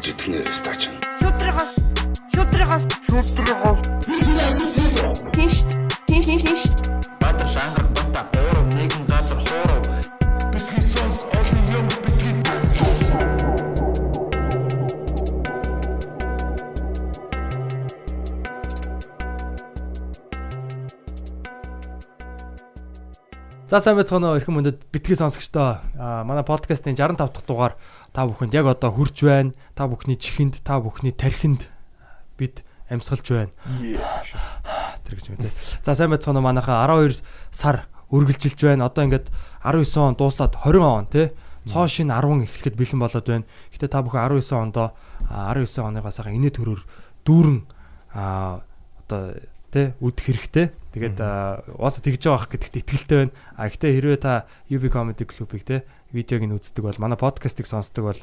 [0.00, 0.88] гэж итгэнэ стач.
[1.20, 1.72] Шудрагаас
[2.32, 3.80] шудрагаас шудрагаас
[5.34, 5.56] Тинш
[6.08, 6.99] тинш тинш Баатар
[23.70, 25.78] За сайн байцгаана уу эрхэм мөндөд битгий сонсогчдоо.
[25.94, 27.78] Аа манай подкастын 65 дахь дугаар
[28.10, 29.54] та бүхэнд яг одоо хүрч байна.
[29.78, 31.70] Та бүхний чихэнд, та бүхний тархинд
[32.34, 33.54] бид амьсгалж байна.
[35.06, 35.54] Тэр гэж юм тий.
[35.86, 37.22] За сайн байцгаана уу манайхаа 12
[37.54, 38.90] сар үргэлжилж байна.
[38.90, 39.30] Одоо ингээд
[39.62, 41.30] 19 он дуусаад 20 он тий.
[41.62, 43.46] Цоо шин 10 эхлэхэд бэлэн болоод байна.
[43.70, 44.98] Гэтэ та бүхэн 19 ондоо
[45.30, 46.82] 19 оныгоо сайхан инээ төрөөр
[47.22, 47.62] дүүрэн
[48.18, 48.66] аа
[49.06, 49.38] одоо
[49.70, 50.66] тэ үдэх хэрэгтэй.
[50.94, 51.18] Тэгээд
[51.78, 53.34] уусаа тэгж байгаа ах гэдэгт итгэлтэй байна.
[53.54, 58.10] А гэхдээ хэрвээ та UB Comedy Club-ыг тэ видеог нь үздэг бол манай подкастыг сонсдог
[58.10, 58.20] бол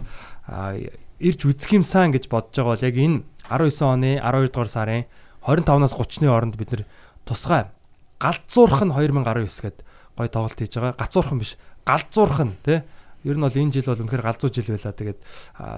[1.18, 5.04] ирж үзэх юмсан гэж бодож байгаа бол яг энэ 19 оны 12 дугаар сарын
[5.48, 6.84] 25-наас 30-ны хооронд бид нэр
[7.24, 7.72] тусгай
[8.20, 9.78] галзуурх нь 2019 гээд
[10.18, 10.98] гой тоглолт хийж байгаа.
[10.98, 11.56] Гацуурхан биш.
[11.86, 12.84] Галзуурх нь тэ
[13.28, 14.96] Ер нь бол энэ жил бол үнэхээр галзуу жил байла.
[14.96, 15.20] Тэгээд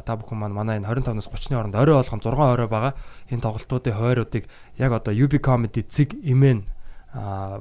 [0.05, 2.93] та бүхэн маань манай энэ 25-наас 30-ны хооронд орой болгон 6 орой байгаа.
[3.33, 4.45] Энэ тоглолтуудын хойруудыг
[4.77, 6.69] яг одоо UB Comedy цэг имэн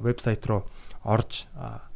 [0.04, 0.68] вебсайт руу
[1.08, 1.48] орж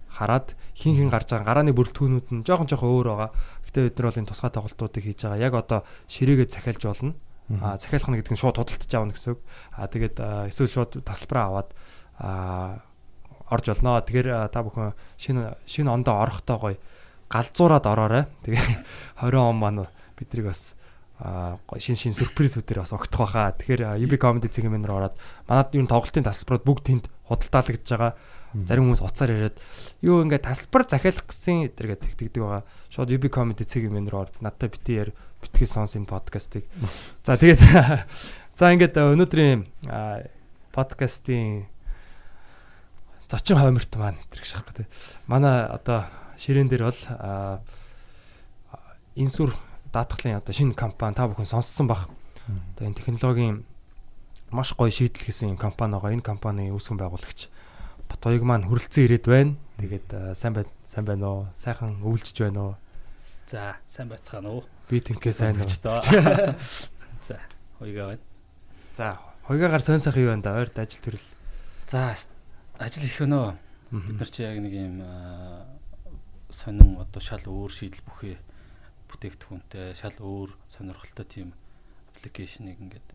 [0.08, 3.30] хараад хин хин гарч байгаа гарааны бүрэлдэхүүнүүд нь жоохон жоохон өөр байгаа.
[3.68, 5.44] Гэтэ бид нар бол энэ тусгай тоглолтуудыг хийж байгаа.
[5.44, 7.12] Яг одоо ширээгээ захиалж болно.
[7.60, 9.40] А захиалах нь гэдэг нь шууд худалдаж аавна гэсэн үг.
[9.76, 10.16] А тэгээд
[10.52, 11.68] эсвэл шууд тасалбараа аваад
[12.16, 12.28] а
[13.52, 14.00] орж болно.
[14.00, 16.76] Тэгэхээр та бүхэн шинэ шинэ ондоо орохдоо гоё
[17.32, 18.24] галзуураад ороорой.
[18.44, 18.60] Тэгээ
[19.24, 19.88] 20 он маань
[20.20, 20.76] бидрийг бас
[21.80, 23.56] шин шин сюрпризүүдээр бас огтох байхаа.
[23.56, 25.16] Тэгэхээр UB comedy цэгийн мэнээр ороод
[25.48, 28.12] манад юу тоглолтын тасалбарууд бүгд тэнд худалдаалагдж байгаа.
[28.52, 29.56] Зарим хүмүүс уцаар яриад
[30.04, 32.62] юу ингээд тасалбар захиалах гэсэн эдэргээ тэгтгдэг байгаа.
[32.92, 36.66] Шууд UB comedy цэгийн мэнээр ороод надтай бити яар битгий сонс энэ подкастыг.
[37.24, 37.62] За тэгээд
[38.58, 39.64] за ингээд өнөөдрийн
[40.74, 41.70] подкастын
[43.30, 44.86] зочин хойморт маань эдэр гэж шахах гэдэг.
[45.30, 47.00] Манай одоо ширээн дээр бол
[49.16, 49.56] инсүр
[49.92, 52.08] даатгалын одоо шинэ компани та бүхэн сонссон бах.
[52.76, 53.64] Одоо энэ технологийн
[54.50, 56.12] маш гоё шийдэл хийсэн юм компани байгаа.
[56.16, 57.48] Энэ компани үүсгэн байгуулагч
[58.08, 59.56] Батоёг маань хүрэлцэн ирээд байна.
[59.80, 61.40] Тэгээд сайн бай сайн байна уу?
[61.56, 62.74] Сайхан өвлжж байна уу?
[63.48, 64.64] За, сайн байцгаана уу?
[64.88, 65.68] Би тэнхээ сайн уу?
[67.28, 67.40] За,
[67.80, 68.24] хоёгаа байна.
[68.96, 69.16] За,
[69.48, 70.60] хоёгаагаар сонь сайхан юу байна да?
[70.60, 71.28] Ойрт ажил төрөл.
[71.88, 72.12] За,
[72.76, 73.56] ажил их өнөө.
[73.92, 75.00] Бид нар чи яг нэг юм
[76.52, 78.36] сонин одоо шал өөр шийдэл бүхий
[79.10, 81.48] бүтээгдэхүүнтэй шал өөр сонирхолтой тийм
[82.14, 83.08] аппликейшнийг ингээд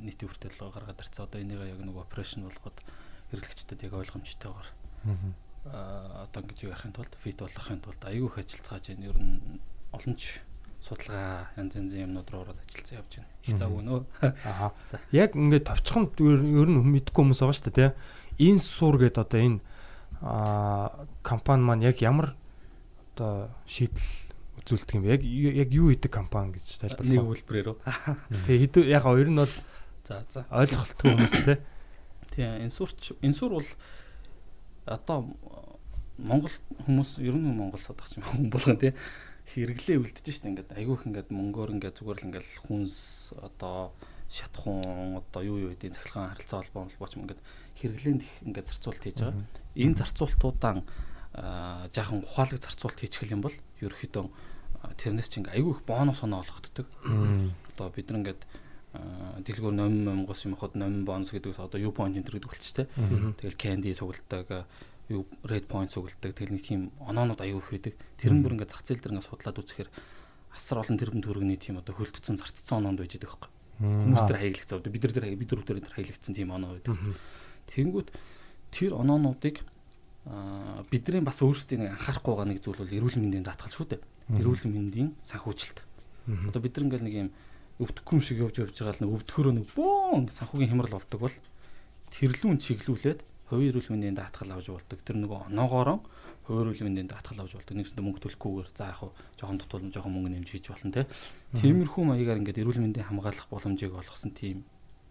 [0.00, 1.26] нийтийн хүртэл гаргаад ирсэн.
[1.26, 2.78] Одоо энийг яг нэг операшн болгоод
[3.30, 4.68] хэрэглэгчдэд яг ойлгомжтойгоор
[5.66, 9.08] аа одоо ингэж яахын тулд фит болгохын тулд аягүй их ажиллацгааж байна.
[9.10, 9.60] Ер нь
[9.92, 10.40] олонч
[10.84, 13.30] судалгаа янз янзын юмнууд руу ороод ажиллацсан явж байна.
[13.48, 14.00] Их зав өнөө.
[14.44, 14.72] Аа.
[15.12, 17.96] Яг ингээд товчхон ер нь мэдэхгүй хүмүүс байгаа шүү дээ, тийм.
[18.38, 19.58] Энэ сур гэдэг одоо энэ
[20.20, 22.36] аа компани маань яг ямар
[23.14, 24.10] одоо шийдэл
[24.60, 25.06] үзүүлдэг юм.
[25.06, 27.14] Яг яг юу хийдэг компани гэж тайлбарлах.
[27.14, 27.78] Нэг үйлбэрээр үү?
[28.44, 29.54] Тэг хэд яг хоёр нь бол
[30.04, 31.62] за за ойлголттой хүмүүс те.
[32.34, 33.70] Тийм энэ сурч энэ сур бол
[34.84, 35.30] одоо
[36.18, 36.54] Монгол
[36.86, 38.94] хүмүүс ер нь Монгол садагч юм болгон те
[39.54, 42.96] хэрэглээ үлдэж штэ ингээд айгүйх ингээд мөнгөөр ингээд зүгээр л ингээд хүнс
[43.38, 43.92] одоо
[44.32, 47.40] шатхуун одоо юу юу гэдгийг цахилгаан харилцаа холбоо болбооч ингээд
[47.78, 49.44] хэрэглээнд их ингээд зарцуулт хийж байгаа.
[49.76, 50.80] Энэ зарцуултуудаа
[51.34, 54.24] жаахан ухаалаг зарцуулт хийчих юм бол ерөөхдөө
[54.98, 56.86] тэрнээс чинь айгүй их бонус оноо олгогддог.
[57.74, 58.42] Одоо бид нар ингээд
[59.42, 62.86] дэлгүүр номин монгос юм хад номин бонус гэдэгс одоо U point энэ гэдэг тээ.
[63.42, 64.68] Тэгэл candy сугалдаг
[65.10, 67.94] юу red point сугалдаг тэгэл нэг тийм оноонууд аюу их байдаг.
[68.16, 69.90] Тэр нь бүр ингээд зах зээл дээр ингээд судлаад үзэхээр
[70.54, 73.50] асар олон тэрбум төгрөгийн тийм одоо хөлтцэн зарцсан оноонд байж байгаа байхгүй.
[73.82, 74.78] Хүмүүс тэр хаяглагцсан.
[74.86, 76.94] Бид нар тэр бид нар тэр хаяглагцсан тийм оноо байдаг.
[77.74, 78.08] Тэнгүүт
[78.70, 79.66] тэр оноонуудыг
[80.90, 84.02] бидний бас өөрсдийн анхаарахгүй байгаа нэг зүйл бол эрүүл мэндийн даатгал шүү дээ.
[84.40, 85.84] Эрүүл мэндийн санхүүжилт.
[86.48, 87.30] Одоо бид нар ингээл нэг юм
[87.84, 91.36] өвдөхгүй юм шиг явж явж байгаа л нэг өвдөхөрөө нэг бөөн санхүүгийн хямрал болдог бол
[92.16, 93.20] тэрлүүн чиглүүлээд
[93.52, 94.98] хувийн эрүүл мэндийн даатгал авч болдог.
[95.04, 95.98] Тэр нөгөө оноогоороо
[96.48, 97.76] хувийн эрүүл мэндийн даатгал авч болдог.
[97.76, 101.04] Нэгсэндээ мөнгө төлөхгүйгээр за яг хуу жоохон дутуул жоохон мөнгө нэмж хийж болно те.
[101.60, 104.64] Тиймэрхүү маягаар ингээд эрүүл мэндийн хамгаалах боломжийг олгосон тийм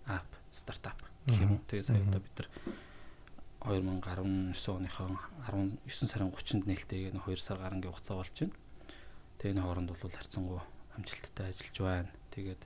[0.09, 0.97] ап стартап
[1.29, 1.61] гэх юм.
[1.69, 2.49] Тэгээ сая одоо бид нар
[3.63, 5.17] 2019 оныхон
[5.47, 8.55] 19 сарын 30-нд нээлттэй нэг 2 сар гарангийн хугацаа болж байна.
[9.39, 10.59] Тэгээ энэ хооронд бол харьцангуй
[10.99, 12.11] амжилттай ажиллаж байна.
[12.35, 12.61] Тэгээд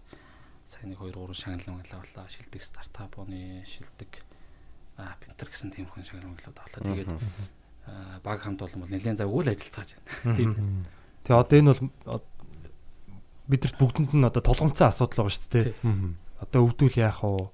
[0.66, 2.28] сайн нэг 2 3 шагналын авлаа.
[2.28, 4.12] Шилдэг стартапны шилдэг
[4.98, 6.82] ап энтер гэсэн тийм хүн шагналууд авлаа.
[6.82, 7.12] Тэгээд
[8.24, 10.36] баг хамт олон бол нэлээд зав үйл ажиллацгааж байна.
[10.36, 10.52] Тийм.
[11.24, 12.24] Тэгээ одоо энэ бол
[13.48, 15.68] бидэрт бүгдэнд нь одоо толгомцсон асуудал байгаа шүү дээ.
[16.44, 17.48] Одоо өвдөл яах вэ?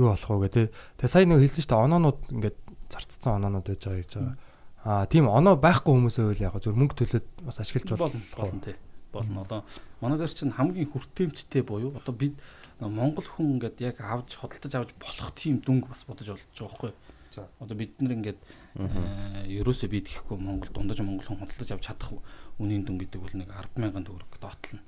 [0.00, 0.66] Юу болох вэ гэдэг.
[0.98, 2.58] Тэгээ сая нэг хэлсэн шүү дээ оноонууд ингээд
[2.94, 4.36] зарцсан оноонууд байж байгаа гэж байгаа.
[4.84, 6.62] Аа тийм оноо байхгүй хүмүүсээ үйл вэ?
[6.62, 8.76] Зөв мөнгө төлөөд бас ашиглаж бол болно болно тий.
[9.10, 9.42] Болно.
[9.42, 9.60] Одоо
[9.98, 12.36] манай дээр чинь хамгийн хүртээмжтэй буюу одоо бид
[12.78, 16.92] Монгол хүн ингээд яг авч хөдөлтөж авч болох тийм дүнг бас бодож болж байгаа байхгүй?
[17.32, 17.48] За.
[17.62, 18.40] Одоо бид нар ингээд
[18.76, 22.20] э, ерөөсөө бид гэхгүй Монгол дундаж Монгол хүн хөдөлтөж авч чадах
[22.58, 23.48] үнийн дүн гэдэг бол нэг
[23.78, 24.82] 100000 төгрөг доотлно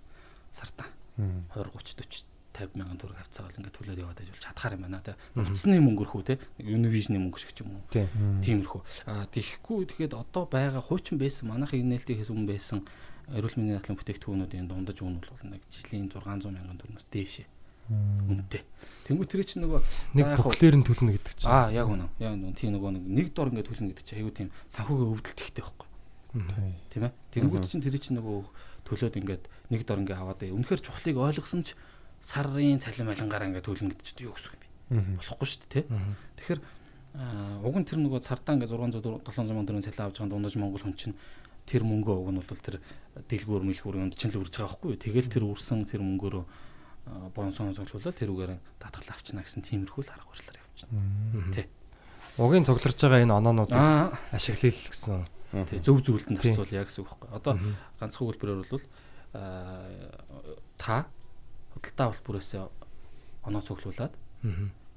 [0.52, 0.90] сартаа.
[1.16, 1.46] Мгм.
[1.54, 1.72] 20
[2.04, 5.14] 30 40 50 мянган төгрөг авцаагаал ингээд төлөөд яваад бол чадхаар юм байна те.
[5.36, 6.34] Утасны мөнгөрхүү те.
[6.58, 7.84] Univision-ийн мөнгө шиг ч юм уу.
[7.92, 8.08] тийм.
[8.40, 8.80] Тиймэрхүү.
[9.06, 12.80] Аа тийхгүй тэгэхэд одоо байгаа хуучин байсан манайхын нээлтээс өмнө байсан
[13.36, 17.46] эрүүл мэндийн дадлын бүтээгдэхүүнүүдийн дундаж үн бол нэг жилийн 600 мянган төгрөгөөс дээшээ
[17.86, 18.62] үнэтэй.
[19.06, 19.80] Тэнгүү тэр чинь нөгөө
[20.18, 21.50] Нэг бүхлээр нь төлнө гэдэг чинь.
[21.50, 22.10] аа яг үнэ.
[22.18, 22.54] Яг үнэ.
[22.58, 25.86] Тийм нөгөө нэг нэг дор ингээд төлнө гэдэг чинь аюу тийм санхүүгийн өвдөлт ихтэй байхгүй
[26.90, 27.12] тийм ээ.
[27.30, 28.38] Тэнгүүд чинь тэр чинь нөгөө
[28.90, 30.52] төлөөд ингээд нэг дор ингээд аваад ээ.
[30.54, 31.78] Үнэхээр чухлыг ойлгосон ч
[32.26, 35.22] сарын цалин малингаар ингээд төлнө гэдэг чинь юу гэсэн юм бэ?
[35.22, 35.84] Болохгүй шүү дээ, тий.
[36.42, 36.60] Тэгэхээр
[37.62, 40.82] уг нь тэр нөгөө цартаа ингээд 600 700 мянган төгрөгийн цалин авч байгаа дундаж Монгол
[40.82, 41.14] хүн чинь
[41.70, 42.76] тэр мөнгөө уг нь бол тэр
[43.30, 45.00] дэлгүүр мэлхүүр юмд чинь л үрж байгаа байхгүй юу.
[45.00, 46.44] Тэгэл тэр үрсэн тэр мөнгөөрөө
[47.34, 48.52] бонсон цуглуулаад тэрүүгээр
[48.82, 51.54] татгалаа авчна гэсэн тиймэрхүү л арга барилаар явчихна.
[51.54, 51.66] Тий.
[52.36, 53.78] Угийн цугларч байгаа энэ оноонуудыг
[54.34, 55.24] ашиглая л гэсэн.
[55.70, 57.30] тий зөв зөвлөлтөнд зарцуул яг гэсэн үг байхгүй.
[57.32, 57.54] Одоо
[58.02, 58.84] ганцхан хөлбөрөөр бол
[60.76, 61.06] та
[61.86, 62.50] худалдаа холбоороос
[63.46, 64.14] оноо цуглуулад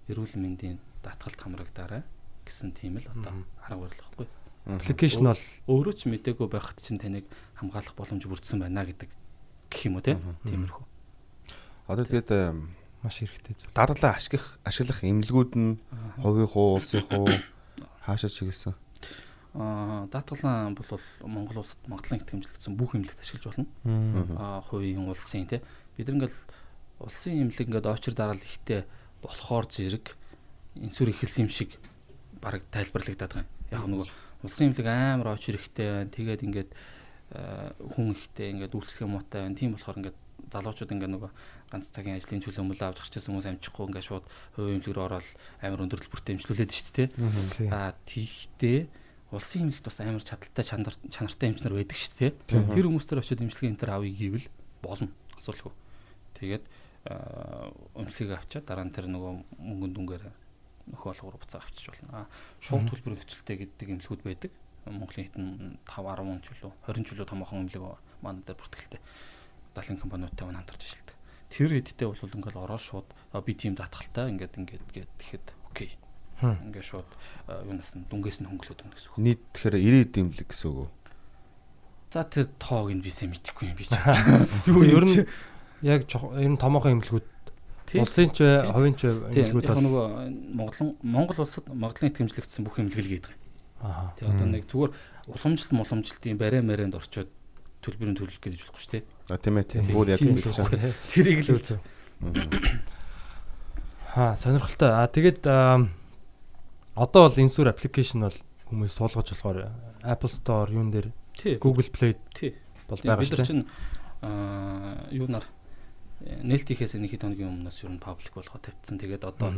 [0.09, 2.01] эрүүл мэндийн даатгалт хамрагдаарай
[2.45, 4.27] гэсэн тийм л одоо арга барил байхгүй.
[4.65, 7.29] Аппликейшн бол Өөрөө ч мдээгүй байхад чинь таныг
[7.61, 9.09] хамгаалах боломж бүрдсэн байна гэдэг
[9.69, 10.17] гэх юм уу те.
[10.49, 10.85] Тиймэрхүү.
[11.87, 12.29] Одоо тэгээд
[13.05, 13.53] маш хэрэгтэй.
[13.73, 15.77] дараалал ашиглах ашиглах эмнэлгүүд нь
[16.19, 17.29] хувийн хуу, улсын хуу
[18.03, 18.73] хаашаа чиглэсэн.
[19.53, 23.67] Аа даатгалан бол Монгол улсад магадлан итгэмжлэгдсэн бүх эмнэлэгт ашиглаж болно.
[24.37, 25.61] Аа хувийн улсын те.
[25.97, 26.35] Бид ингээл
[26.99, 28.83] улсын эмнэлэг ингээд очир дараал ихтэй
[29.23, 30.15] болохоор зэрэг
[30.79, 31.75] инсүр ихэлсэн юм шиг
[32.43, 33.49] баг тайлбарлагдаад байгаа юм.
[33.71, 34.07] Яг нөгөө
[34.43, 36.11] улсын эмнэлэг амар очир ихтэй байна.
[36.11, 36.69] Тэгээд ингээд
[37.35, 39.55] аа, хүн ихтэй ингээд үйлчлэх муутай байна.
[39.55, 40.17] Тийм болохоор ингээд
[40.47, 41.31] залуучууд ингээд нөгөө
[41.69, 44.25] ганц цагийн ажлын чөлөө мөлөө авч гарч ирсэн хүмүүс амжихгүй ингээд шууд
[44.55, 45.27] хувийн эмнэлэг рүү ороод
[45.61, 47.07] амар өндөр төлбөртэй эмчлүүлээд шүү дээ.
[47.69, 48.89] Аа тийхтэй
[49.29, 52.31] улсын эмнэлэгт бас амар чадaltaй чанар чанартай эмчнэр байдаг шүү дээ.
[52.49, 54.47] Тэр хүмүүстэр очиод эмчилгээ энэ төр авъя гэвэл
[54.81, 55.13] болно.
[55.37, 55.73] Асуулгүй.
[56.41, 56.63] Тэгээд
[57.09, 60.23] эмчилгээг авчаад дараа нь тэр нөгөө мөнгөн дүнгээр
[60.93, 62.25] нөхөө алгуур буцаа авчиж болно.
[62.25, 62.25] Аа
[62.61, 64.51] шууд төлбөр өгцөлтэй гэдэг эмнэлгүүд байдаг.
[64.85, 65.45] Монголын хитэн
[65.85, 67.83] 5 10 чөлөө 20 чөлөө томоохон эмнэлэг
[68.21, 69.01] манай дээр бүртгэлтэй
[69.75, 71.17] далайн компаниудтай мань хамтарч ажилладаг.
[71.49, 75.91] Тэр хэдтэй бол ингээл ороод шууд «А, би тийм даатгалтай ингээд ингээд гээд тэгэхэд окей.
[76.41, 77.09] Ингээд шууд
[77.49, 79.21] юунаас нь дүнгээс нь хөнгөлөөд өгнө гэсэн үг.
[79.21, 79.75] Нийт тэгэхээр
[80.09, 80.89] 90 дэмлэг гэсэн үг үү?
[82.09, 83.93] За тэр тоог нь би сайн мэдэхгүй юм би ч.
[84.69, 85.25] Юу ер нь
[85.81, 86.01] яг
[86.37, 87.01] ер нь томоохон
[87.89, 88.05] Тийм.
[88.05, 90.05] улсын ч бай, хувийн ч Яг бол нөгөө
[90.53, 93.33] Монгол Монгол улсад магадлан итгэмжлэгдсэн бүх эмнэлэг гэдэг.
[93.81, 94.13] аа.
[94.13, 94.91] Тэгээ одоо нэг зүгээр
[95.33, 97.29] уламжлалт моламжлалтын барай маринд орчоод
[97.81, 99.03] төлбөрийн төлөх гэж болохгүй шүү дээ.
[99.33, 99.83] А тийм ээ тийм.
[99.89, 100.93] Бүр яг тийм л байгаа.
[101.09, 101.79] Тэрийг л зөв.
[104.13, 104.89] Аа сонирхолтой.
[104.93, 105.85] Аа тэгээд аа,
[106.93, 108.37] одоо бол энэ сүр аппликейшн бол
[108.69, 109.57] хүмүүс суулгаж болохоор
[110.03, 111.09] Apple Store юун дээр.
[111.57, 112.53] Google Play Тий.
[112.89, 113.49] бол байгаа Бид шүү нар дээ.
[113.49, 113.65] чинь
[114.21, 115.45] аа юунаар
[116.25, 118.97] э, нээлтийнхээс нэг хэд хоногийн өмнөөс ер нь паблик болгоод тавьчихсан.
[118.99, 119.53] Тэгээд одоо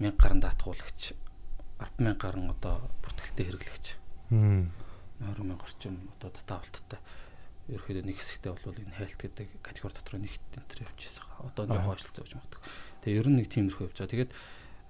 [0.00, 1.16] 1000 гаруй даатгуулагч
[1.78, 3.86] 100000 гаруй одоо бүртгэлтэй хэрэглэгч
[4.32, 4.72] Мм.
[5.20, 6.98] 20000 орчим одоо дата болттой.
[7.68, 11.28] Ерөөхдөө нэг хэсэгтээ бол энэ хайлт гэдэг категори дотор нэг төр явчихсан.
[11.46, 12.62] Одоо жоохон ажиллацаа гэж магадгүй.
[13.04, 14.12] Тэгээ ер нь нэг тиймэрхүү явж байгаа.
[14.12, 14.32] Тэгээд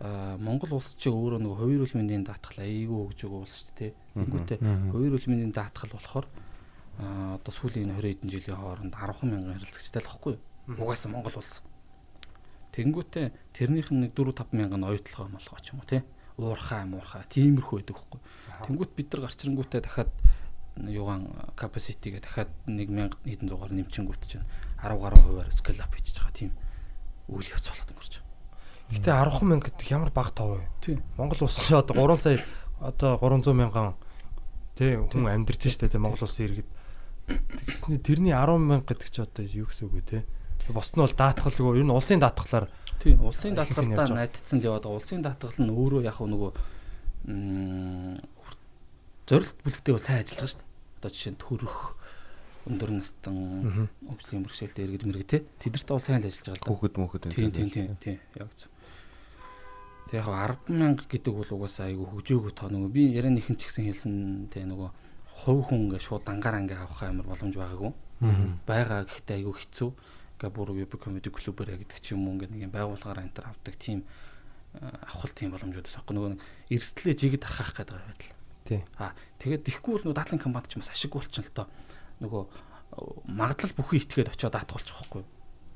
[0.00, 3.68] аа, Монгол улс чи өөрөө нэг хувийн эрүүл мэндийн даатгал аяйгүй өгж байгаа улс ч
[3.76, 3.90] тий.
[4.16, 6.26] Тэнгүүтээ хувийн эрүүл мэндийн даатгал болохоор
[7.02, 10.34] аа, одоо сүүлийн 20 хэдэн жилийн хооронд 10 мянган харилцагчтай л баггүй.
[10.78, 11.60] Угаасаа Монгол улс.
[12.72, 16.00] Тэнгүүтээ тэрнийх нь нэг 4 5 мянган оюутлогоо молгоо ч юм уу тий.
[16.40, 18.20] Уурхаа муурхаа тиймэрхүү байдаг байхгүй.
[18.64, 20.10] Тэнгүүт бид нар гарчрангүүтээ дахиад
[20.80, 24.48] юугаан capacity-гээ дахиад 1000 хэдэн зугаар нэмчингүүт чинь
[24.80, 26.52] 10 гаруй хувиар scale up хийж байгаа тийм
[27.28, 28.32] үйл явц болоод өнгөрч байгаа.
[28.96, 30.64] Гэтэ 10 мянга гэдэг ямар бага тав вэ?
[30.80, 31.04] Тийм.
[31.20, 32.40] Монгол улс чи одоо 3 сая
[32.80, 33.94] одоо 300 мянган
[34.76, 36.68] тий хүн амьдарч штэ тий Монгол улсын иргэд.
[37.60, 40.22] Тэгсний тэрний 10 мянга гэдэг чи одоо юу гэсэн үг вэ тий?
[40.70, 42.70] Босд нь бол даатгалгүй ер нь улсын даатгалаар
[43.02, 43.18] Тийм.
[43.18, 44.14] Улсын байгаа.
[44.14, 44.98] найдцсан л яваад байгаа.
[45.02, 46.50] Улсын даатгал нь өөрөө яг нөгөө
[47.26, 48.14] м,
[49.26, 50.70] зорилт бүлэгтэй бол сайн ажиллаж байгаа шүү дээ.
[51.02, 51.78] Одоо жишээ нь төрөх
[52.62, 53.36] өндөр настан
[54.06, 56.70] хөгжлийн бэрхшээлтэй иргэд мэрэг те тэдэртээ бол сайн л ажиллаж байгаа л да.
[56.70, 58.70] Хүүхэд мөхөд Тийм тийм тийм тийм яг зөв.
[60.06, 60.28] Тэг яг
[60.70, 64.14] 100000 гэдэг бол угаасаа айгүй хөгжөөгөө тоо нөгөө би яриа нэхэн ч гэсэн хэлсэн
[64.54, 64.90] те нөгөө
[65.42, 67.90] хувь хүн ингээ шууд дангаар ингээ авах амар боломж байгаагүй.
[68.62, 69.90] Бага гэхдээ айгүй хэцүү
[70.42, 73.46] гэ бүр UB comedy club-аар гэдэг ч юм уу ингээд нэг юм байгууллагаараа энэ төр
[73.46, 74.02] авдаг тийм
[74.74, 76.30] э, авахлт тийм боломжууд байхгүй нөгөө
[76.74, 78.34] эрсдлээ жигэд архах гэдэг байтал.
[78.66, 78.82] Тий.
[78.98, 81.66] А тэгээд тэгхгүй бол нөгөө дадлан компанид ч бас ашиггүй болчихно л тоо.
[82.26, 82.54] Нөгөө э,
[83.30, 85.22] магадлал бүхий итгээд очиод атгуулчих واخгүй.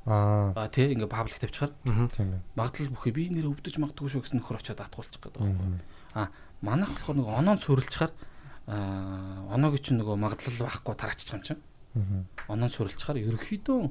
[0.06, 0.54] Аа.
[0.54, 1.74] А тий ингээд паблик тавьчихаар.
[1.82, 2.42] Тийм ээ.
[2.54, 5.82] Магадлал бүхий би нэр өвдөж магадгүй шүү гэсэн нөхөр очиод атгуулчих гэдэг байхгүй.
[6.14, 6.30] А
[6.62, 8.12] манайх болохоор нөгөө оноон суурилчаар
[8.66, 11.62] аа э, оноог чинь нөгөө магадлал байхгүй тараачих юм чинь.
[11.98, 12.22] Аа.
[12.54, 13.90] Оноон суурилчаар ерөөхдөө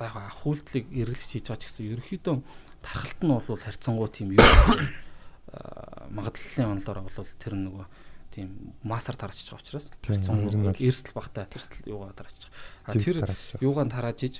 [0.00, 2.36] за яг авах үйлдэлийг эргэлж хийж байгаа ч гэсэн ерөөхдөө
[2.80, 7.84] тархалт нь бол харьцангуй тийм юу аа, магадлалын онолоор бол тэр нөгөө
[8.32, 12.48] тийм масар тараачих байгаа учраас харьцангуй эрсдэл багтаа эрсдэл юугаа тараачих.
[12.88, 13.28] А Тийм, тэр
[13.60, 14.34] юугаан тарааж иж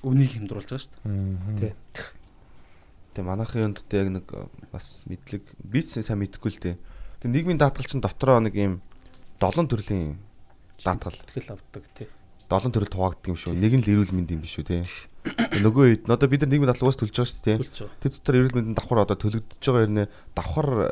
[0.00, 1.76] үнийг хямдруулж байгаа шүү дээ.
[1.92, 2.04] Тий.
[3.12, 6.76] Тэгээ манайхын юунд тэ яг нэг э, бас мэдлэг бизнес сайн мэдэхгүй л дээ.
[7.20, 8.80] Тэгээ нийгмийн даатгал чинь дотроо нэг юм
[9.36, 10.16] долон төрлийн
[10.80, 12.08] даатгал Тэгэл авдаг тий.
[12.46, 13.54] Долон төрөлд хуваагддаг юм шүү.
[13.58, 14.82] Нэг нь л эрүүл мэнд юм биш үү те.
[14.86, 17.90] Тэгээ Нөгөө хэд нь одоо бид нар нийгмийн уус төлж байгаа шүү байгаа.
[17.98, 20.04] Тэр дотор эрүүл мэндийн давхар одоо төлөгдөж байгаа юм нэ
[20.38, 20.90] давхар э,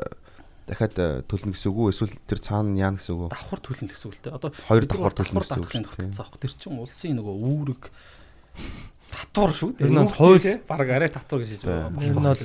[0.67, 3.29] дахиад э, төлнө гэсэн үг үү эсвэл тэр цаана яана гэсэн үг үү?
[3.31, 4.35] давхар төлнө гэсэн үг л дээ.
[4.35, 6.39] Одоо Хоёр давхар төлнө гэсэн үг шүү аахгүй.
[6.43, 7.83] Тэр чинь улсын нөгөө үүрэг
[9.15, 9.69] татвар шүү.
[9.79, 11.95] Тэр нь хууль- баг арай татвар гэж хэлж байгаа.
[11.95, 12.43] Тэр нь бол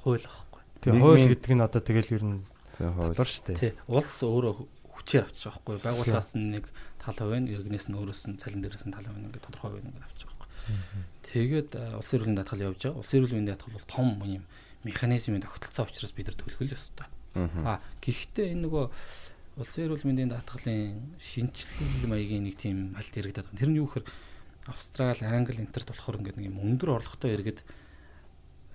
[0.00, 0.60] хууль аахгүй.
[0.80, 2.40] тий Нийгмийн- хууль гэдэг нь одоо тэгэл ер нь
[2.80, 3.56] Тэгээ бодлоо шүү.
[3.60, 3.72] Тий.
[3.92, 4.54] Улс өөрөө
[4.96, 5.76] хүчээр авчих байгаа байхгүй.
[5.84, 6.64] Байгууллагаас нэг
[7.00, 10.06] тал хувийн иргэнээс нь өөрөөс нь цалин дээрээс нь тал хувийн ингээд тодорхой хувийн ингээд
[10.06, 10.48] авчих байхгүй.
[11.24, 13.00] Тэгээд а, улсын эрүүл мэндийн даатгал явж байгаа.
[13.00, 14.44] Улсын эрүүл мэндийн даатгал бол том юм
[14.84, 17.08] механизмын тогтолцоо учраас бид нар төлөх л ёстой.
[17.34, 17.80] Аа.
[18.00, 18.84] Гэхдээ энэ нөгөө
[19.60, 23.60] улсын эрүүл мэндийн даатгалын шинжилэл маягийн нэг тийм аль хэрэгдэт байгаа.
[23.60, 24.06] Тэр нь юу гэхээр
[24.70, 27.60] Австрали, Англи, Интерт болохоор ингээд нэг юм өндөр орлоготой иргэд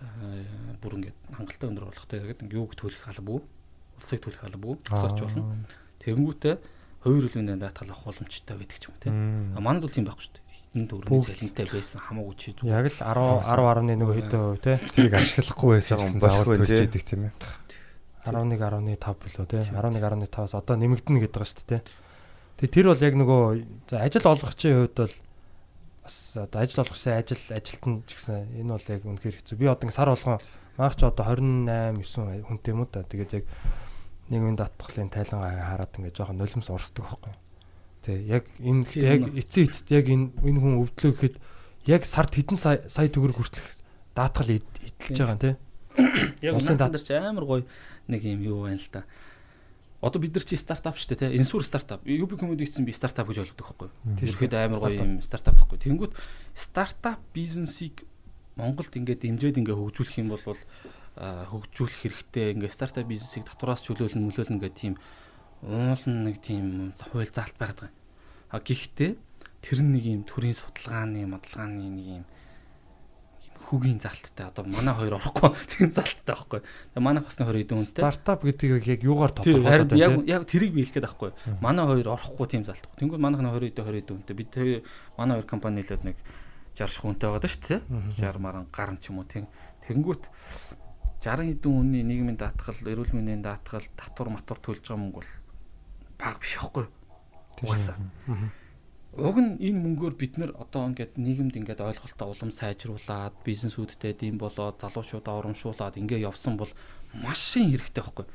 [0.01, 3.41] аа, бүр ингээд хангалттай өндөр орлоготой иргэд ингээд юуг төлөх албагүй,
[4.01, 5.43] улсыг төлөх албагүй, өсөж болно.
[6.03, 6.55] Тэнгүүтээ
[7.05, 9.09] хувийн эрүүл мэндийн даатгал авах боломжтой байдаг ч юм уу те.
[9.13, 10.43] А манад бол тийм байхгүй шүү дээ.
[10.75, 11.29] Хитэн төгрөгийн Бүгд.
[11.29, 12.73] цалинтай байсан хамаагүй чи зүгээр.
[12.73, 14.73] Яг л 10 10.1 нөгөө хэдэн хувь те.
[14.91, 17.33] Тэрийг ашиглахгүй байсан болох заавал төлж идэг тийм ээ.
[18.25, 21.85] 11.5 билүү те 11.5-аас одоо нэмэгдэнэ гэдэг байгаа шүү дээ те.
[22.57, 23.41] Тэгээ тэр бол яг нөгөө
[23.85, 25.15] за ажил олгогчийн хувьд бол
[26.01, 29.55] бас одоо ажил олгогчийн ажил ажилтан ч гэсэн энэ бол яг үнэхээр хэцүү.
[29.61, 30.41] Би одоо сар болгон
[30.79, 33.05] маах ч одоо 28 9 хүнтэй юм уу та.
[33.05, 33.45] Тэгээд яг
[34.29, 37.33] нийгмийн даатгалын тайлангаа хараад ингээ жоохон нулимс урсдаг байхгүй.
[38.05, 41.35] Тэ яг энэ яг эцсийн эцэст яг энэ энэ хүн өвдлөө гэхэд
[41.85, 43.69] яг сард хэдэн сая сая төгрөг хүртэл
[44.17, 45.51] даатгал идэлж байгаа юм те.
[46.41, 47.63] Яг Улсын дээр ч амар гоё
[48.09, 49.05] нэг юм юу байна л да.
[50.01, 51.37] Одоо бид нар чи стартап шүү дээ, тэ.
[51.39, 52.05] Инсүр стартап.
[52.05, 53.89] UB comedy гэсэн би стартап гэж ойлгодог байхгүй.
[54.21, 55.81] Тэгэхэд амар гоё юм стартап байхгүй.
[55.81, 56.13] Тэнгүүт
[56.53, 58.05] стартап бизнесийг
[58.53, 60.43] Монголд ингээд дэмжиж ингээд хөгжүүлэх юм бол
[61.15, 62.55] хөгжүүлэх хэрэгтэй.
[62.59, 64.95] Ингээд стартап бизнесийг татвараас чөлөөлнө, мөлөөлнө гэдэг тийм
[65.63, 67.93] уулын нэг тийм хууль заалт байгаад байгаа.
[68.51, 69.11] А гэхдээ
[69.63, 72.25] тэр нэг юм төрийн судалгааны, модалгааны нэг юм
[73.65, 76.61] хүүгийн залттай одоо манай хоёр орохгүй тийм залттай байхгүй.
[76.61, 78.01] Тэгээ манай басны 20 хэдэн хүнтэй.
[78.05, 80.29] Стартап гэдгийг яг юугаар тодорхойлоод яг байна те.
[80.29, 81.31] яг тэрийг би хэлэх гээд байхгүй.
[81.65, 82.85] Манай хоёр орохгүй тийм залт.
[83.01, 84.81] Тэнгүүд манайхны 20 хэдэн 20 хэдэн хүнтэй бид хоёр
[85.17, 86.17] манай хоёр компани хэлээд нэг
[86.77, 87.81] 60 хүнтэй байгаа шүү дээ.
[88.21, 89.49] 60 маран гарan ч юм уу тийм.
[89.89, 90.29] Тэнгүүт
[91.25, 95.33] 60 хэдэн хүний нийгмийн даатгал, эрүүл мэндийн даатгал, татвар матвар төлж байгаа мөнгө бол
[96.21, 96.85] бага биш байхгүй.
[97.65, 97.97] Угаасаа.
[99.15, 104.37] Уг нь энэ мөнгөөр бид нэр одоо ингээд нийгэмд ингээд ойлголтоо улам сайжруулад, бизнесүүдтэй дэм
[104.37, 106.69] болоод, залуучуудаа урамшуулад ингээ явсан бол
[107.15, 108.25] маш шин хэрэгтэй байхгүй.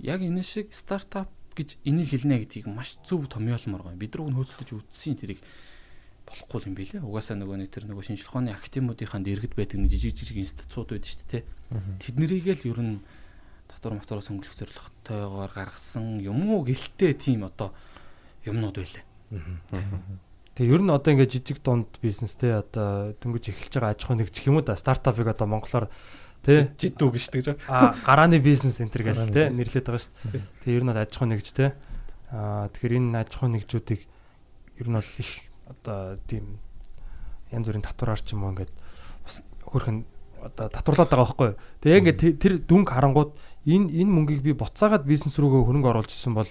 [0.00, 4.00] Яг энэ шиг стартап гэж энийг хэлнэ гэдгийг маш зөв томьёолмор гоё.
[4.00, 5.44] Бид рүү нь хөөцлөж үтсийн тэрийг
[6.26, 7.00] болохгүй юм билэ.
[7.04, 11.10] Угаасаа нөгөө нэг тэр нөгөө шинжлэх ухааны академиудынхаа дэргэд байдаг нэг жижиг жижиг институт байдаг
[11.10, 11.42] шүү дээ.
[12.00, 12.94] Тэднэрийг л ер нь
[13.68, 17.76] татвар матвараас өнгөлөх зорилготойгоор гаргасан юм уу гэлтэй тийм одоо
[18.44, 19.04] юмнууд байлаа.
[20.54, 24.46] Тэгээ ер нь одоо ингээд жижиг дунд бизнестэй одоо дөнгөж эхэлж байгаа аж ахуй нэгжих
[24.46, 25.90] юм уу да стартапыг одоо монголоор
[26.46, 27.98] тий Жидүү гэж тэгж байгаа.
[28.06, 30.42] гарааны бизнес энтер гэж тий нэрлэдэг байгаа шүү дээ.
[30.62, 31.70] Тэгээ ер нь аж ахуй нэгж тий.
[32.30, 34.02] А тэгэхээр энэ аж ахуй нэгжүүдийг
[34.78, 35.30] ер нь бол их
[35.82, 36.58] одоо тийм
[37.50, 38.72] янз бүрийн татвараар ч юм уу ингээд
[39.24, 40.04] бас хөрхэн
[40.44, 41.58] одоо татварлаад байгаа байхгүй юу.
[41.80, 43.32] Тэгээ ингээд тэ- тэр дүнг харангууд
[43.64, 46.50] энэ энэ мөнгийг би буцаагаад бизнес рүүгээ хөрөнгө оруулж исэн бол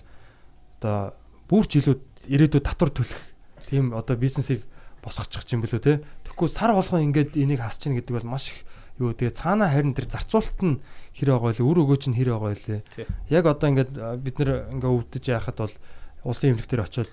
[0.81, 1.13] одоо
[1.49, 1.95] бүр ч илүү
[2.27, 3.21] ирээдүйд татвар төлөх
[3.69, 4.65] тийм одоо бизнесийг
[5.03, 6.01] босгочих юм бэлүү те.
[6.23, 8.63] Тэгэхгүй сар болгон ингээд энийг хасч ийн гэдэг бол маш их
[8.97, 10.79] юу тэгээ цаанаа харин тэр зарцуулалт нь
[11.17, 11.65] хэр байгаа вэ?
[11.65, 12.55] Үр өгөөч нь хэр байгаа?
[12.55, 12.81] Тий.
[13.27, 13.91] Яг одоо ингээд
[14.23, 15.75] бид нэр ингээ өвдөж яхад бол
[16.23, 17.09] улсын эмнэлэг дээр очиод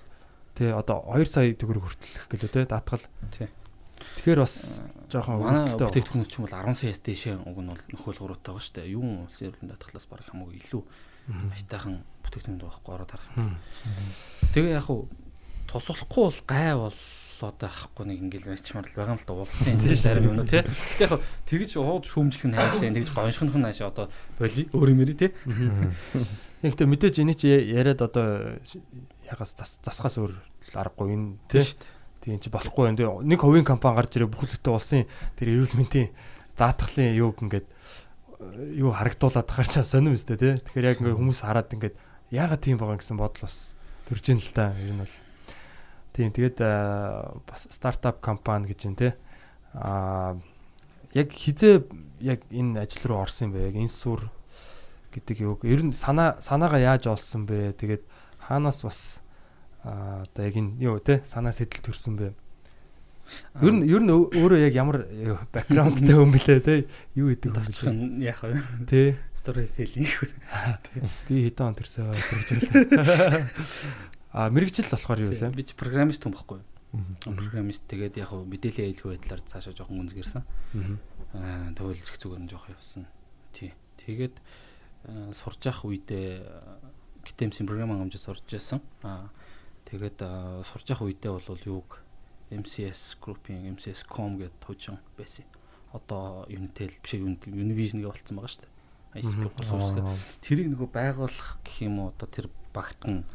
[0.55, 3.05] тэгээ одоо 2 сая төгрөг хүртэлх гэлөө те даатгал.
[3.31, 3.47] Тий.
[4.01, 8.19] Тэгэхээр бас жоохон Манай бүтээгдэхүүн ч юм бол 10 саяас дээшээ уг нь бол нөхөл
[8.21, 8.93] гуруутай байгаа шүү дээ.
[8.97, 10.81] Юу улсын эрдэнэ даатгалаас барах хамаагүй илүү
[11.53, 13.57] айтайхан бүтээгдэхүүн байхгүй ороод харах юм.
[14.57, 15.05] Тэгээ яг хуу
[15.69, 16.97] тус болохгүй бол гай бол
[17.41, 20.61] бослоод байхгүй нэг ингээл байчмаар л байгаа юм л да улсын зарим юм уу тий.
[20.61, 21.13] Гэтэ яг
[21.49, 24.05] тэгж ууд шүүмжлэх нь хаашаа тэгж гоншгонх нь хаашаа одоо
[24.37, 25.31] боли өөр юм эри тий.
[26.61, 28.61] Гэхдээ мэдээж эний чи яриад одоо
[29.31, 30.35] ягаас засгаас өөр
[30.75, 31.65] аргагүй энэ тий.
[32.21, 33.25] Тийм чи болохгүй юм.
[33.25, 35.09] Нэг хувийн компани гарч ирээ бүхэлдээ улсын
[35.39, 36.13] тэр эрүүл мэндийн
[36.53, 37.67] даатгалын юуг ингээд
[38.77, 40.53] юу харагдуулаад тахаар чаа сонирм өстэй тий.
[40.61, 41.95] Тэгэхээр яг ингээд хүмүүс хараад ингээд
[42.29, 43.73] яагаад тийм байгаа гэсэн бодол бас
[44.05, 45.17] төрж ийн л та ер нь бол.
[46.13, 46.57] Тийм тэгээд
[47.47, 49.17] бас стартап компани гэж юм те.
[49.73, 50.37] Аа
[51.13, 51.87] яг хизээ
[52.21, 53.67] яг энэ ажил руу орсон юм бэ?
[53.71, 54.29] Яг инсур
[55.15, 55.55] гэдэг юу?
[55.63, 57.73] Ер нь санаа санаагаа яаж олсон бэ?
[57.77, 58.03] Тэгээд
[58.39, 59.20] хаанаас бас
[59.83, 62.33] аа одоо яг энэ юу те санаа сэтэл төрсөн бэ?
[63.61, 65.07] Ер нь ер нь өөрөө яг ямар
[65.53, 66.75] бэкграундтай хүн блэ те?
[67.15, 68.59] Юу гэдэг юм Товчхон яах вэ?
[68.89, 69.17] Тэ.
[69.33, 70.09] Story telling.
[71.29, 72.49] Би хэдэн он төрсөө гэж
[74.31, 75.51] А мэрэгжил болохоор юу вэ?
[75.55, 76.67] Би ч программист хүн байхгүй юу?
[77.23, 80.43] Программист тэгээд яг хөө мэдээллийн аюулгүй байдлаар цаашаа жоохон гүнзгэрсэн.
[81.35, 83.07] Аа тэгвэл их зүгээр нь жоох явсан.
[83.55, 83.71] Тий.
[83.99, 84.35] Тэгээд
[85.35, 86.43] сурж явах үедээ
[87.23, 88.79] гитэмсийн программын хэмжээ сурж байсан.
[89.03, 89.31] Аа
[89.91, 90.19] тэгээд
[90.63, 91.99] сурж явах үедээ бол юуг
[92.51, 95.45] MCS Group-ийн MCS.com гэдэг төвчөн байсан.
[95.91, 98.71] Одоо Unitel биш Univision-гээ болцсон байгаа шүү дээ.
[99.19, 103.27] ISP гол тэрийг нөгөө байгуулах гэх юм уу одоо тэр багтхан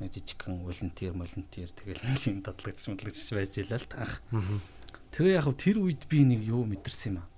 [0.00, 4.20] нэг жижигхэн волонтер волонтер тэгэл нэг юм дадлагч модлагч байж илаа л таах.
[5.16, 7.28] Тэгээ яг тэр үед би нэг юу мэдэрсэн юм аа.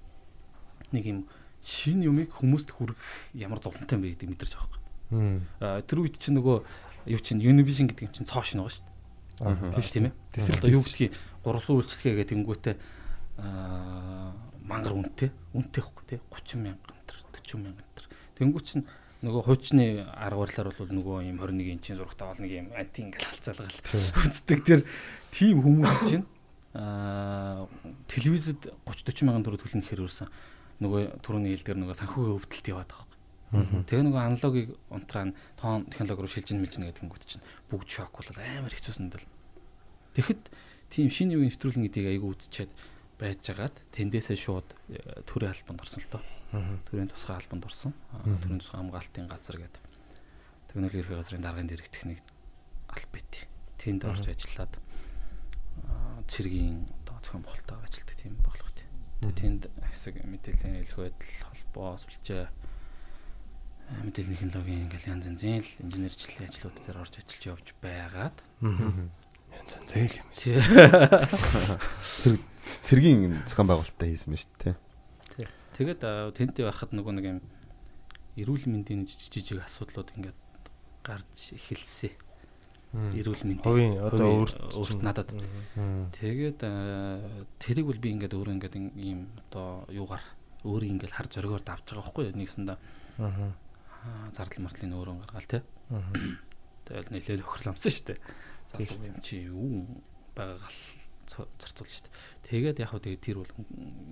[0.90, 1.20] Нэг юм
[1.62, 4.78] шин юмыг хүмүүст хүргэх ямар зовлонтой юм бэ гэдэг мэдэрч байгаа
[5.14, 5.46] юм.
[5.86, 6.66] Тэр үед чинь нөгөө
[7.08, 8.96] юу чинь Univision гэдэг юм чинь цоо шин байгаа шүү дээ.
[9.42, 10.14] Аа тийм ээ.
[10.58, 11.12] Одоо юу гэдгийг
[11.42, 12.74] гурван үйлчлэгээ гэдэг тэнгүүтээ
[13.42, 14.36] аа
[14.68, 15.30] мангар үнэтэй.
[15.56, 16.92] Үнэтэй ихгүй тий 30 мянга
[17.48, 17.88] 40 мянга
[18.38, 18.84] тэнгүү чинь
[19.24, 23.26] нөгөө хуучны арга барилаар бол нөгөө юм 21 инчийн зурагтай бол нэг юм анти ингээл
[23.26, 23.80] халцаалгал
[24.22, 24.58] үздэг.
[24.62, 24.80] Тэр
[25.34, 26.26] тийм хүмүүс чинь
[26.78, 27.66] аа
[28.06, 30.30] телевизэд 30 40 мянган төгрөг төлнө гэхээр өөрсөн
[30.78, 33.07] нөгөө түрүүний хэлдгэр нөгөө санхүүгийн өвдөлт яваад байгаа.
[33.48, 38.28] Тэгээ нөгөө аналогийг унтраан тоон технологи руу шилжин мэлжин гэдэг нь чинь бүгд шок бол
[38.36, 39.24] амар хэцүүсэн дэл.
[40.12, 40.42] Тэгэхэд
[40.92, 42.72] тийм шинэ үеийн нэвтрүүлэн гэдгийг айгүй үзчихэд
[43.16, 46.22] байжгаад тэндээсээ шууд э, төрийн албанд орсон л доо.
[46.92, 47.92] Төрийн тусгай албанд орсон.
[48.44, 49.82] Төрийн тусгай хамгаалтын газар гэдэг.
[50.68, 52.20] Технологи ерхий газрын даргын дэрэг техник
[52.92, 53.48] албат.
[53.80, 54.76] Тэнд орж ажиллаад
[56.28, 58.88] цэргийн одоо зохион байгуулалтаар ажилладаг тийм боглох тий.
[59.24, 62.44] Тэгээ тэнд хэсэг мэдээллийн хэлэх байдал холбоо сүлжээ
[63.88, 69.88] мэдээллийн технологийн ингээл янз янзын л инженерчлэлийн ажлууд дээр орж ажиллаж явж байгаад янз янз
[69.88, 70.28] зээл юм.
[72.84, 74.76] Цэргийн зохион байгуулалттай хийсэн байна шүү дээ.
[75.32, 75.46] Тий.
[75.80, 76.00] Тэгээд
[76.36, 77.40] тэнтэй байхад нөгөө нэг юм
[78.36, 80.36] эрүүл мэндийн жижиг жижиг асуудлууд ингээд
[81.00, 82.12] гарч эхэлсэн.
[82.92, 85.32] Эрүүл мэндийн хувийн одоо өөрт өөрт надад.
[86.12, 86.60] Тэгээд
[87.56, 90.24] тэрийг бол би ингээд өөрөө ингээд ийм одоо юугаар
[90.68, 92.78] өөрийг ингээд хар зоригоор давж байгаа байхгүй юу нэгсэндээ.
[93.24, 93.52] Аа.
[94.32, 95.62] Зардал мартлын өөрөө гаргаал те.
[96.88, 98.18] Тэгэл нэлээд өхөрламсан шүү дээ.
[98.72, 99.84] Залуу чи юу
[100.36, 100.78] байгаал
[101.28, 102.14] зарцуулж шүү дээ.
[102.48, 103.52] Тэгээд яг хөө тэгээд тэр бол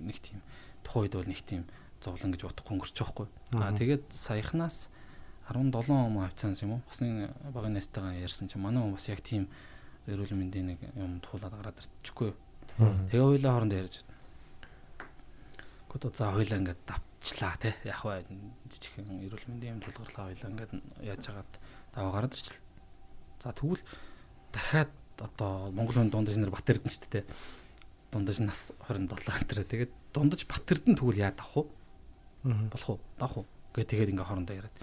[0.05, 0.39] нэг тийм
[0.85, 1.63] тухайд бол нэг тийм
[2.03, 3.27] зовлон гэж бодохгүй өнгөрч байхгүй.
[3.57, 4.89] Аа тэгээд саяхнаас
[5.49, 6.81] 17 он хавцаанс юм уу?
[6.85, 9.47] Бас нэг багын найстайгаа ярьсан чинь манай хүн бас яг тийм
[10.05, 12.35] эрүүл мэндийн нэг юм туулаад гараад ирчихгүй.
[12.77, 14.19] Тэгээ хоёлаа хоорондоо ярьж байна.
[15.89, 16.81] Гэхдээ за хоёлаа ингээд
[17.27, 17.75] давчлаа те.
[17.83, 18.23] Яг бай
[18.71, 20.71] жижигхэн эрүүл мэндийн юм тулгуурлаа хоёлаа ингээд
[21.03, 21.53] яаж хагаад
[21.91, 22.63] даваа гараад ирчихлээ.
[23.43, 23.83] За тэгвэл
[24.55, 27.25] дахиад одоо Монгол хүн дундаж нэр Бат Эрдэнэ шүү дээ
[28.11, 31.67] дундаж нас 27 энэ тэгээд дундаж Батэрдэн тэгвэл яа давах
[32.43, 32.71] вэ?
[32.71, 32.99] Болох уу?
[33.19, 33.45] Давах уу?
[33.75, 34.75] Гэ тэгээд ингээ хоорондоо яриад.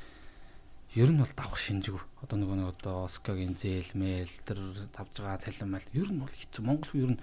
[0.94, 2.02] Ер нь бол давах шинжгүй.
[2.20, 4.60] Одоо нөгөө нэг одоо Оскагийн зээл, мэйл тэр
[4.92, 6.62] тавж байгаа цалин мал ер нь бол хэцүү.
[6.62, 7.22] Монгол ер нь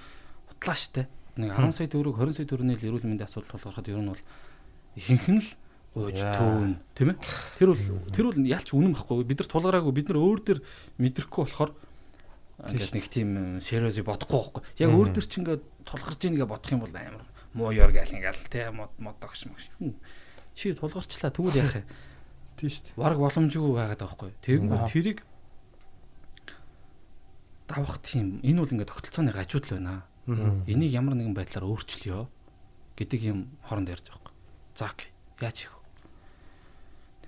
[0.49, 1.07] хутлаа штэ.
[1.38, 4.23] Нэг 10 сая төгрөг 20 сая төгрөний л эрүүл мэндийн асуудал тулгархад ер нь бол
[4.95, 5.49] ихэнх нь л
[5.95, 7.17] гууж төөн тийм ээ.
[7.60, 9.27] Тэр бол тэр бол ялч үнэн байхгүй.
[9.27, 10.60] Бид нар тулгараагүй бид нар өөр дээр
[10.99, 11.71] мэдрэхгүй болохоор
[12.71, 14.62] ингээд нэг тийм сериозыг бодохгүй байхгүй.
[14.80, 18.47] Яг өөр төр чи ингээд тулгарч ийнгээ бодох юм бол амар муу ёр гал ингээл
[18.47, 19.67] те мод модогш мөгш.
[20.56, 21.88] Чи тулгарчлаа тэгвэл яах юм?
[22.56, 22.99] Тийм шүү дээ.
[23.01, 24.32] Бараг боломжгүй байгаад байгаа байхгүй.
[24.45, 25.19] Тэгэнгүүт тэрийг
[27.67, 30.04] давах тийм энэ бол ингээд тогтолцооны гажууд л байна.
[30.67, 32.27] Энийг ямар нэгэн байдлаар өөрчлөё
[32.95, 34.31] гэдэг юм хооронд ярьж байгаа.
[34.75, 35.10] За окей.
[35.39, 35.81] Яаж хийх вэ?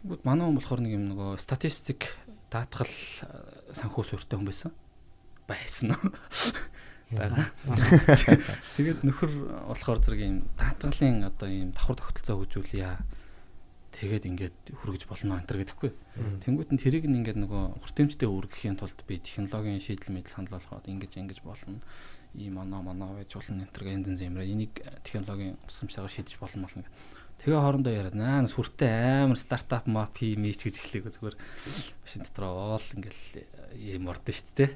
[0.03, 2.15] Тэгвэл манай хүн болохоор нэг юм нөгөө статистик
[2.51, 2.91] даатгал
[3.73, 4.71] санхүү суурьтай хүн байсан
[5.47, 6.12] байсан уу?
[7.13, 7.51] Бага.
[8.77, 9.32] Тэгээд нөхөр
[9.69, 12.97] болохоор зэрэг ийм даатгалын одоо ийм давхар тогтолцоо хөгжүүлье.
[13.93, 15.91] Тэгээд ингээд хүргэж болно энэ төр гэдэггүй.
[16.47, 20.89] Тэнгүүт нь тэрийг нь ингээд нөгөө хүртээмжтэй өргөхийн тулд би технологийн шийдэл мэдэл санал болгоод
[20.89, 21.77] ингэж ингэж болно.
[22.34, 26.89] Ийм оноо моноо байж болно энэ төр янз юмраа энийг технологийн тусламжтайгаар шийдэж болно болно.
[27.43, 32.88] Тэгээ хоорондоо яриад наа сүртэй амар стартап мап хиймээч гэж эхлэв зүгээр машин дотор оол
[32.95, 33.43] ингээл
[33.75, 34.71] юм ордон шүү дээ.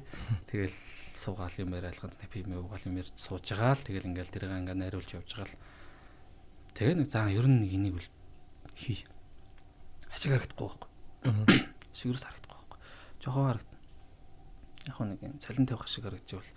[0.52, 0.76] Тэгэл
[1.16, 4.76] суугаал юм яриад ганц пим уугаал юм ярьж сууж байгаа л тэгэл ингээл тэрийг ингээ
[4.84, 5.56] найруулж явж байгаа л
[6.76, 8.08] тэгээ нэг заа ер нь нэг энийг бол
[8.76, 9.00] хий.
[10.12, 11.72] Ашиг харагдахгүй байхгүй.
[11.96, 12.78] Шигэрс харагдахгүй байхгүй.
[13.24, 13.80] Жохоо харагдана.
[14.84, 16.52] Яг нэг юм цалин тавих шиг харагдчихвал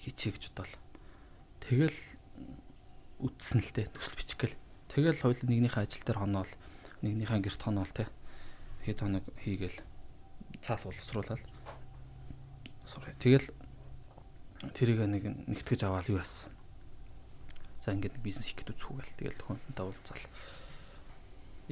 [0.00, 0.80] хийчихье гэж бодлоо.
[1.60, 1.98] Тэгэл
[3.20, 4.61] үтсэн л дээ төсөл бичгэл.
[4.92, 6.52] Тэгэл хоёул нэгнийхээ ажил дээр хоноол,
[7.00, 8.12] нэгнийхээ гэрт хоноол те.
[8.84, 9.80] Хэд хоног хийгээл
[10.60, 11.40] цаас боловсруулаад.
[13.16, 13.48] Тэгэл
[14.76, 16.52] тэрийг нэг нэгтгэж аваад юу яасан.
[17.80, 20.24] За ингээд бизнес хийх гэдэг үзхүүгээл тэгэл хүнтэй уулзаал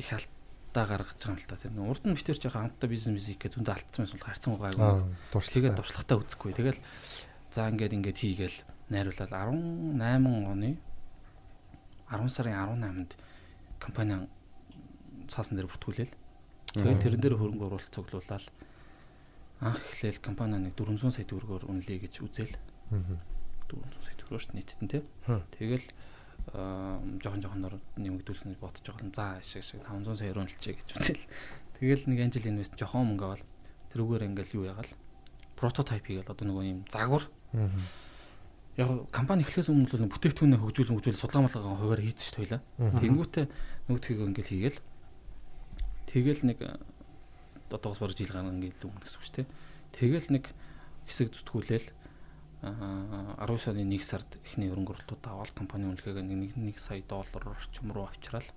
[0.00, 3.46] их алдаа гаргаж байгаа юм л та тийм урд нь битэр жоохон хамтдаа бизнес хийх
[3.46, 4.90] зөндө алдсан байсан бол харьцан гайгүй.
[5.30, 6.50] Тэгээд туршлагатай үзэхгүй.
[6.56, 6.80] Тэгэл
[7.54, 8.58] за ингээд ингээд хийгээл
[8.90, 10.70] найруулаад 18 оны
[12.10, 13.12] 10 сарын 18-нд
[13.78, 14.28] компани
[15.30, 16.14] цаасан дээр бүртгүүлээл.
[16.74, 18.46] Тэгэл тэрэн дээр хөрөнгө оруулалт цуглуулаад
[19.60, 22.54] анх эхлээл компани нэг 400 сая төгрөгөөр үнэлье гэж үзэл.
[23.70, 25.04] 400 сая төгрөгөөр шүү нийтд нь тийм
[25.54, 25.86] тэгэл
[26.50, 31.24] жоохон жоохоноор нэмэгдүүлэх гэж бодож байгаа за ашиг шиг 500 сая өрөөлчээ гэж үзэл.
[31.78, 33.44] Тэгэл нэг анжил инвест жоохон мөнгө аваад
[33.94, 34.90] тэрүүгээр ингээл юу ягаал
[35.54, 37.24] прототип хийгээл одоо нөгөө юм загвар.
[38.80, 42.60] Яг компани эхлэхээс өмнө л бүтээгдэхүүнээ хөгжүүлэн хөгжүүл судалгаа малгайгаа хуваар ш тойлаа.
[42.80, 43.44] Тэнгүүтээ
[43.92, 44.78] нөгөөдхийг ингээл хийгээл.
[46.08, 46.58] Тэгэл нэг
[47.68, 49.48] одоогоос бараг жил гарна ингээл юм гэсэн үг ч тийм.
[49.92, 50.44] Тэгэл нэг
[51.04, 51.88] хэсэг зүтгүүлээл
[52.60, 57.88] 19 оны 1 сард эхний хөрөнгө оруулалтууд аваад компани үнэлгээгээ нэг 1 сая доллар орчим
[57.92, 58.48] руу авчраад.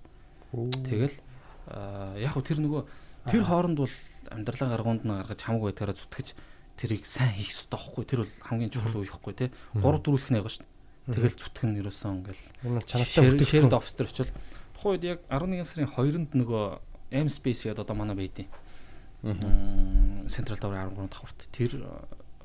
[0.52, 1.16] Тэгэл
[2.20, 2.84] яг хөө тэр нөгөө
[3.32, 3.96] тэр хооронд бол
[4.28, 6.28] амьдралаа гаргуунд нь гаргаж хамаагүй байдгаараа зүтгэж
[6.78, 8.04] тэрийг сайн хийх хэрэгтэй байхгүй.
[8.06, 9.52] Тэр бол хамгийн чухал үе байхгүй те.
[9.78, 10.72] 3 дөрүлх нэг шүү дээ
[11.04, 13.76] тэгэл зүтгэх нь ерөөсөн ингээл чанартай бүтээгдэхүүн.
[13.76, 14.32] Офстер очил
[14.72, 16.64] тухайн үед яг 11 сарын 2-нд нөгөө
[17.12, 18.48] M space гэдэг одоо манай байдیں۔
[20.32, 21.72] Central Tower 13 давхарт тэр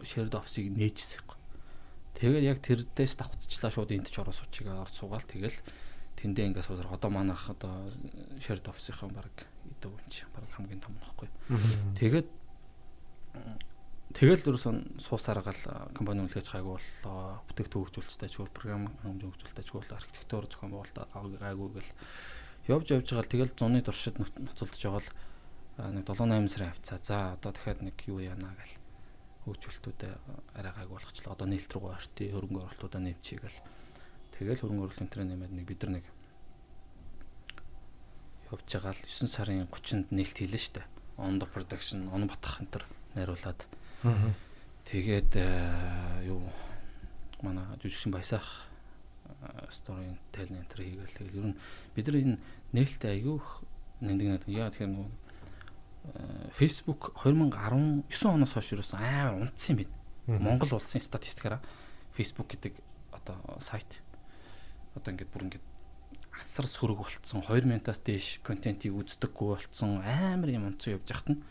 [0.02, 1.38] shared office-ыг нээжсэн юм.
[2.18, 5.54] Тэгээд яг тэр дэс давхцчлаа шууд энд ч ороо суучиг орж суугаал тэгэл
[6.18, 7.86] тэндээ ингээд суусар одоо манайх одоо
[8.42, 9.30] shared office-ийн баг
[9.70, 11.30] идэв юм чи баг хамгийн том нөхгүй.
[11.94, 12.26] Тэгээд
[14.16, 17.44] тэгэл ерөөсөн суусаргаал компани үнэлгэж гайгүй боллоо.
[17.52, 21.90] Бүтээгдэхүүн хөгжүүлэлттэй чигүүл програм хэмжээ хөгжүүлэлттэй чигүүл архитектур зохион байгуулалт гайгүй гэл
[22.68, 25.12] явж явж байгаа л тэгэл зуны туршид ноцолдож байгаа л
[25.92, 26.98] нэг 7 8 сарын авцаа.
[27.04, 28.74] За одоо дахиад нэг юу яана гэл
[29.48, 30.12] хөгжүүлэлтүүдээ
[30.58, 31.32] арай гайг болгочлоо.
[31.32, 33.60] Одоо нээлт рүү орти хөрөнгө оруулалтуудаа нэмчихгээл.
[34.36, 36.06] Тэгэл хөрөнгө оруулалтын тэр нэмээд нэг бид нар нэг
[38.52, 40.82] явж байгаа л 9 сарын 30-нд нээлт хийлээ штэ.
[41.18, 43.60] On the production, on батах энэ төр найруулад.
[44.88, 45.32] Тэгээд
[46.26, 46.42] юу
[47.42, 48.68] манай жүжигчин баясаах
[49.70, 51.16] story tell энэ төр хийгээл.
[51.18, 51.58] Тэгэл ер нь
[51.94, 52.36] бид нар энэ
[52.72, 53.46] нээлттэй аягүйх
[54.02, 55.10] нэгдэг яа тэгэхээр нөгөө
[56.54, 59.90] Facebook 2019 оноос хойш юусэн амар унтсан юм
[60.26, 60.40] байна.
[60.40, 61.60] Монгол улсын статистикаараа
[62.16, 62.74] Facebook гэдэг
[63.12, 64.00] одоо сайт.
[64.94, 65.66] Одоо ингээд бүр ингээд
[66.38, 71.42] асар сүрэг болцсон 2 минутаас дээш контентийг үздэггүй болцсон амар юм унтсан явж нь.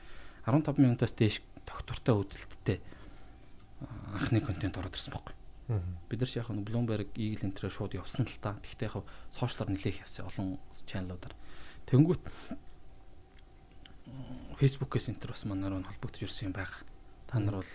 [0.48, 2.80] 15 минутаас дээш доктортой үзэлттэй
[4.16, 5.36] анхны контент ороод ирсэн байхгүй.
[6.08, 8.56] Бид нар ч яг нь Bloomberg, Eagle энтрээр шууд явсан л та.
[8.64, 9.04] Гэхдээ яг
[9.36, 10.48] сошиалар нэлээх явсан олон
[10.88, 11.36] чаналуудаар.
[11.92, 12.24] Тэнгүүт
[14.58, 16.82] Facebook-ээс энэ төр бас манаар нь холбогдож ирсэн юм байгаа.
[17.28, 17.74] Та нар бол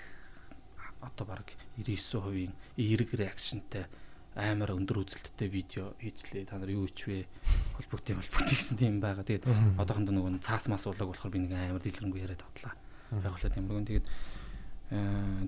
[1.04, 2.50] одоо баг 99%
[2.80, 3.86] эерэг реакшнтай
[4.34, 6.48] амар өндөр үзэлттэй видео хийжлээ.
[6.48, 7.28] Та нар юу ичвэ?
[7.76, 9.28] Холбогдсон холбогдсон гэсэн тийм байгаа.
[9.28, 9.44] Тэгээд
[9.76, 12.72] одоохонд нөгөө цаас мас уулаг болохоор би нэг амар дэлгэрэнгүй яриад тавтлаа.
[13.12, 13.84] Л тиймэрхүү.
[13.84, 14.06] Тэгээд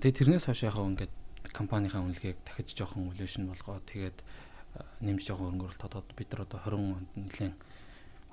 [0.01, 1.13] тэгээд тэрнээс хойш яг ингээд
[1.49, 4.17] компанийнхаа үнэлгээг дахиж жоохон валюшн болгоод тэгээд
[5.01, 7.55] нэмж жоохон хөрөнгө оруулалт одоо бид нар одоо 20 онд нэлээд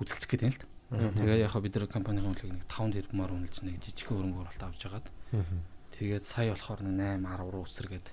[0.01, 0.67] үзэлцэх гэдэг юм л та.
[1.17, 4.79] Тэгээд яг бид нар компанийн үнэлгээг нэг 5 тэрбумаар үнэлж нэг жижиг хөрөнгө оруулалт авч
[4.81, 5.07] жагаад.
[5.97, 8.07] Тэгээд сая болохоор 8 10 руу өсөргээд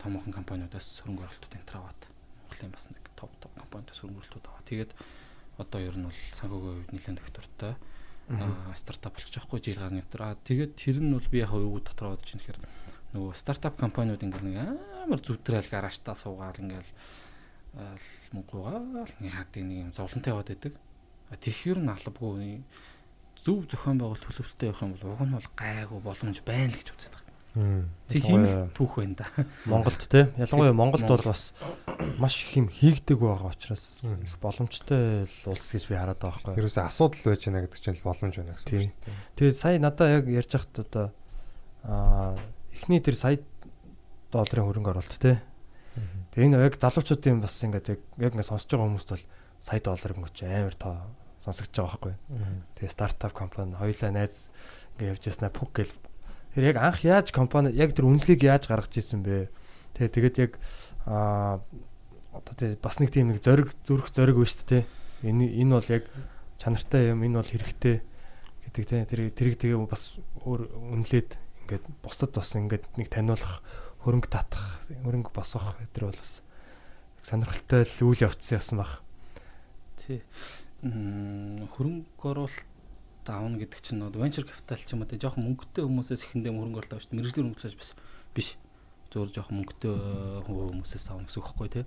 [0.00, 2.00] томоохон компаниудаас хөрөнгө оруулалтууд энэ таваад
[2.44, 4.68] Монголын бас нэг топ топ компаниудаас хөрөнгө оруулалтууд аваа.
[4.68, 4.90] Тэгээд
[5.60, 7.74] одоо ер нь бол санхүүгийн хувьд нэлээд доктортой
[8.76, 10.22] стартап болчих жоохгүй жил гарны дотор.
[10.32, 12.60] Аа тэгээд тэр нь бол би яг юу дотор бодож байна гэхээр
[13.12, 14.56] нөгөө стартап компаниуд ингээл нэг
[15.04, 16.90] амар зүвтрээл гараажтаа суугаад ингээл
[18.32, 20.74] мөнгөгаа яадаг нэг юм зовлонтой яваад байдаг.
[21.34, 22.62] Тэгэхээр нь албагүй
[23.44, 26.88] зөв зохион байгуулалт төлөвлөлттэй явах юм бол уг нь бол гайгүй боломж байна л гэж
[26.96, 27.23] үздэг.
[27.54, 29.26] Тэг тийм л түүх байна да.
[29.70, 31.54] Монголд те ялангуяа Монголд бол бас
[32.18, 36.58] маш их юм хийгдэг байгаа учраас их боломжтой улс гэж би хараад байгаа байхгүй.
[36.58, 39.18] Ерөөсөө асуудал байж байна гэдэг чинь л боломж байна гэсэн үг шүү дээ.
[39.38, 41.06] Тэгээд сая надаа яг ярьж хахад одоо
[41.86, 42.34] аа
[42.74, 43.38] эхний тэр сая
[44.34, 45.38] долларын хөрөнгө оруулалт те.
[46.34, 49.24] Тэгээ энэ яг залуучуудын бас ингээд яг яг ингээд сонсож байгаа хүмүүст бол
[49.62, 51.06] сая доллар гэнэ чи амар тоо
[51.38, 52.14] сонсогдож байгаа байхгүй.
[52.82, 54.50] Тэгээ стартап компани хоёулаа найз
[54.98, 55.94] ингээд явж яснаа пук гэл
[56.54, 59.50] тэр яг анх яаж компани яг тэр үнэлгийг яаж гаргаж ирсэн бэ?
[59.98, 60.52] Тэгээ тэгээд яг
[61.04, 61.58] аа
[62.30, 64.84] одоо тэгээ бас нэг тийм нэг зориг зүрх зориг ба шүү дээ.
[65.26, 66.04] Энэ энэ бол яг
[66.62, 68.02] чанартай юм, энэ бол хэрэгтэй
[68.70, 71.30] гэдэг те тэр тэрийг тэгээ бас өөр үнэлээд
[71.66, 73.62] ингээд бусдад бас ингээд нэг таниулах
[74.02, 76.42] хөрөнгө татах хөрөнгө босгох өдр бол бас
[77.24, 79.00] сонирхолтой л үйл явцсан явсан баг.
[79.96, 80.20] Тий.
[80.84, 82.73] Хөрөнгө оруулалт
[83.30, 86.78] аавна гэдэг чинь одоо venture capital ч юм уу те жоохон мөнгөтэй хүмүүсээс ихэндээ хөрөнгө
[86.84, 87.92] оруулалт авч мэрэгжлийн хөрөнгө оруулалт биш
[88.34, 88.48] биш.
[89.14, 91.82] Зөвөр жоохон мөнгөтэй э, хүмүүсээс авах гэсэн үг байхгүй те.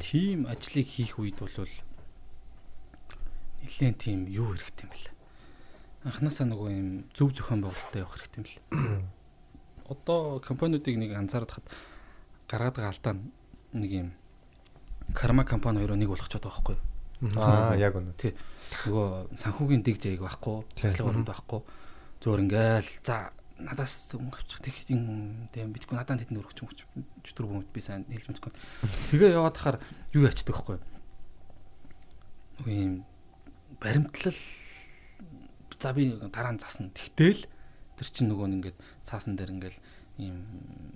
[0.00, 1.52] Тийм ажлыг хийх үед бол
[3.62, 5.14] нэлээд тийм юу хэрэгтэй юм бэлээ.
[6.08, 9.02] Анханасаа нөгөө юм зөв зохион байгуулалттай явах хэрэгтэй юм бэлээ.
[9.92, 11.66] Одоо компаниудыг нэг анзаараад хад
[12.48, 13.14] гаргаад байгаа алдаа
[13.76, 14.08] нэг юм
[15.14, 16.97] карма компани хоёроо нэг болгочиход байгаа байхгүй юу?
[17.18, 18.14] Аа яг үнэ.
[18.86, 21.60] нөгөө санхүүгийн дэг жайг байхгүй, цахилгаан өрөнд байхгүй.
[22.22, 26.70] Зөөр ингээл за надаас мөнгө авчих тех юм тийм битгүй надад тэнд өргөч юм
[27.26, 28.52] чөтөр хүмүүд би сайн хэлж мэдгүй.
[29.10, 29.78] Тэгээ яваад хахаар
[30.14, 30.78] юу ячдаг байхгүй.
[32.62, 32.94] Нөгөө юм
[33.82, 34.38] баримтлал
[35.82, 36.94] за би дараа нь засна.
[36.94, 37.50] Тэгтэл
[37.98, 39.78] тэр чинь нөгөө нь ингээд цаасан дээр ингээл
[40.22, 40.38] ийм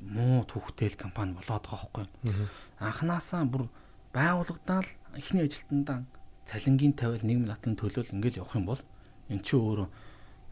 [0.06, 2.06] муу түүхтэл компани болоод байгаа байхгүй.
[2.78, 3.66] Анханасаа бүр
[4.14, 6.05] байгууллагадаал эхний ажилтнаа
[6.44, 8.83] цалингийн тавиал нийгмийн натлын төлөөл ингээл явах юм бол
[9.31, 9.88] эн чи өөрөө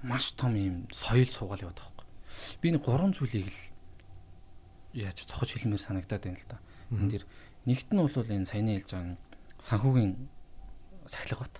[0.02, 2.06] маш том юм соёл суугаал яваад байгаа байхгүй.
[2.62, 3.58] Би нэг гурван зүйлийг л
[4.94, 6.58] яаж цохож хэлмээр санагдаад байна л да.
[6.90, 7.24] Энд дэр
[7.66, 9.18] нэгт нь бол энэ саяны хэлж байгаа
[9.60, 10.12] санхүүгийн
[11.06, 11.56] сахилга бат.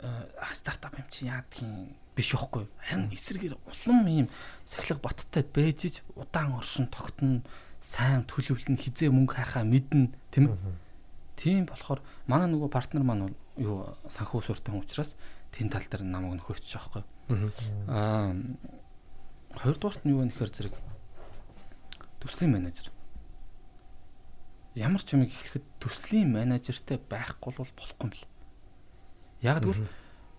[0.00, 2.68] Аа стартап юм чи яадгийн биш байхгүй.
[2.78, 4.28] Харин эсрэгээр улам ийм
[4.64, 7.42] сахилга баттай байж удаан оршин тогтно
[7.80, 10.56] сайн төлөвлөн хизээ мөнгө хайхаа мэднэ тийм ээ.
[11.36, 13.76] Тийм болохоор манай нөгөө партнер маань бол юу
[14.08, 15.16] санхүү сууртай хүн учраас
[15.52, 17.52] тэн тал дээр намайг нөхөж байгаа байхгүй.
[17.88, 18.32] Аа
[19.56, 20.74] хоёрдугаарт нь юу вэ гэхээр зэрэг
[22.20, 22.92] төслийн менежер.
[24.76, 28.28] Ямар ч юм эхлэхэд төслийн менежертэй байхгүй бол болохгүй юм бэл.
[29.40, 29.88] Яг тэгвэл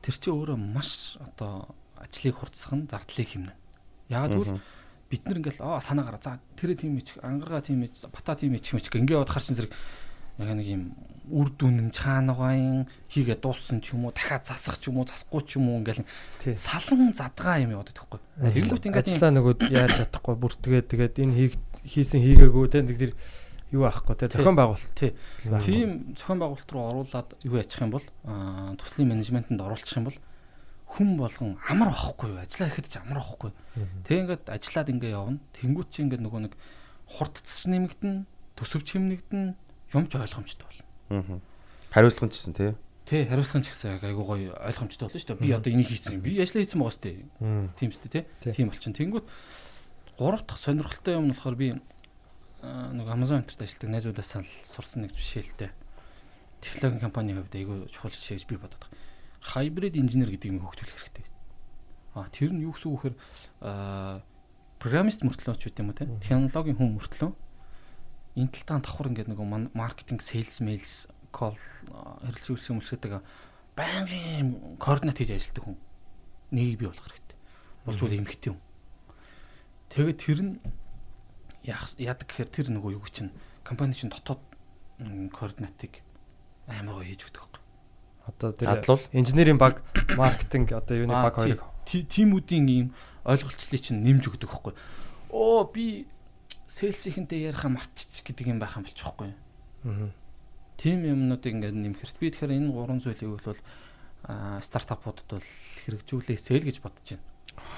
[0.06, 3.54] тэр чинь өөрөө маш одоо ажлыг хурцсах нь зардлыг хэмнэ.
[4.14, 4.62] Яг тэгвэл
[5.10, 8.76] бид нар ингээл аа санаагараа за тэрэ тийм ич ангаргаа тийм ич бата тийм ич
[8.76, 9.74] мич ингээ яваад харчин зэрэг
[10.38, 10.84] яг нэг юм
[11.28, 15.60] үр дүн чаанагаан хийгээ дууссан ч юм уу дахиад засах ч юм уу засахгүй ч
[15.60, 16.08] юм уу ингээл
[16.56, 18.20] салан задгаа юм яваад байхгүй.
[18.40, 21.36] Тэнгүүт ингээд Ажлаа нөгөө яаж чадахгүй бүр тэгээд энэ
[21.84, 23.12] хийсэн хийгээгүй те нэг тэр
[23.76, 24.96] юу аахгүй те зохион байгуулалт.
[24.96, 25.12] Тий.
[25.68, 28.08] тийм зохион байгуулалт руу оруулаад юу яачих юм бол
[28.80, 30.20] төслийн менежментэнд оруулах юм бол
[30.88, 33.52] хүн болгон амар авахгүй юу ажиллаа ихэд ч амар авахгүй.
[34.08, 35.44] Тэг ингээд ажиллаад ингээ явна.
[35.60, 36.54] Тэнгүүт чи ингээд нөгөө нэг
[37.12, 38.24] хурдцч нэмэгдэн,
[38.56, 39.44] төсөвч хэмнэгдэн,
[39.94, 40.68] юм ч ойлгомжтой
[41.10, 41.42] болно.
[41.92, 42.72] Хариуцлага ч гэсэн тий.
[43.08, 45.44] Тэ хариуцлага ч гэсэн айгуу гоё ойлгомжтой болно шүү дээ.
[45.44, 46.20] Би одоо энийг хийсэн.
[46.20, 47.12] Би ажиллаа хийсэн байгаа сте.
[47.80, 48.24] Тийм үстэй тий.
[48.44, 48.52] Тий.
[48.52, 48.92] Тийм болчин.
[48.92, 49.26] Тэнгүүт
[50.20, 51.68] гурав дахь сонирхолтой юм нь болохоор би
[52.62, 55.72] аа, нэг Amazon энтерт ажилладаг найзуудаасаа л сурсан нэг жишээлтэй.
[56.60, 59.00] Технологийн компанийн хувьд айгуу чухал жишээ гэж би бодод байгаа.
[59.56, 61.26] Hybrid engineer гэдэг юм хөгжүүлэх хэрэгтэй.
[62.18, 63.16] А тэр нь юу гэсэн үг вэхээр
[63.62, 64.26] аа
[64.82, 66.10] программист мөртлөө ч үт юм уу те.
[66.26, 67.32] Технологийн хүн мөртлөө
[68.38, 69.42] энэ талтаа давхар ингээд нэг
[69.74, 71.58] маркетинг, sales, mails, call
[72.30, 73.02] хэрэгжүүлсэн юм шиг
[73.78, 75.78] байнгын координат хийж ажилладаг хүн.
[76.54, 77.38] Нэгийг бий болох хэрэгтэй.
[77.86, 78.64] Болж бол эмхтэй хүн.
[79.90, 80.54] Тэгээд тэр нь
[81.66, 84.42] яах яадаг гэхээр тэр нөгөө юу чинь компани чинь дотоод
[85.34, 86.02] координатыг
[86.66, 87.64] гоё хийж өгдөг байхгүй.
[88.28, 89.86] Одоо тэр инженерийн баг,
[90.18, 92.88] маркетинг одоо юуны баг хоёрыг Тимүүдийн ийм
[93.24, 94.74] ойлголцлыг чинь нэмж өгдөг байхгүй.
[95.32, 96.08] Оо би
[96.68, 99.32] селсийнхэнтэй яриахаа мартчих гэдэг юм байх юм болчихгүй.
[99.88, 100.12] Аа.
[100.78, 103.58] Тим юмнуудыг ингээд нэмэхэрт би тэгэхээр энэ гурван зүйлийг бол
[104.62, 105.48] стартапуудад бол
[105.88, 107.26] хэрэгжүүлээсэй л гэж бодож байна.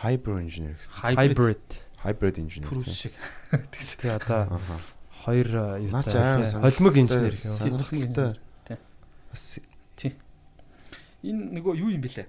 [0.02, 0.92] Hybrid engineer гэсэн.
[1.16, 1.68] Hybrid.
[2.04, 2.70] Hybrid engineer.
[2.72, 3.14] Төрөс шиг.
[3.74, 3.90] Тэгж.
[4.02, 4.60] Тэгээ одоо
[5.24, 5.50] хоёр
[5.84, 7.56] юутай холимог инженер гэх юм.
[7.60, 8.40] Сонирхолтой.
[8.66, 8.78] Тий.
[9.30, 9.60] Бас
[9.96, 10.14] тий.
[11.24, 12.28] Энэ нөгөө юу юм бэлээ?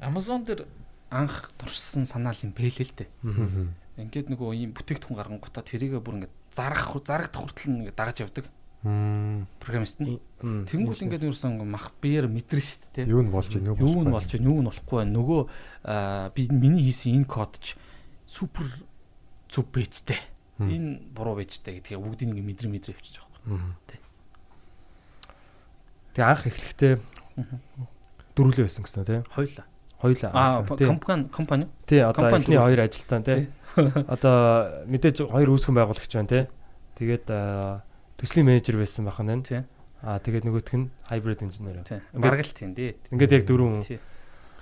[0.00, 0.66] Amazon дээр
[1.10, 3.10] анх туршсан санаал юм бэлээ л дээ.
[3.26, 3.81] Аа.
[4.00, 8.46] Ингээд нөгөө ийм бүтээгдэхүүн гаргангуудаа тэрийгэ бүр ингээд зарах зарагдах хүртэл ингээд дагаж явдаг
[8.82, 10.18] программист нь.
[10.42, 13.12] Тэнгүүл ингээд юусэн мах биеэр мэдэрнэ шүү дээ.
[13.12, 15.14] Юу нь болж ийн юу нь болж байна, юу нь болохгүй байна.
[15.14, 15.40] Нөгөө
[16.34, 17.78] би миний хийсэн энэ код ч
[18.26, 18.66] супер
[19.46, 20.18] зүв бэжтэй.
[20.58, 23.76] Энэ буруу бэжтэй гэдгийг бүгдийг ингээ мэдрэ мэдрэ авчиж байгаа байхгүй.
[23.86, 24.00] Тий.
[26.18, 26.94] Тэгээ анх эхлэхдээ
[28.34, 29.20] дөрүлээ байсан гэсэн тий.
[29.30, 29.66] Хоёлаа.
[30.02, 30.30] Хоёлаа.
[30.34, 31.64] Аа компани компани.
[31.86, 33.46] Тий одоо эхний хоёр ажилтан тий.
[33.76, 36.44] Одоо мэдээж хоёр үүсгэн байгуулагч байна тий.
[36.98, 37.26] Тэгээд
[38.20, 39.42] төслийн менежер байсан байх нь.
[39.42, 39.62] Тий.
[40.02, 41.86] Аа тэгээд нөгөөх нь hybrid engineer.
[42.12, 42.98] Бараг л тийм дээ.
[43.14, 43.86] Ингээд яг дөрөв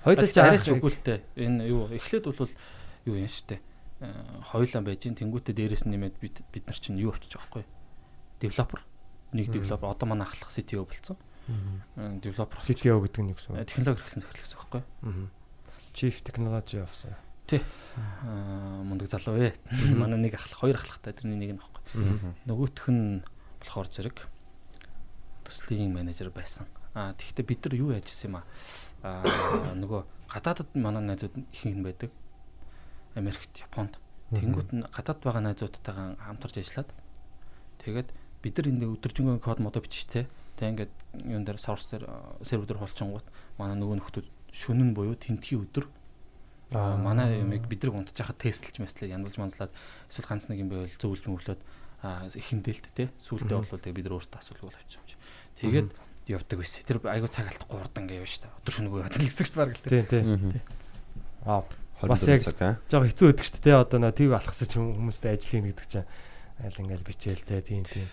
[0.00, 1.18] Хоёлаа ч арайч арайч өгүүлтэй.
[1.36, 2.48] Энэ юу эхлээд бол
[3.04, 3.60] юу юм штэ.
[4.48, 7.64] Хоёлаа байж ин тэнгуүтэ дээрээс нь нэмээд бид бид нар чинь юу байгаа байхгүй.
[8.40, 8.80] Девелопер.
[9.36, 11.20] Нэг девелопер одоо манай ахлах CTO болцсон.
[12.24, 13.68] Девелопер CTO гэдэг нь юу гэсэн үг?
[13.68, 14.82] технологи хэрэгсэн захирлах байхгүй.
[15.92, 17.12] Chief Technology Officer.
[17.58, 19.54] Аа мундаг залуу ээ.
[19.98, 21.82] Манай нэг ахлах хоёр ахлахтай тэрний нэг нь байхгүй.
[21.98, 22.30] Мгм.
[22.46, 23.24] Нөгөөх нь
[23.58, 24.16] болохоор зэрэг
[25.42, 26.70] төслийн менежер байсан.
[26.94, 28.42] Аа тэгвэл бид нар юу яажсэн юм
[29.02, 29.24] аа?
[29.74, 32.10] Нөгөө гадаадд манай найзууд ихэнх нь байдаг.
[33.14, 33.98] Америкт, Японд.
[34.30, 36.90] Тэнгүүд нь гадаад байгаа найзуудтайгаа хамтарч ажиллаад
[37.82, 38.08] тэгээд
[38.42, 40.30] бид нар энэ өдөржингөө код модо биччихтэй.
[40.54, 40.94] Тэг ингээд
[41.26, 42.06] юун дээр source дээр
[42.46, 43.26] сервер дээр холчонгууд
[43.58, 45.90] манай нөгөө нөхдүүд шөнө нь буюу тентгийн өдөр
[46.74, 49.72] манай юмыг бидрэг унтж яхад тестлж мэслээ янзлж манзлаад
[50.10, 51.60] эсвэл ганц нэг юм байвал зөвлөж мөвлөд
[52.06, 55.16] аа ихэндээлт те сүултээ бол тэгээ бид нар өөрсдөө асуулгуул авчих юм чи.
[55.60, 55.88] Тэгээд
[56.30, 56.84] явдаг байсан.
[56.86, 58.48] Тэр айгуу цаг алдахгүй урд ингээ явж та.
[58.62, 59.88] Өдөр шөнөгүй явдаг гэсэн ч баг л те.
[59.90, 60.22] Тий, тий.
[60.22, 60.60] Мгм.
[61.44, 61.64] Аа.
[62.00, 62.74] 24 Бас яг- цаг аа.
[62.88, 63.76] Жог хэцүү байдаг шүү дээ.
[63.82, 66.08] Одоо нөө тв алхасаж хүм- хүмүүстэй ажиллах гэдэг чинь
[66.64, 68.08] айл ингээл бичээлтэй тийм тийм.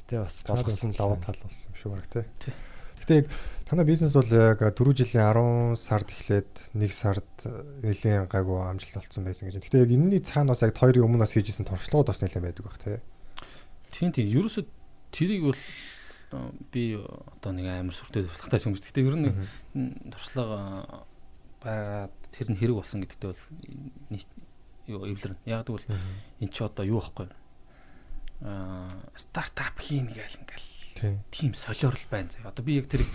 [0.00, 2.06] Гэтэ бас болгосон болгосон лаваа тал болсон юм шиг баг.
[2.08, 2.54] Тий.
[3.04, 3.26] Гэтэ яг
[3.66, 7.26] танай бизнес бол яг 4 жилийн 10 сард эхлээд 1 сард
[7.82, 9.58] нэлийн гайгүй амжилт олцсон байсан гэж.
[9.58, 12.78] Гэтэ яг энэний цаана бас яг хоёрын өмнө бас хийжсэн туршлагууд бас нэлээд байдаг баг
[12.78, 13.02] тий.
[13.90, 14.30] Тийм тийм.
[14.30, 14.70] Ерөөсө
[15.10, 18.86] тэрийг бол э, би одоо нэг амар сүртэй тусахтай юм шүү.
[18.86, 21.02] Гэтэ ер нь туршлага
[21.66, 23.44] байгаад тэр нь хэрэг болсон гэдэгтээ бол
[24.14, 24.30] нийт
[24.86, 25.42] юу эвлэрнэ.
[25.42, 27.34] Яг тэгвэл эн чи одоо юу байхгүй
[28.46, 31.18] аа стартап хийн гээл ингээл Тий.
[31.32, 32.52] тийм солиорл байна заяа.
[32.52, 33.08] Одоо би яг тэрийг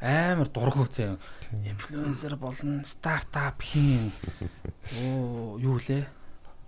[0.00, 1.18] амар дургу заяа.
[1.52, 4.12] Инфлюенсер болно, стартап хийн.
[5.02, 6.06] Оо юу лээ?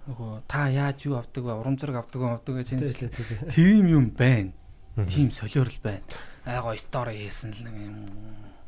[0.09, 1.53] Нөгөө та яаж юу авдаг вэ?
[1.53, 2.29] Урам зориг авдаг вэ?
[2.33, 4.53] авдаг гэж энэ тийм юм байна.
[5.05, 6.01] Тийм солиорл байна.
[6.49, 8.09] Аа гоё стори хийсэн л юм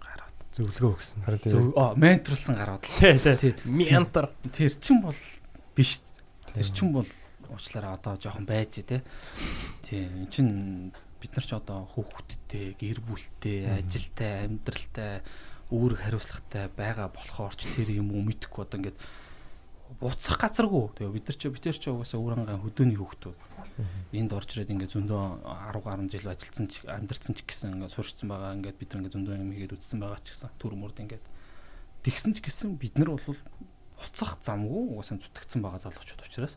[0.04, 0.36] гараад.
[0.52, 1.24] зөвлөгөө өгсөн.
[1.24, 1.52] Харин тий.
[1.56, 2.92] Зөв аа менторлсон гараад л.
[3.00, 3.36] Тий, тий.
[3.40, 3.52] Тий.
[3.64, 4.30] Ментор.
[4.52, 5.16] Тэр чин бол
[5.72, 6.04] биш.
[6.52, 7.08] Тэр чин бол
[7.48, 9.00] уучлаарай одоо жоохон байж те.
[9.80, 10.04] Тий.
[10.04, 15.20] Эн чин бид нар ч одоо хүүхэдтэй, гэр бүлтэй, ажилтай, амьдралтай,
[15.70, 18.98] үүрэг хариуцлагатай байгаа болохоор ч тэр юм уу мэдхгүй одоо ингээд
[20.00, 20.96] буцах газаргүй.
[20.98, 23.38] Тэгээ бид нар ч бид нар ч угаасаа үүрэнгээ хөдөөний хүүхдүүд.
[24.14, 28.26] Энд орж ирээд ингээд зөндөө 10 гаруй жил ажилласан ч амьдарсан ч гэсэн ингээд сурчсан
[28.30, 28.54] байгаа.
[28.58, 31.24] Ингээд бид нар ингээд зөндөө юм хийгээд үтсэн байгаа ч гэсэн төр мөрд ингээд
[32.06, 33.38] тэгсэн ч гэсэн бид нар бол
[33.98, 36.54] буцах замгүй угаасаа зүтгэцсэн байгаа залуучууд учраас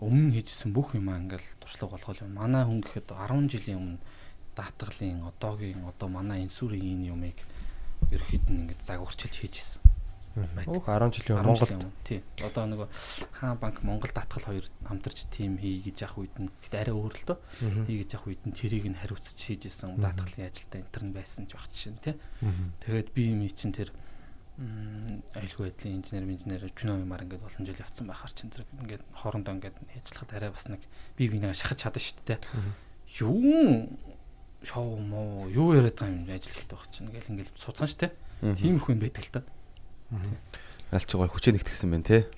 [0.00, 2.32] өмнө хийжсэн бүх юм ингээл туршлага болгол юм.
[2.40, 4.00] Манай хүн гэхэд 10 жилийн өмнө
[4.56, 7.38] даатгалын одоогийн одоо манай инсүрийн энэ юмыг
[8.08, 9.82] ерөөхдөө ингээд загварчилж хийжсэн.
[10.70, 12.22] Уг 10 жилийн 10 өмнө Монголд тий.
[12.40, 12.88] Одоо нөгөө
[13.34, 17.14] хаан банк Монгол даатгал хоёр хамтарч тим хий гэж явах үед нь гэхдээ арай өөр
[17.18, 21.12] л доо хий гэж явах үед нь тэрийг нь хариуцж хийжсэн даатгалын ажилтаа энтер нь
[21.12, 22.14] байсан ч баг жишээ нь тий.
[22.86, 23.90] Тэгээд би юм чинь тэр
[24.60, 29.54] аюулгүй байдлын инженер инженер жүнөө юмар ингээд олон жил явцсан байхаар чинь зэрэг ингээд хоорондоо
[29.56, 30.84] ингээд ажиллахад арай бас нэг
[31.16, 32.38] би бинийгээ шахаж чадсан шүү дээ.
[33.24, 33.88] Юу
[34.60, 38.12] шоу мó юу яриад байгаа юм ажил ихтэй баг чинь ингээл ингээл суцгаан шүү дээ.
[38.60, 39.40] Тиймэрхүү юм байдаг л та.
[40.92, 42.28] Аль ч гой хүчээ нэгтгэсэн байна те.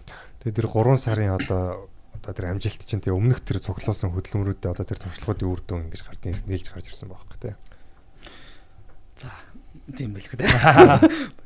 [0.46, 4.86] Тэгээ тэр 3 сарын одоо одоо тэр амжилт чинь тэгээ өмнөх тэр цуглуулсан хөдөлмөрүүдээ одоо
[4.86, 7.54] тэр туршлагуудын үр дүн ингэж гард нийлж гарч ирсэн байхгүй тий.
[9.18, 9.34] За
[9.96, 10.50] тийм байлгүй дээ.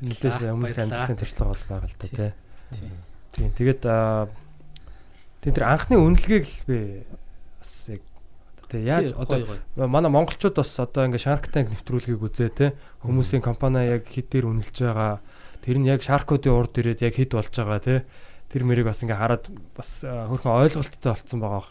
[0.01, 2.31] нэлээс өмнөх амьдралын туршлага бол байгаа л та тий.
[3.37, 3.51] Тийм.
[3.53, 3.81] Тэгээд
[5.43, 6.77] тийм тэр анхны үнэлгээг л би
[7.59, 8.01] бас яг
[8.67, 12.65] тий яаж Тий, одоо манай монголчууд бас одоо ингээ Shark Tank нэвтрүүлгийг үзээ те
[13.03, 15.21] хүмүүсийн компани яг хэд дээр үнэлж байгаа
[15.63, 17.95] тэр нь яг Shark-уудын урд ирээд яг хэд болж байгаа те
[18.51, 21.65] тэр мэрийг бас ингээ хараад бас хөрхэн ойлголттой болцсон байгаа.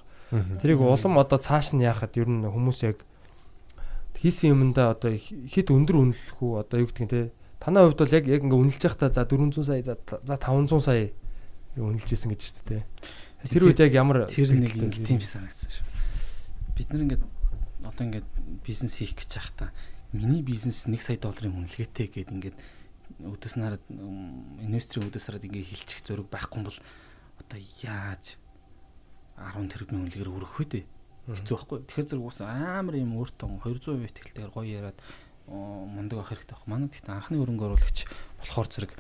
[0.61, 3.01] Тэрийг улам одоо цааш нь яахад ер нь хүмүүс яг
[4.17, 7.21] хийсэн юмдаа одоо хэд өндөр үнэлэх үү одоо юу гэдэг нь те
[7.61, 11.13] танай хувьд бол яг яг ингээ үнэлж байхдаа за 400 сая за за 500 сая
[11.77, 13.51] үнэлж исэн гэж шүү дээ те.
[13.53, 15.85] Тэр үед яг ямар тэр нэг сэтгэлтэй ингэ тийм санагдсан шүү.
[16.77, 17.25] Бид нар ингээд
[17.85, 18.29] одоо ингээд
[18.65, 19.71] бизнес хийх гэж байхдаа
[20.17, 22.57] миний бизнес 1 сая долларын үнэлгээтэй гэдэг ингээд
[23.21, 26.79] өдөөс м, инвесторын өдөөс хараад ингээд хилчих зөрөг байхгүй бол
[27.41, 28.41] одоо яаж
[29.37, 30.85] 10 тэрбум үнэлгээр өргөх вэ дээ.
[31.27, 31.79] Хэцүү байхгүй.
[31.91, 34.99] Тэгэхээр зэрэг ус амар юм өөртөө 200% ихтэйгээр гоё яриад
[35.51, 36.71] мундаг ах хэрэгтэй байхгүй.
[36.71, 37.99] Манай гэхдээ анхны өрөнгө оруулагч
[38.39, 38.93] болохоор зэрэг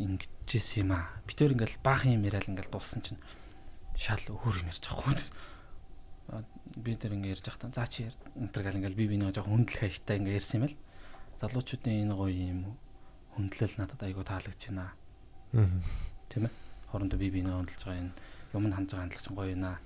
[0.00, 1.12] ингэжсэн юм аа.
[1.28, 3.20] Би тэр ингээл баахан юм яриад ингээл дууссан чинь
[3.96, 5.26] шал өөр юм ярьж хүмүүс.
[6.80, 10.20] Би тэр ингээ ярьж байхдаа заа чи гал ингээл би би нэг жоохон хөндлөх хаягтай
[10.20, 10.76] ингээ ярьсан юм л.
[11.40, 12.60] Залуучуудын энэ гоё юм
[13.36, 14.92] хөндлөл надад айгуу таалагдж байна.
[15.52, 15.68] Аа.
[16.28, 16.52] Тийм ээ.
[16.92, 18.12] Хоорондоо би би нэг хөндлөж байгаа энэ
[18.52, 19.80] юм хандж байгаа хандлага чинь гоё байна.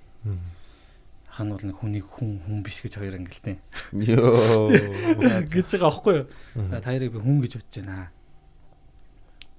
[1.31, 3.59] Хан бол нэг хүнийг хүн хүн биш гэж хоёр ангилтیں۔
[3.95, 4.71] Йоо.
[5.55, 6.27] гэж байгаа аахгүй юу?
[6.59, 6.83] Мгм.
[6.83, 8.11] Таярыг би хүн гэж бодож байна.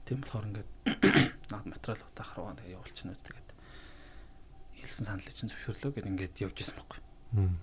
[0.03, 0.69] Тийм болохоор ингээд
[1.55, 3.49] наад материал удаа харваа тэгээ явуулчихна үз тэгээд
[4.83, 6.99] хэлсэн саналыг чинь зөвшөөрлөө гэд ингээд явж исэн байхгүй.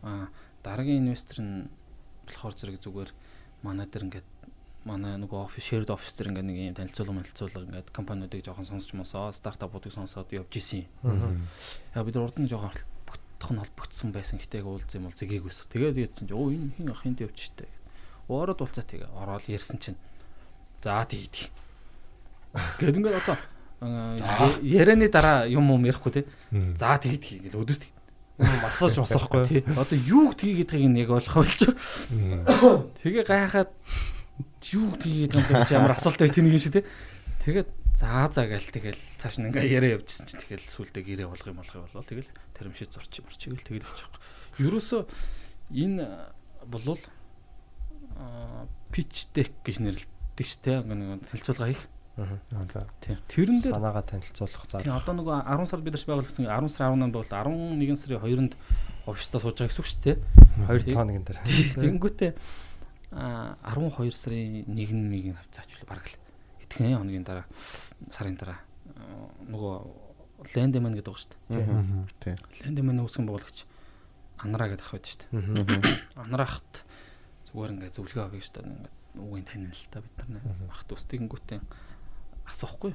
[0.08, 0.32] Аа
[0.64, 1.68] дараагийн инвестор нь
[2.24, 3.10] болохоор зэрэг зүгээр
[3.60, 4.28] манай дээр ингээд
[4.88, 8.96] манай нөгөө офис shared office дээр ингээд нэг юм танилцуулга танилцуулга ингээд компаниудыг жоохон сонсч
[8.96, 10.88] мосоо стартапуудыг сонсоод явж исэн.
[11.92, 12.72] Яа бид урд нь жоохон
[13.38, 15.70] холбогдох нь холбогдсон байсан гэтээ уулз юм бол зэгээс.
[15.70, 17.70] Тэгээд яатсан чи оо энэ хин ах энд явж штэ.
[18.28, 19.98] Ороод уулзаа тэгээ ороод ярьсан чинь
[20.82, 21.50] за тийд.
[22.82, 23.36] Гэт ингээд одоо
[23.80, 26.22] аа, ярианы дараа юм юм ярихгүй те.
[26.74, 27.94] За тийд гэл өдөөс тийд.
[28.62, 29.46] Масаж масахгүй.
[29.46, 29.62] Тий.
[29.66, 31.60] Одоо юу тийгээд байгааг нь яг ойлгох болж.
[33.02, 33.70] Тэгээ гайхаад
[34.74, 35.74] юу тийгээд байгаа юм бэ?
[35.74, 36.86] ямар асуулт бай тэнийг юм шиг те.
[37.42, 37.68] Тэгээд
[37.98, 41.58] заа заа гээл тэгэл цааш нь ингээ яриа явжсэн чинь тэгэл сүулдэ гэрээ болгох юм
[41.58, 44.14] болгох болоо тэгэл тэрэмшээ зурчих мурчихэл тэгэл явчих.
[44.62, 45.10] Ерөөсө
[45.74, 46.06] энэ
[46.70, 47.02] болвол
[48.94, 51.90] pitch deck гэж нэрлэдэг ч те нэг хэлцүүлга хийх.
[52.18, 52.86] Аа за.
[53.02, 53.18] Тийм.
[53.26, 54.82] Тэрэн дээр санаагаа танилцуулах за.
[54.82, 58.54] Тийм одоо нөгөө 10 сард бид нар байгуулсан 10 сар 18 бол 11 сарын 2-нд
[59.06, 60.16] оффистаа сууж байгаа гэсэн үг шүү дээ.
[60.66, 60.94] Хоёр Тий.
[60.94, 61.38] цааныг энэ дээр.
[61.78, 62.30] Тэнгүүтээ
[63.14, 66.27] а 12 сарын 1-ний хавцаач л бараг л
[66.68, 67.46] итгэн хоногийн дараа
[68.12, 68.60] сарын дараа
[69.48, 69.74] нөгөө
[70.54, 71.66] лендеман гэдэг байгаа шүү дээ.
[71.66, 72.06] Мгм.
[72.20, 72.36] Тий.
[72.62, 73.58] Лендеман үүсгэн байгуулагч
[74.38, 76.20] анараа гэдэг ах байдаг шүү дээ.
[76.20, 76.72] Анараахт
[77.50, 78.68] зүгээр ингээ зөвлөгөө авъя шүү дээ.
[78.68, 81.60] Ингээ үгийн танил л та бид нар ах төс тэгэнгүүтээ
[82.46, 82.92] асуухгүй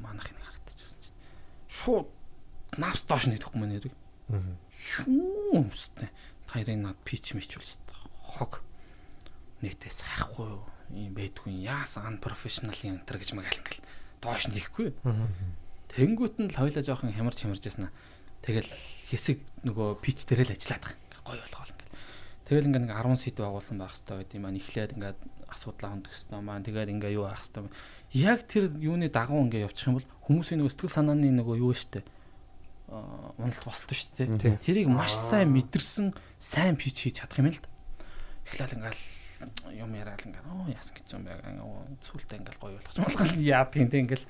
[0.00, 1.18] манах нэг харагдчихсан чинь
[1.68, 2.08] шууд
[2.80, 3.94] навс доош нэгдэхгүй мэн нэрийг
[4.26, 4.58] Мгм.
[4.74, 6.10] Шүүм өстэй.
[6.50, 7.94] Таарын над пич мич үлстэй.
[8.18, 8.58] Хог.
[9.64, 10.64] Нэтээс хайхгүй юу?
[10.92, 11.64] Ийм байдгүй.
[11.64, 13.84] Яасан unprofessional юм энэ гэж магаал ингээл
[14.20, 14.92] доош нь хийхгүй.
[15.92, 17.90] Тэнгүүт нь л хоёлаа жоохон хямарч яснаа.
[18.44, 18.68] Тэгэл
[19.10, 20.98] хэсэг нөгөө пич дээр л ажиллаад байгаа.
[21.24, 21.94] Гоё болгоол ингээл.
[22.46, 24.54] Тэгэл ингээ нэг 10 сет байгуулсан байх хэрэгтэй байт юм аа.
[24.54, 26.66] Эхлээд ингээд асуудлаа хөндөх хэрэгтэй маань.
[26.68, 27.70] Тэгээд ингээ юу авах хэрэгтэй.
[28.12, 32.06] Яг тэр юуны дагуу ингээ явчих юм бол хүмүүсийн нөгөө сэтгэл санааны нөгөө юу штэ
[32.86, 34.62] аа уналт босолт шүү дээ.
[34.62, 37.66] Тэрийг маш сайн мэдэрсэн сайн пич хийж чадах юм л да.
[38.46, 39.02] Эхлээл ингээл
[39.72, 41.34] юм яриад ингээл оо яасан гэж юм бэ.
[42.00, 44.26] Сүултээ ингээл гоё болгож болгоо яадаг юм те ингээл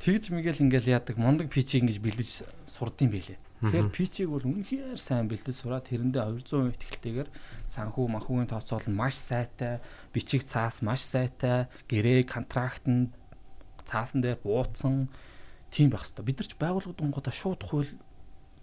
[0.00, 2.30] тэгж мэгэл ингээл яадаг мундаг пичийг ингэж бэлдэж
[2.64, 3.38] сурдсан байлээ.
[3.60, 7.28] Тэгэхээр пичийг бол үнэхээр сайн бэлдэж сураад тэрэндээ 200% ихтэйгээр
[7.68, 9.84] санхүү манхүүгийн тооцоол нь маш сайтай,
[10.16, 13.12] бичиг цаас маш сайтай, гэрээ контракт нь
[13.84, 15.12] цаасан дээр бууцсан
[15.68, 16.24] тийм байх хэвээр.
[16.24, 17.92] Бид нар ч байгууллагууд онгодоо шууд хууль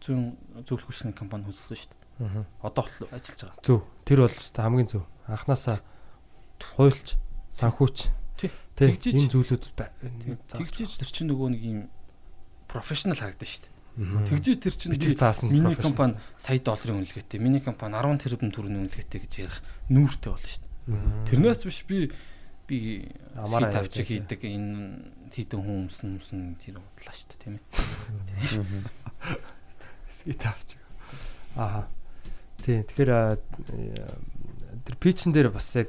[0.01, 0.34] зүүн
[0.65, 1.97] зөвлөх хүчний компани хөссөн шүү дээ.
[2.61, 3.63] Одоо бол ажиллаж байгаа.
[3.63, 3.80] Зөв.
[4.05, 5.03] Тэр бол өстой хамгийн зөв.
[5.28, 5.80] Анханасаа
[6.78, 7.15] хуульч,
[7.53, 7.97] санхүүч.
[8.38, 8.51] Тий.
[8.76, 9.63] Тэг Тэгжиж- энэ зүйлүүд
[10.53, 11.80] Тэгжиж тэр чинь нөгөө нэг юм
[12.68, 13.70] профешнл харагдаж.
[13.97, 14.26] Мгм.
[14.30, 18.53] Тэгжиж тэр чинь Бичиг би- цаасан Миний компани сая долларын үнэлгээтэй, миний компани 10 тэрбум
[18.53, 19.57] төгрөгийн үнэлгээтэй гэж ярих
[19.89, 21.26] нүүртэй болно шүү дээ.
[21.26, 22.11] Тэрнээс биш би
[22.70, 27.63] би авчиг явж хийдэг энэ хийдэн хүн өмсөн өмсөн тэр бодлаа шүү дээ тийм ээ.
[30.13, 30.78] Скит авч.
[31.57, 31.88] Аа.
[32.68, 32.84] Тий.
[32.84, 33.11] Тэгэхээр
[34.84, 35.88] тэр пичэн дээр бас яг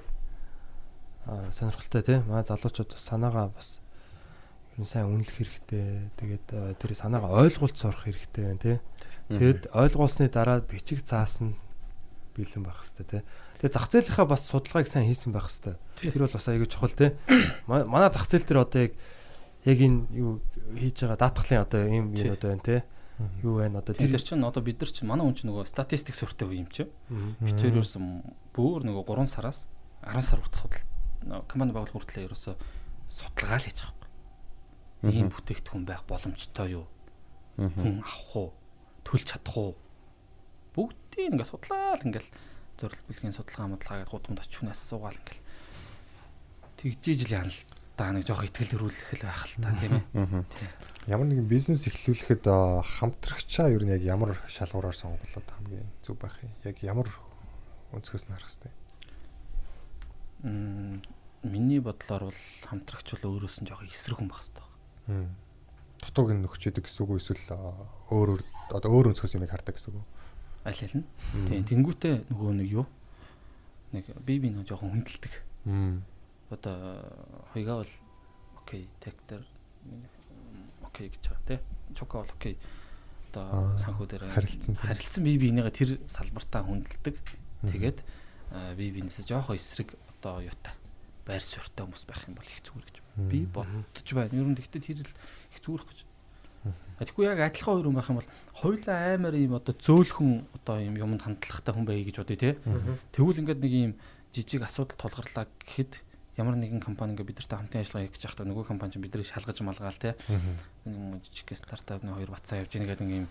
[1.52, 2.18] сонирхолтой тий.
[2.24, 3.80] Маа залуучууд бас санаагаа бас
[4.76, 6.14] ер нь сайн үнэлэх хэрэгтэй.
[6.16, 6.46] Тэгээд
[6.78, 8.76] тэр санаагаа ойлгуулж сурах хэрэгтэй байна тий.
[9.28, 11.58] Тэгэд ойлгуулсны дараа бичиг заасан
[12.38, 13.22] бэлэн байх хэрэгтэй тий.
[13.60, 15.50] Тэгээд зах зээлийнхаа бас судалгааг сайн хийсэн байх.
[15.52, 15.74] Тий.
[16.14, 16.94] Тэр бол бас аягүй чухал.
[17.68, 18.92] Ма- Манай зах зээл дээр одоо яг
[19.68, 20.40] яг энэ юу
[20.72, 22.24] хийж байгаа даатгалын одоо ийм Тий.
[22.30, 22.80] юмуд байна тий.
[23.42, 26.46] Юу байна одоо Тэр чинь одоо бид нар чинь манай хүн чинь нөгөө статистик суртай
[26.46, 26.86] үе юм чи.
[27.42, 28.04] Би тэр ерөөсөн
[28.54, 29.66] бүр нөгөө 3 сараас
[30.06, 32.54] 10 сар хүртэл судал компани байгуулах хүртэл ерөөсө
[33.10, 34.06] судалгаа л хийж байгаа
[35.02, 35.10] юм.
[35.10, 36.86] Ийм бүтээгдэхүүн байх боломжтой юу?
[37.58, 38.48] Хүн авах уу?
[39.02, 39.74] Төлж чадах уу?
[40.78, 42.26] Бүгдийг ингээд судлаа л ингээд
[42.78, 45.42] зорилт бүлгийн судалгаа модлага гэдэг гудамд очих хүнээс суугаал ингээд
[46.78, 47.62] тэгжиж л яана л
[47.98, 50.06] да нэг жоох ихтгэл төрүүлэх л байх л та тийм ээ.
[51.08, 56.36] Ямар нэгэн бизнес эхлүүлэхэд аа, хамтрагчаа ер нь яг ямар шалгуураар сонголоод хамгийн зөв байх
[56.44, 56.52] юм?
[56.68, 57.08] Яг ямар
[57.96, 58.72] өнцгөөс нь харах хэрэгтэй?
[60.44, 61.00] Мм,
[61.48, 64.68] Миний бодлоор бол хамтрагч бол өөрөөс нь жоох эсрэг хүн байх хэрэгтэй.
[65.08, 65.32] Мм.
[66.04, 67.56] Дутууг нь нөхчөдөг гэсэн үг эсвэл
[68.12, 68.40] өөр өөр
[68.76, 70.04] одоо өөр өнцгөөс юм хардаг гэсэн үг?
[70.68, 71.08] Аль аль нь.
[71.48, 72.86] Тийм тэнгуүтээ нөгөө нэг юу?
[73.96, 75.32] Нэг би би нэг жоохон хүндэлдэг.
[76.52, 76.76] Одоо
[77.56, 77.92] хоёгаа бол
[78.60, 79.40] окей, тектер
[80.88, 81.60] окей гэж байгаа тий.
[81.94, 82.56] Чука бол окей.
[83.30, 87.16] Одоо санхүү дээр харилцсан харилцсан бие биенийгээ тэр салбартаа хүндэлдэг.
[87.68, 87.98] Тэгээд
[88.76, 90.74] бие биенээсээ жоохоо эсрэг одоо юутай
[91.28, 92.96] байр суурьтай хүмүүс байх юм бол их зүгээр гэж
[93.28, 94.32] би бодож байна.
[94.32, 95.12] Ер нь гэхдээ тэр л
[95.52, 95.98] их зүгээр гэж.
[97.04, 100.96] Тэгэхгүй яг адилхан хоёр хүн байх юм бол хоёулаа амар юм одоо зөөлхөн одоо юм
[100.96, 102.50] юмд хандлагатай хүн байе гэж бодъё те.
[103.12, 103.92] Тэгвэл ингээд нэг юм
[104.32, 106.00] жижиг асуудал тулгарлаа гэхэд
[106.38, 109.58] ямар нэгэн компани ингээд бидэртэй хамтын ажиллагаа хийх гэж байхдаа нөгөө компани ч биднийг шалгаж
[109.66, 110.14] малгаал те.
[110.86, 113.28] Нэг жижиг стартапны хоёр бацаа явж байгаа гэдэг нэг юм.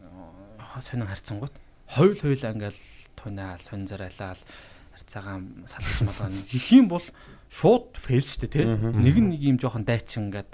[0.00, 1.54] Аа, сонин харьцангууд
[1.92, 2.78] хоёул хоёулаа ингээд
[3.20, 4.40] тунаал сонин зарайлал
[4.96, 5.36] харьцаагаа
[5.68, 6.40] салгаж малгаал.
[6.40, 7.04] Их юм бол
[7.52, 8.64] шууд фейл штэ те.
[8.64, 10.48] Нэг нэг юм жоохон дайчин ингээд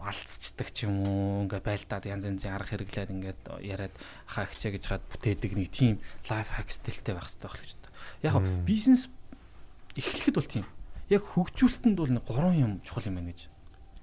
[0.00, 3.94] алцчдаг ч юм уу ингээ байлдаад янз янзын арга хэрэглээд ингээд яриад
[4.26, 7.92] хаа хичээ гэж хаад бүтээдэг нэг тийм лайф хак стилтэй байх хэрэгтэй байх гэж байна.
[8.24, 9.12] Яг бизнес
[9.96, 10.66] эхлэхэд бол тийм.
[11.10, 13.50] Яг хөгжүүлэлтэнд бол нэг гурван юм чухал юм байна гэж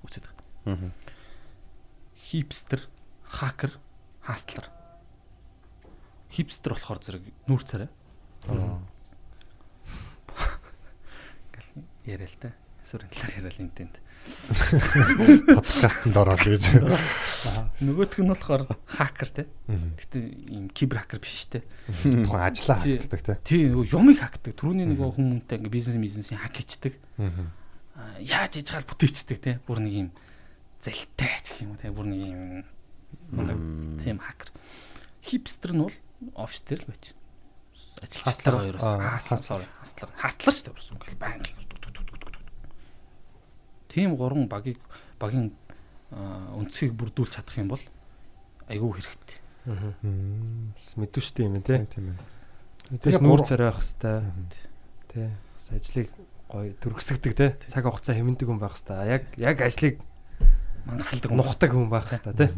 [0.04, 0.34] үздэг.
[0.68, 0.92] Аа.
[2.28, 2.84] Хипстер,
[3.24, 3.80] хакер,
[4.20, 4.68] хастлер.
[6.32, 7.88] Хипстер болохоор зэрэг нүүр царай.
[11.48, 11.72] Ингээл
[12.04, 12.52] яриа л та.
[12.84, 13.96] Сүрэн талаар яриа л энтэнд.
[15.56, 16.64] Подкастт ороод гэж.
[17.84, 19.44] Нөгөөх нь болохоор хакер те.
[19.68, 21.64] Гэтэ ийм кибер хакер биш те.
[22.04, 22.98] Тухайн ажлаа Тий.
[22.98, 23.36] хатдаг тий.
[23.44, 24.56] Тий нөгөө юмыг хакдаг.
[24.56, 26.58] Түрүүний нөгөө хүмүүнтэй ингээ бизнес бизнесийн хак.
[27.98, 29.52] Аа, Яаж хийж хаал бүтээчдэг те.
[29.68, 30.10] Бүр нэг юм
[30.82, 31.90] залтай гэх юм уу те.
[31.92, 32.42] Бүр нэг юм
[33.34, 33.58] мундаг
[34.04, 34.50] тийм хакер.
[35.26, 35.96] Хипстер нь бол
[36.38, 37.14] офис дээр л байж.
[37.98, 40.76] Ажилчтай хоёроос Аа, хастлар хастлар хастлар шүү дээ.
[40.78, 41.50] Бүрс ингээл банк.
[43.98, 44.78] Тийм гурван багийг
[45.18, 45.50] багийн
[46.14, 47.82] аа, өнцгийг бүрдүүлж чадах юм бол
[48.70, 49.42] айгүй хэрэгтэй.
[51.02, 51.82] Мэдвэ штэ юм тий.
[51.90, 52.22] Тийм ээ.
[52.94, 54.22] Мэдээж нүүр царай байх хэвээр
[55.10, 55.28] тий.
[55.34, 56.14] Бас ажлыг
[56.46, 57.50] гоё төрөсгдөг тий.
[57.74, 59.18] Цаг хугацаа хэмндэг хүн байх хэвээр.
[59.18, 59.98] Яг яг ажлыг
[60.86, 62.54] Мангасалдаг нухдаг хүн байх хэвээр тий.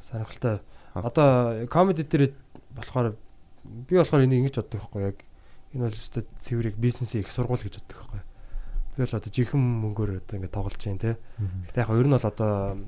[0.00, 0.64] Сонирхолтой.
[0.96, 2.32] Одоо комеди дээр
[2.72, 3.20] болохоор
[3.84, 5.18] би болохоор энийг ингэж боддог байхгүй яг
[5.76, 8.22] энэ бол өстой цэврийг бизнесийн их сургууль гэж боддог байхгүй.
[8.96, 11.14] Бол одоо жинхэнэ мөнгөөр одоо ингэ тоглож जैन тий.
[11.68, 12.80] Гэтэ яг ер нь бол одоо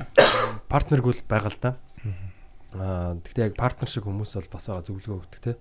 [0.72, 1.70] партнергүй байгаа л да.
[2.76, 5.56] Аа тэгтээ яг партнер шиг хүмүүс бол бас байгаа зөвлөгөө өгдөг тий.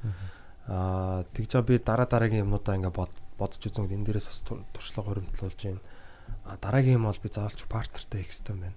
[0.68, 4.64] Аа тэгж байгаа би дараа дараагийн юмнуудаа ингээ бод бодож үзэн энэ дээрээс бас тур-
[4.76, 5.80] туршлага хуримтлуулж байна.
[6.48, 8.76] А дараагийн юм бол би заавалч партнертай хийх хэрэгтэй байна.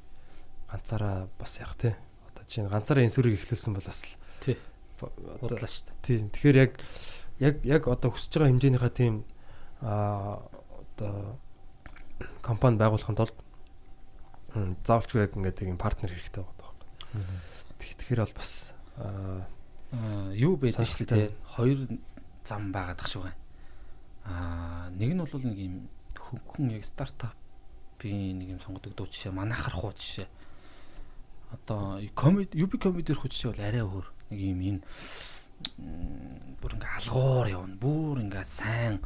[0.71, 1.95] Ганцаараа бас яг тий.
[2.31, 4.57] Одоо чинь ганцаараа инсүрийг эхлүүлсэн бол бас л Тий.
[4.99, 5.99] Бо- одоо Бодлоо шүү дээ.
[6.03, 6.19] тий.
[6.31, 6.73] Тэгэхээр яг
[7.43, 9.15] яг яг одоо хүсэж байгаа хэмжээнийхээ тийм
[9.83, 10.39] а
[10.95, 11.39] одоо
[12.43, 13.35] компани байгуулахын тулд
[14.85, 16.89] заавалчгүй яг ингээд тийм партнер хэрэгтэй байгаа байхгүй.
[17.79, 18.53] Тэг- Тэгэхээр бол бас
[20.35, 21.31] юу байдаг шүү дээ.
[21.57, 21.79] Хоёр
[22.45, 23.35] зам байгаад ах шүү гай.
[24.27, 25.75] Аа, нэг нь бол нэг юм
[26.19, 30.29] хөнгөн яг стартапын нэг юм сонгодог дуу жишээ, манахар хуу жишээ.
[31.51, 34.07] Одоо комеди, UB комедир хуу жишээ бол арай өөр.
[34.31, 34.81] Нэг юм энэ
[36.61, 37.75] бүр ингээ алгуур явна.
[37.81, 39.01] Бүр ингээ сайн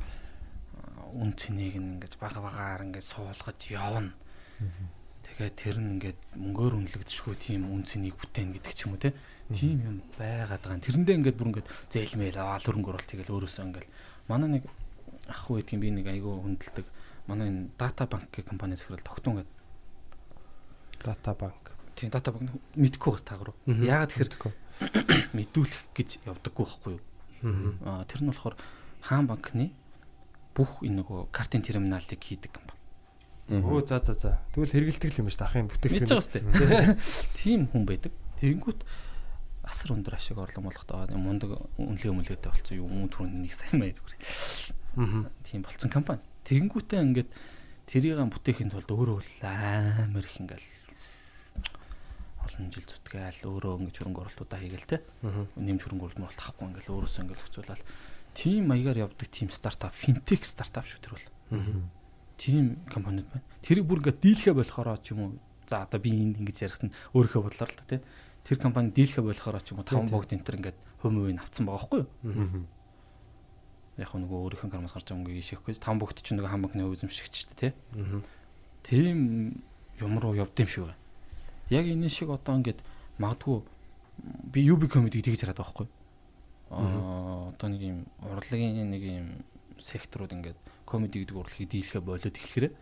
[1.15, 4.13] үн цэнийг нь ингээ бага багаар ингээ суулгаж явна.
[5.25, 9.15] Тэгээд тэр нь ингээд мөнгөөр үнэлэгдэшгүй тийм үн цэнийг бүтээн гэдэг ч юм уу те.
[9.51, 10.85] Тийм юм байгаад байгаа.
[10.85, 13.89] Тэрэндээ ингээд бүр ингээд зээлмэл аваа хөрөнгө оруулалт тэгэл өөрөөсөө ингээд
[14.31, 14.65] манай нэг
[15.27, 16.87] ах уу гэдгийг би нэг айгүй хүндэлдэг.
[17.27, 19.53] Манай энэ дата банк гэх компани захирал тогтун гэдэг.
[21.05, 21.73] дата банк.
[21.97, 23.53] Тийм дата банк мэдхгүй бас таагаар.
[23.67, 23.85] Мгм.
[23.85, 24.55] Яагаад тэгэхээр
[25.37, 27.03] мэдүүлэх гэж явдаггүй байхгүй юу?
[27.85, 28.57] Аа тэр нь болохоор
[29.05, 29.71] хаан банкны
[30.55, 32.81] бүх энэ нөгөө картын терминалыг хийдэг компани.
[33.51, 34.31] Өө за за за.
[34.55, 36.09] Тэгвэл хэрэгэлдэг юм ба ш дахын Мэдж бүтээгдэхүүн.
[36.09, 37.37] байгаа сте.
[37.37, 38.13] Тийм хүн байдаг.
[38.41, 38.81] Тэгэнгүүт
[39.69, 43.93] асар өндөр ашиг орлого молгодоо мундаг үнэлгээ өмөлгөөтэй болсон юм уу түрүүнд нэг сайн бай
[43.93, 44.17] зүгээр.
[44.97, 45.29] Аа.
[45.45, 46.25] Тийм болцсон компани.
[46.49, 47.31] Тэгэнгүүтээ ингээд
[47.89, 50.69] тэрийг бүтээхийн тулд өөрөө амар их ингээл
[52.45, 54.99] олон жил зүтгээл өөрөө ингээд хөрөнгө оруулалтуудаа хийгээл те.
[55.25, 55.49] Аа.
[55.57, 57.83] Нэмж хөрөнгө оруулалт авахгүй ингээл өөрөөсөө ингээл зохицуулаад
[58.35, 61.27] тийм маягаар явдаг тийм стартап, финтек стартап шүү тэр бол.
[62.37, 63.47] тийм компаниуд байна.
[63.63, 65.33] Тэрийг бүр ингээд дийлхэ болохоор ч юм уу.
[65.67, 68.01] За одоо би энд ингэж ярихт нь өөрийнхөө бодлоор л та тий.
[68.45, 72.01] Тэр компани дийлхэ болохоор ч юм уу таван богд энтер ингээд хүмүүвийг авцсан байгаа байхгүй
[72.03, 72.67] юу?
[73.97, 75.79] Яг нөгөө өөрийнхөө кармаас гарч байгаа мөнгөийг ишэхгүй.
[75.79, 77.73] Таван богд ч нөгөө хам банкны эзэмшигчтэй тий.
[77.95, 78.21] Аа.
[78.83, 79.63] Тийм
[80.03, 80.99] юм руу явд юм шиг байна.
[81.71, 82.83] Яг энэ шиг одоо ингээд
[83.23, 83.63] магадгүй
[84.51, 86.04] би UB comedy тэгж хараад байгаа байхгүй юу?
[86.75, 89.29] Одоо нэг юм урлагийн нэг юм
[89.79, 92.75] секторууд ингээд комеди гэдэг урлагийг дийлхэ болоод эхлэхээр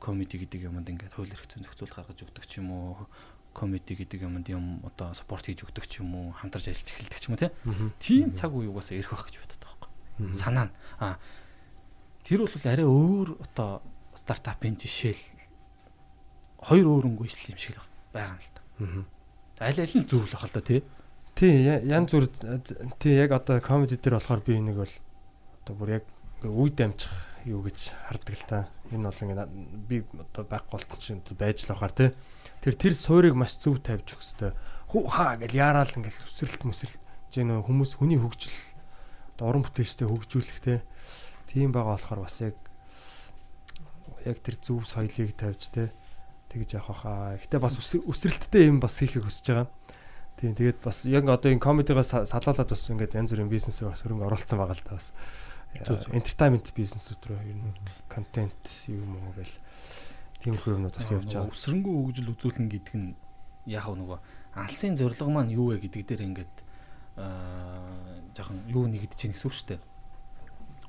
[0.00, 3.08] комеди гэдэг юмд ингээд хууль эрх зүйн зохицуул гаргаж өгдөг ч юм уу
[3.52, 7.24] комеди гэдэг юмд юм одоо спорт хийж өгдөг ч юм уу хамтарч ажиллаж эхэлдэг ч
[7.28, 10.34] юм уу тийм цаг үе угаасаа ирэх байх гэж бодод байгаа байхгүй.
[10.34, 10.74] Санаа нь.
[11.02, 11.18] А
[12.30, 13.82] Тэр бол арай өөр одоо
[14.14, 15.18] стартапын жишээл.
[16.62, 17.82] Хоёр өөр өнгө ижил юм шиг л
[18.14, 18.62] байгаа юм л та.
[18.86, 19.66] Аа.
[19.66, 20.84] Аль аль нь зөв л бахал та тий.
[21.40, 22.26] Тий, янз бүр
[23.00, 24.92] тий яг одоо комеди дээр болохоор би энийг бол
[25.64, 26.04] одоо бүр яг
[26.44, 27.14] ингээ үе дамжих
[27.48, 28.58] юу гэж хардаг л та.
[28.92, 29.48] Энэ бол ингээ
[29.88, 32.10] би одоо байхгүй болт чинь байж л ахаар тий.
[32.60, 34.56] Тэр тэр суурийг маш зөв тавьж өгөх хэвээр.
[34.92, 37.00] Хүү хаа гэл яараал ингээл өсрэлт мөсрэлт
[37.32, 38.60] жин хүмүүс хүний хөгжил
[39.40, 40.84] одоо уран бүтээлчтэй хөгжүүлэх тий.
[41.48, 42.60] Тийм байгаа болохоор бас яг
[44.28, 45.88] яг тэр зөв соёлыг тавьж тий.
[46.52, 47.40] Тэгж явах хаа.
[47.40, 49.72] Гэтэ бас өср- өсрэлттэй юм бас хийхийг хүсэж байгаа.
[50.40, 54.00] Тийм тэгээд бас яг одоо энэ комедигоос са- салаалаад бас ингээд янз бүрийн бизнесээ бас
[54.00, 55.12] хөрөнгө оруулсан байгаа л та бас.
[55.84, 56.00] Зөв.
[56.16, 57.76] Entertainment бизнесүүд рүү ер нь
[58.08, 59.54] контент юм уу гэл
[60.42, 61.52] тиймэрхүү юмнууд бас явж байгаа.
[61.52, 63.14] Өсрөнгөө хөгжил үзүүлнэ гэдэг нь
[63.68, 64.18] яг нөгөө
[64.56, 66.54] алсын зорилго маань юу вэ гэдэг дээр ингээд
[67.20, 67.84] аа
[68.34, 69.80] жоохон юу нэгдэж ийн гэсэн үг шүү дээ.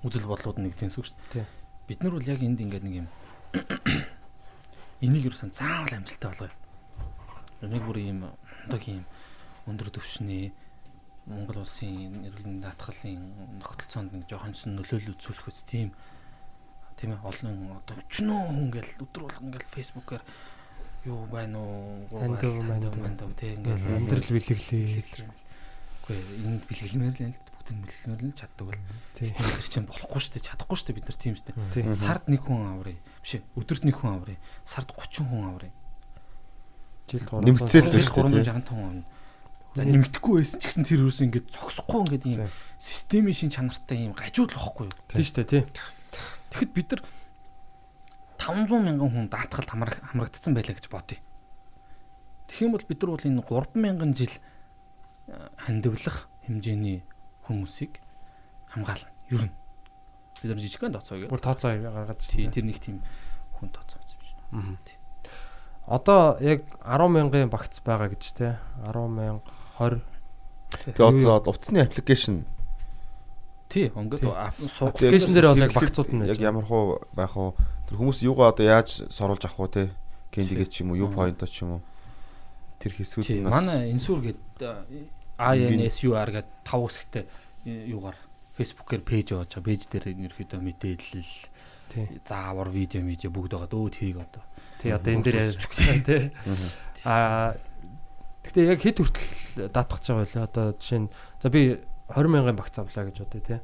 [0.07, 1.45] Үзэл бодлууд нэгдэж ийн гэсэн үг шүү дээ.
[1.91, 3.07] Бид нар бол яг энд ингээд нэг юм
[5.05, 6.53] энийг юусан заавал амжилттай болгоё.
[7.61, 8.19] Энийг бүр ийм
[8.65, 9.05] одоогийн
[9.71, 10.51] өндөр түвшний
[11.29, 13.21] Монгол улсын эрүүл даатгалын
[13.61, 15.93] нөхцөлцөөнд нэг жоохон ч нөлөөлөл үзүүлэх үс тийм.
[16.97, 20.23] Тийм ээ олон одоо өчнөө хүн ингээл өдөр болго ингээл фэйсбүүкээр
[21.05, 22.09] юу байна уу?
[22.09, 22.97] Хандив, мандив.
[22.97, 25.29] мандав тийм ингээл Амьдрал бэлэглээ.
[26.01, 28.81] Үгүй энд бэлгэлмээр л бүгд нь бэлгэлмээр л чаддаг бол
[29.13, 29.29] Тий.
[29.29, 31.93] тийм нар чинь болохгүй шүү дээ чадахгүй шүү дээ бид нар тийм шүү дээ.
[31.93, 32.97] Сард нэг хүн аврыг.
[33.21, 34.41] Биш өдөрт нэг хүн аврыг.
[34.65, 35.73] Сард 30 хүн аврыг.
[37.13, 39.05] Жилд Нэмэгцээл л Жилд шүү дээ, 365 хүн авна
[39.71, 44.11] За нэмэгдэхгүй байсан ч гэсэн тэр юус ингээд зогсохгүй ингээд ийм системийн шин чанартай ийм
[44.11, 44.95] гажууд л واخгүй юу.
[45.07, 45.63] Тийм шүү дээ тий.
[46.51, 47.01] Тэгэхэд бид нар
[48.35, 51.23] 500 мянган хүн даатгал хамрагдсан байлаа гэж бодъё.
[52.51, 54.35] Тэгэх юм бол бид нар бол энэ 30000 жил
[55.31, 57.07] э, хандивлах хэмжээний
[57.47, 58.03] хүмүүсийг
[58.75, 59.07] хамгаална.
[59.31, 59.55] Юу нь
[60.43, 61.31] бид нар жижигхэн тооцоо гэдэг.
[61.31, 62.99] Бүр тооцоо гаргаад тий тэр нэг тийм
[63.55, 64.19] хүн тооцоо гэж
[64.51, 64.75] байна.
[64.75, 64.99] Аа.
[65.87, 69.45] Одоо яг 10 мянган багц байгаа гэж те 10 мянга
[69.81, 72.45] 20 Тэгээ одоо утасны аппликейшн
[73.71, 77.55] Тий, суу Application дээр бол яг багцууд нь яг ямар хуу байх уу
[77.87, 79.89] тэр хүмүүс юугаа одоо яаж соруулж авах уу те
[80.29, 81.81] кендигээ ч юм уу юу point ч юм уу
[82.83, 87.25] тэр хэсгүүд нь бас манай инсүр гэдэг INSUR гэдэг тав хэсэгтэй
[87.65, 88.19] э, юугаар
[88.57, 89.65] Facebook-ээр пэйж яваад байгаа.
[89.65, 91.33] Пэйж дээр ерөөхдөө мэдээлэл,
[91.89, 92.05] тий.
[92.27, 93.73] заавар видео, видео бүгд байгаа.
[93.73, 94.43] Өө тийг одоо.
[94.77, 95.57] Тий одоо энэ дээр яаж
[96.05, 96.29] тий.
[96.45, 96.67] Мгм.
[97.07, 97.57] Аа
[98.41, 100.45] Гэтэ яг хэд хүртэл даатгах байгаа вэ?
[100.45, 101.09] Одоо жишээ нь
[101.41, 101.77] за би
[102.09, 103.57] 20 мянган багц авлаа гэж бодъё те.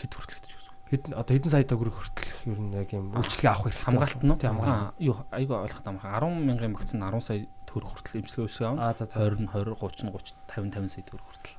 [0.00, 0.72] Хэд хүртэлгдэж үзв.
[0.90, 3.86] Хэд одоо хэдэн сая төгрөг хүртэл ер нь яг юм үйлчлэгээ авах хэрэгтэй.
[3.86, 4.40] Хамгаалт нь уу?
[4.40, 4.74] Тий хамгаалт.
[4.74, 6.18] Аа, Юу, айгүй ойлгох амархан.
[6.18, 8.80] 10 мянган багц нь 10 сая төгрөг хүртэл имчилгээ үүсгэж авна.
[8.80, 9.22] Аа за за.
[9.22, 11.54] 20 нь 20, 30 нь 30, 50, 50 сая төгрөг хүртэл.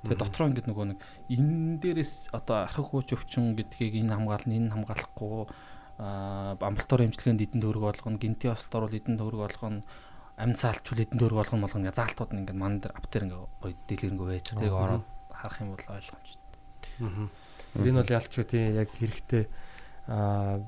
[0.00, 0.98] Тэгээ дотроо ингээд нөгөө нэг
[1.28, 5.44] энэ дээрээс одоо архив хууч өвчин гэдгийг энэ хамгаална, энэ хамгаалахгүй
[6.00, 9.84] аа амбулаторын имчилгээнд эдэн төгрөг болгоно, гинти осолт орвол эдэн төгрөг болгоно,
[10.40, 13.40] амьд саалчвал эдэн төгрөг болгоно болгоно ингээ заалтууд нь ингээд ман дээр ап дээр ингээ
[13.60, 14.46] гоё дэлгэрэнгүй байж.
[14.50, 16.48] Тэрийг ороод харах юм бол ойлгомжтой.
[17.00, 17.28] Аа.
[17.84, 19.44] Энэ бол ялчгүй тий яг хэрэгтэй.
[20.10, 20.58] Аа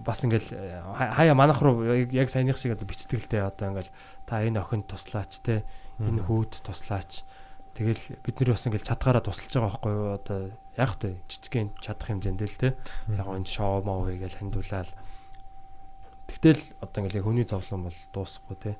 [0.00, 3.92] бас ингээл э, хаяа манах руу яг- саяных шиг те одоо ингээл
[4.24, 5.66] та энэ охинд туслаач те
[6.00, 7.26] энэ хүүд туслаач.
[7.76, 10.08] Тэгэл бид нар бас ингээл чадгаараа тусалж байгаа байхгүй юу?
[10.16, 10.38] Одоо
[10.80, 12.68] яг тэ жижигхэн чадах хэмжээнд л те.
[13.12, 14.88] Яг энэ шоу моо хийгээл хандуулаад.
[16.26, 18.72] Тэгтэл одоо ингээл хүний зовлон бол дуусахгүй те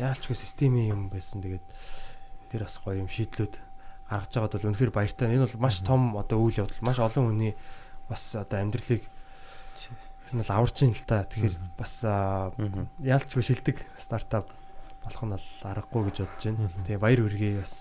[0.00, 1.66] яалчгүй системийн юм байсан тэгээд
[2.50, 3.54] тэр бас гоё юм шийдлүүд
[4.10, 5.30] гаргаж байгаад бол үнэхээр баяртай.
[5.30, 6.82] Энэ бол маш том одоо үйл явдал.
[6.82, 7.54] Маш олон хүний
[8.10, 9.06] бас одоо амьдралыг
[10.34, 11.22] энэ бол аварч ин л та.
[11.30, 14.50] Тэгэхээр бас яалчгүй шилдэг стартап
[15.06, 16.70] болох нь бол аргагүй гэж бодож байна.
[16.90, 17.74] Тэгээ баяр хүргэе бас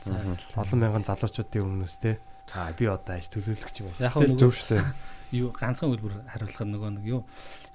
[0.53, 2.21] олон мянган залуучуудын өмнөөс те.
[2.53, 4.05] Аа би одоо аж төлөөлөгч юм байна.
[4.05, 4.85] Яг нь зөв шүү дээ.
[5.31, 7.21] юу ганцхан хэлбэр хариулах нөгөө нэг юу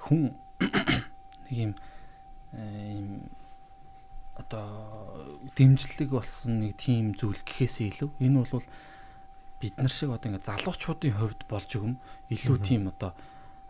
[0.02, 0.34] хүн
[1.46, 1.72] нэг юм
[2.54, 3.30] э, ийм
[4.34, 4.66] одоо
[5.54, 8.66] дэмжлэг болсон нэг тийм зүйл гэхээсээ илүү энэ бол
[9.62, 11.94] бид нар шиг одоо ингээ залуучуудын хувьд болж өгөм
[12.34, 13.14] илүү тийм одоо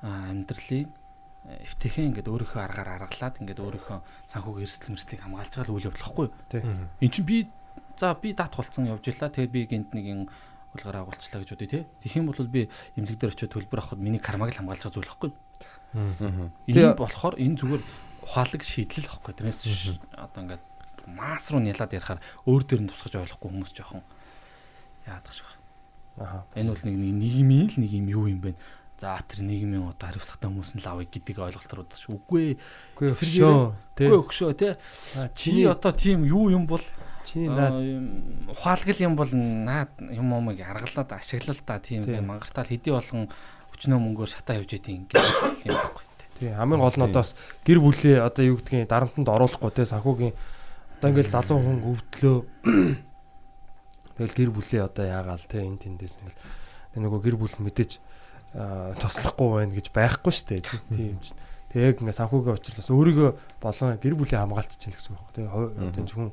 [0.01, 3.99] амьдралын э, эвтэхэн ингээд өөрийнхөө аргаар аргалаад ингээд өөрийнхөө
[4.33, 6.29] санхүүгийн эрсдэл мэрслийг хамгаалж байгаа л үйл явдал واخгүй.
[7.05, 7.39] Энд чинь би
[8.01, 9.29] за би даатгуулсан явж илаа.
[9.29, 10.21] Тэгээ би гинт нэг юм
[10.75, 11.85] хулгаараа агуулчлаа гэж үдэ тий.
[12.03, 15.11] Тэгэх юм бол би эмнэлэг дээр очиод төлбөр авахд миний кармаг л хамгаалж байгаа зүйл
[15.13, 15.31] واخгүй.
[16.67, 17.83] Энэ болохоор энэ зүгээр
[18.25, 19.37] ухаалаг шийдэл واخхой.
[19.37, 20.65] Тэрнээс одоо ингээд
[21.07, 24.03] масс руу нялаад ярихаар өөр дээр нь тусгаж ойлгохгүй хүмүүс жоохон
[25.05, 25.63] яадах шиг байна.
[26.17, 26.41] Аа.
[26.57, 28.57] Энэ бол нэг нийгмийн л нэг юм юу юм бэ?
[28.97, 32.57] За тэр нийгмийн одоо хариуцлагатай хүмүүс нь л авъя гэдэг ойлголт руу дэж үгүй.
[32.97, 34.73] Эсэргээр үгүй өгшөө тий.
[35.37, 36.83] Чиний одоо тийм юу юм бол
[37.27, 37.75] чиний э, наад
[38.49, 43.29] ухаалаг юм бол наад юм омыг аргалаад ашиглал та тийм мангартаал хэдий болгон
[43.75, 46.14] өчнөө мөнгөөр шатаа явж идэв ингээд юм байхгүй.
[46.39, 50.35] Тий хамгийн гол нь одоо бас гэр бүлээ одоо юу гэдгийг дарамтанд оруулахгүй те санхүүгийн
[50.99, 52.37] одоо ингээл залуу хүн өвдлөө
[54.19, 56.43] тэгэл гэр бүлээ одоо яагаал те энэ тэндээс ингээл
[57.03, 57.99] нөгөө гэр бүл мэдээж
[58.55, 61.35] аа, туслахгүй байна гэж байхгүй шүү дээ тийм ч.
[61.75, 65.35] Тэг яг ингээ санхүүгийн учраас өөрийгөө болон гэр бүлийн хамгаалт чинь л гэсэн үг байхгүй
[65.35, 65.51] те.
[65.51, 66.31] Одоо энэ хүн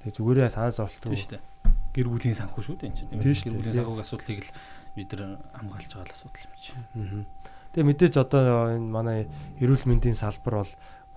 [0.00, 1.44] тэг зүгээрээ санаа зовлтгүй шүү дээ.
[1.92, 3.10] Гэр бүлийн санхүү шүү дээ энэ чинь.
[3.12, 4.52] Гэр бүлийн санхүүгийн асуудлыг л
[4.96, 6.80] бид нар хамгаалж байгаа л асуудал юм чинь.
[6.96, 7.37] Аа.
[7.78, 9.30] Тэгээ мэдээж одоо энэ манай
[9.62, 10.72] эрүүл мэндийн салбар бол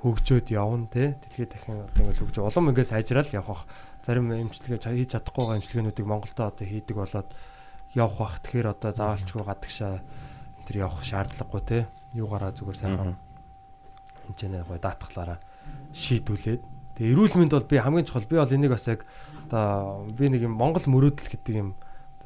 [0.05, 1.18] хөгжөөд явна те.
[1.18, 3.70] Дэлхийд дахин одоо ингээл хөгжөө улам ингээс сайжрал явах бах.
[4.05, 7.34] Зарим эмчилгээ хийж чадахгүй байгаа эмчилгээнүүдийг Монголдо одоо хийдэг болоод
[7.97, 8.36] явах бах.
[8.45, 10.05] Тэгэхээр одоо заавалчгүй гадагшаа
[10.70, 11.89] төр явах шаардлагагүй те.
[12.14, 13.18] Юугаараа зүгээр сайхан
[14.30, 15.41] хэмжээний гой даатгалаараа
[15.97, 16.62] шийдүүлээд.
[17.01, 19.09] Тэгээ эрүүл мэнд бол би хамгийн чухал би бол энийг бас яг
[19.49, 21.74] одоо би нэг юм Монгол мөрөөдөл гэдэг юм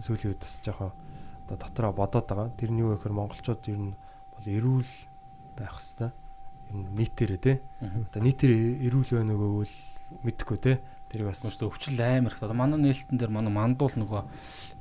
[0.04, 0.92] сүүлийн үед бас жоохон
[1.48, 2.52] одоо дотроо бодоод байгаа.
[2.60, 3.96] Тэр нь юу вэ гэхээр монголчууд ер нь
[4.50, 4.94] эрүүл
[5.58, 6.14] байх хэвээр.
[6.74, 7.54] Нь нийтээрээ те.
[7.82, 9.78] Одоо нийтээр эрүүл байна уу гэвэл
[10.26, 10.74] мэдэхгүй те.
[11.10, 12.42] Тэрийг бас өвчл амар их.
[12.42, 14.24] Одоо манай нээлтэн дээр манай мандуул нөгөө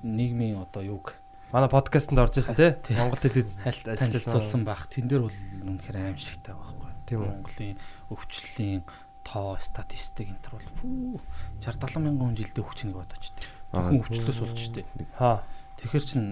[0.02, 1.14] нийгмийн одоо юг
[1.54, 2.56] манай подкастт орж ирсэн.
[2.56, 2.96] Тий.
[2.98, 4.10] Монгол телевиз хальт ажилласан.
[4.10, 4.90] танилцуулсан байх.
[4.90, 6.90] Тэн дээр бол үнэхээр аимшигтай байхгүй.
[7.06, 7.20] Тийм.
[7.22, 7.78] Монголын
[8.10, 8.82] өвчлөлийн
[9.22, 11.20] тоо статистик энэ төр бол пүү
[11.62, 13.24] 60 70 мянган хүн жилдээ өвчнийг бодож.
[13.72, 13.88] Аа.
[13.88, 14.82] Зөвхөн өвчлөөс болж штэ.
[15.14, 15.46] Хаа.
[15.78, 16.22] Тэгэхээр чин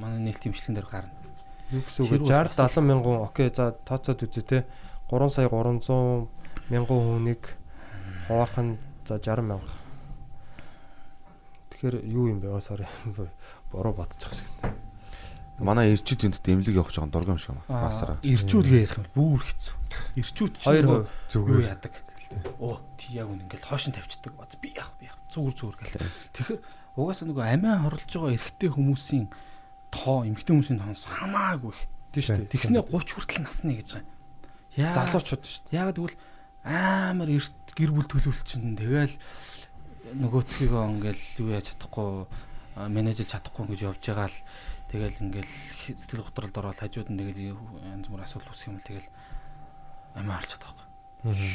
[0.00, 1.23] манай нээлтийн имчилгэн дээр гарна.
[1.74, 4.58] Юу гэсэн үг бол 60 70 мянган окей за тооцоод үзье те.
[5.10, 6.30] 3 сая 300
[6.70, 7.42] мянган хүнийг
[8.30, 9.74] хуваах нь за 60 мянга.
[11.74, 12.54] Тэгэхээр юу юм бэ?
[12.62, 12.86] Sorry.
[13.72, 14.46] Бороо бодчих шиг.
[15.58, 17.90] Манай ирчүүд энэ дэд эмнэлэг явах жоохон дургам шиг байна.
[17.90, 18.18] Масараа.
[18.22, 19.74] Ирчүүд гээ ярих юм бүр хэцүү.
[20.18, 21.10] Ирчүүд чинь Хоёр нөгөө хувь.
[21.10, 21.94] юу зүгээр яадаг.
[22.58, 24.34] Оо тий яг үн ингээл хоошин тавьчихдаг.
[24.34, 25.18] Бац би яах би яах.
[25.30, 26.10] Зүгээр зүгээр гэл.
[26.34, 26.60] Тэгэхээр
[26.98, 29.26] угаасаа нөгөө амиа хорлож байгаа эрэгтэй хүмүүсийн
[29.94, 31.80] тоо эмэгтэй хүмүүсийн тоос хамаагүй их.
[32.10, 32.50] Тийм шүү дээ.
[32.50, 34.10] Тэгснэ 30 хүртэл насны гэж байгаа.
[34.74, 35.78] Яа залуучууд шүү дээ.
[35.78, 36.18] Яагаад гэвэл
[36.66, 39.14] амар эрт гэр бүл төлөвлөлчин тэгэл
[40.18, 42.24] нөгөөтгийгөө ингээл юу яаж чадахгүй
[42.76, 44.38] а, менежлж чадахгүй гэж явж байгаа л
[44.88, 45.52] тэгэл ингээл
[45.92, 49.08] сэтгэл готролд ороод хажууд нь тэгэл янз бүр асуудал үүсэх юм л тэгэл
[50.16, 50.88] амиа харч чадах байхгүй.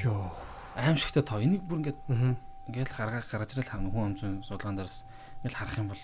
[0.06, 0.30] Йоо.
[0.78, 2.00] Аимшигтай тоо энийг бүр ингээд
[2.70, 5.06] ингээл гаргаа гаргаж ирэл харна хүн амзын судалгаан дээрс
[5.42, 6.04] ингээл харах юм бол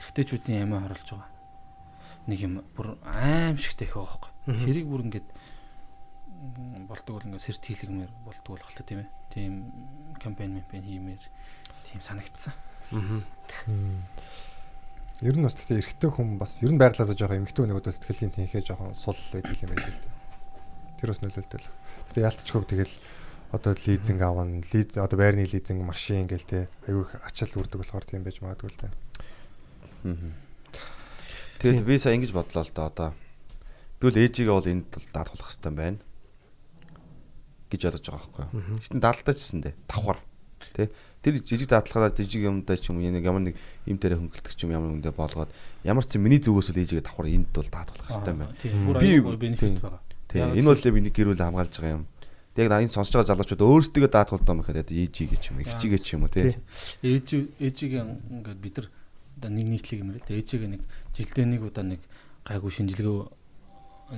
[0.00, 1.33] эрэгтэйчүүдийн амиа хорлож байгаа.
[2.26, 4.32] Нэг юм бүр аимшигтай их байгаа байхгүй.
[4.64, 5.28] Тэрийг бүр ингээд
[6.88, 9.08] болдог бол ингээд сэрт хийлгмээр болдог болох л тийм ээ.
[9.32, 9.52] Тийм
[10.20, 11.22] кампайн кампайн хиймээр
[11.88, 12.52] тийм санагдсан.
[12.92, 13.20] Аа.
[15.22, 18.34] Ер нь бас гэхдээ эрэгтэй хүн бас ер нь байглаасаа жоохон эмэгтэй хүнийг одоо сэтгэлийн
[18.34, 20.10] тэнхээ жоохон сул байдаг юм байна л да.
[21.00, 21.68] Тэр бас нөлөөлтөл.
[22.12, 22.94] Гэтэ яалтчгүй тэгэл
[23.54, 28.04] одоо лизинг авна, лиз одоо байрны лизинг машин гэл те аягүй их ачаал үрдэг болохоор
[28.04, 28.88] тийм байж магадгүй л да.
[30.02, 30.43] Мгм.
[31.64, 33.10] Тэгээд би сая ингэж бодлоо л да одоо.
[33.98, 35.98] Би бол ээжигээ бол энд бол даатгуулах хэрэгтэй байна
[37.72, 38.52] гэж бодож байгаа байхгүй юу.
[38.54, 38.76] Мгм.
[38.84, 39.74] Гэтэ даалтайчсан дээ.
[39.88, 40.18] Давхар.
[40.76, 40.90] Тэ?
[41.24, 43.56] Тэр жижиг даатгалаа жижиг юмдаа ч юм уу нэг ямар нэг
[43.88, 45.50] юм дээр хөнгөлтөх юм ямар юмдээ болгоод
[45.82, 48.52] ямар ч юм миний зүгээс л ээжигээ давхар энд бол даатгуулах хэрэгтэй байна.
[49.00, 50.00] Би- бенефит байгаа.
[50.34, 52.04] Яг Энэ бол миний гэр бүл хамгаалж байгаа юм.
[52.54, 56.00] Тэг яг энэ сонсож байгаа залуучууд өөрсдөө даатгуулдаг юм гэхэд ээжигээ ч юм уу, ихчигээ
[56.04, 56.54] ч юм уу тий.
[57.02, 58.88] Ээж ээжигээ ингээд бид нар
[59.44, 60.40] одоо нэг нийтлэг юм л дээ.
[60.40, 60.82] Ээжигээ нэг
[61.12, 62.00] жилдээ нэг удаа нэг
[62.48, 63.12] гайгүй шинжилгээ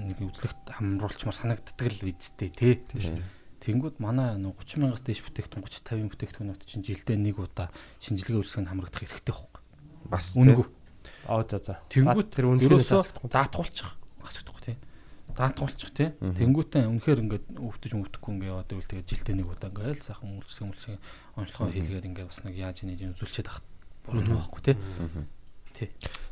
[0.07, 2.79] нэг үзлэгт хамруулчмаар санагддаг л үсттэй тий.
[3.59, 8.39] Тэнгүүд манай нөө 30 мянгаас дээш бүтээгдэхүүн 30 50 бүтээгдэхүүнүүд чинь жилдээ нэг удаа шинжилгээ
[8.39, 9.61] үйлчлэгэнд хамрагдах хэрэгтэй байхгүй.
[10.07, 10.67] Бас Үнэгүй.
[11.27, 11.75] Аа за за.
[11.91, 13.99] Тэнгүүд тэр үнэхээр даатгуулчих.
[14.23, 14.77] Асуудаггүй тий.
[15.35, 16.15] Даатгуулчих тий.
[16.23, 16.39] Мгм.
[16.39, 20.31] Тэнгүүтээ үнэхээр ингээд өвдөж өвдөхгүй ингээд яваад байвал тэгээд жилдээ нэг удаа ингээд л сайхан
[20.39, 20.99] үйлчлэг үйлчлэг
[21.35, 23.67] онцлогоо хийлгээд ингээд бас нэг яаж нэг юм үзүүлчихэд авах
[24.11, 24.77] буруу байхгүй тий.
[25.75, 25.89] Тий.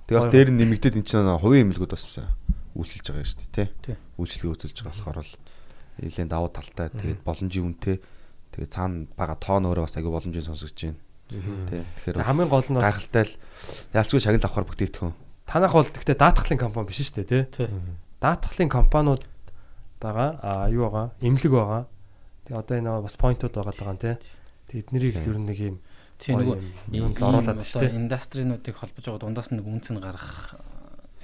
[0.06, 2.20] Тэгээ бас дээр нь нэмэгдээд эн чинь хувийн эмнэлгүүд бас
[2.74, 3.96] үйлчилж байгаа шүү дээ Тий.
[4.18, 5.34] Үйлчлэгээ үзүүлж байгаа болохоор л
[6.02, 7.96] нэлээд давуу талтай тэгээд боломжийн үнэтэй
[8.52, 11.00] тэгээд цаана бага тоон өөрөө бас аягүй боломжийн сонсогдож байна.
[11.70, 11.82] Тий.
[12.04, 13.34] Тэгэхээр хамгийн гол нь бас гайхалтай л
[13.94, 15.14] яалчгүй шагнал авахар бүтээгдэхүүн.
[15.46, 17.42] танах бол гэхдээ даатгалын компани биш шүү дээ тий.
[17.64, 17.68] Тий.
[18.20, 19.22] Даатгалын компаниуд
[20.02, 20.30] байгаа.
[20.42, 21.14] Аа юу байгаа?
[21.22, 21.82] Имлэг байгаа.
[22.44, 24.14] Тэгээ одоо энэ бас поинтууд байгаа даа тий.
[24.68, 25.76] Тэгээ эднэрийг л ер нь нэг юм
[26.18, 26.58] Тийм нөгөө
[26.94, 27.98] юм л оруулаад шүү дээ.
[27.98, 30.56] индастринуудыг холбож байгаа дундаас нэг үнцэн гарах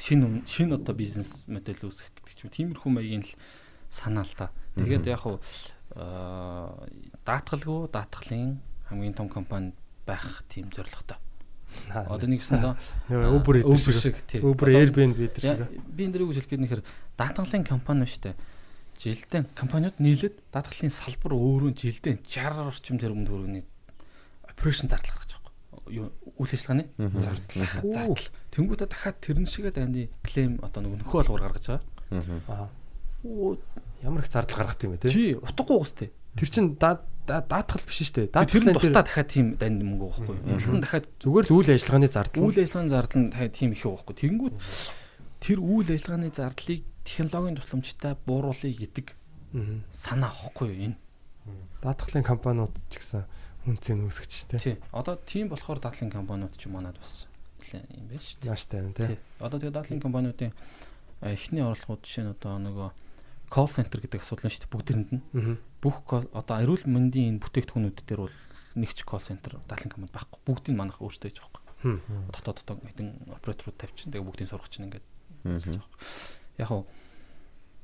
[0.00, 3.32] шин шин одоо бизнес модель үүсгэх гэдэг ч юм тиймэрхүү маягийн л
[3.92, 4.50] санаа л та.
[4.74, 5.38] Тэгээд яг хуу
[7.26, 9.74] даатгалгүй даатгалын хамгийн том компани
[10.06, 11.18] байх тийм зорилготой.
[11.94, 12.74] Одоо нэг өсөндөө
[13.10, 14.40] нөгөө Uber Uber шиг шиг тий.
[14.42, 15.60] Uber Airbnb эдэр шиг.
[15.86, 16.82] Би энэ дэрийг үзэл гээд нэхэр
[17.14, 18.34] даатгалын компани ба штэ.
[18.98, 23.64] Жилдээ компаниуд нийлээд даатгалын салбар өөрөө жилдээ 60 орчим тэрбум төгрөгийн
[24.60, 25.52] операшн зардал гаргаж байгаа.
[25.90, 26.06] юу
[26.36, 26.84] үйл ажиллагааны
[27.16, 27.66] Зардал.
[27.90, 28.26] зардал.
[28.52, 31.80] Тэнгүүтээ дахиад тэрэн шигээ дайны клейм одоо нэг нөхөө болгоор гаргаж байгаа.
[32.46, 32.68] Аа.
[34.02, 35.08] Ямар их зардал гаргах юм бэ?
[35.08, 36.08] Тий, утгагүй уустай.
[36.36, 38.26] Тэр чин даа- даа- даатгал биш шүү дээ.
[38.32, 40.36] Тэр нь Даатгалын тусдаа дахиад тийм дайны мөнгө байхгүй.
[40.46, 42.42] Ялан дахиад зүгээр л үйл ажиллагааны зардал.
[42.48, 44.14] үйл ажиллагааны зардал нь дахиад тийм их байхгүй.
[44.14, 44.54] Тэнгүүд
[45.42, 49.06] тэр үйл ажиллагааны зардлыг технологийн тусламжтай бууруулъя гэдэг
[49.92, 50.96] санаа авахгүй юу энэ.
[51.82, 53.24] Даатгалын компаниуд ч гэсэн
[53.66, 54.58] үнцэн үүсгэж штэ.
[54.60, 54.76] Тий.
[54.94, 57.26] Одоо тийм болохоор дадлын компаниуд ч манад бас
[57.60, 58.48] нэлээ юм байна шүү дээ.
[58.48, 59.06] Нааштай юм те.
[59.12, 59.18] Тий.
[59.40, 60.52] Одоо тэгээ дадлын компаниудын
[61.20, 62.88] эхний орлогууд жишээ нь одоо нөгөө
[63.52, 65.56] call center гэдэг асуудал нь шүү дээ бүгдэрэнд нь Аа.
[65.82, 65.96] бүх
[66.32, 68.36] одоо эрүүл мэндийн энэ бүтээгдэхүүнүүд дээр бол
[68.80, 71.98] нэг ч call center дадлын компани байхгүй бүгдийг манайх өөрсдөө хийж байгаа Хм.
[71.98, 75.04] байхгүй дотоод дотоод хэдэн операторууд тавьчихсан тэгээ бүгдийг сургах чинь ингээд
[76.62, 76.86] яг уу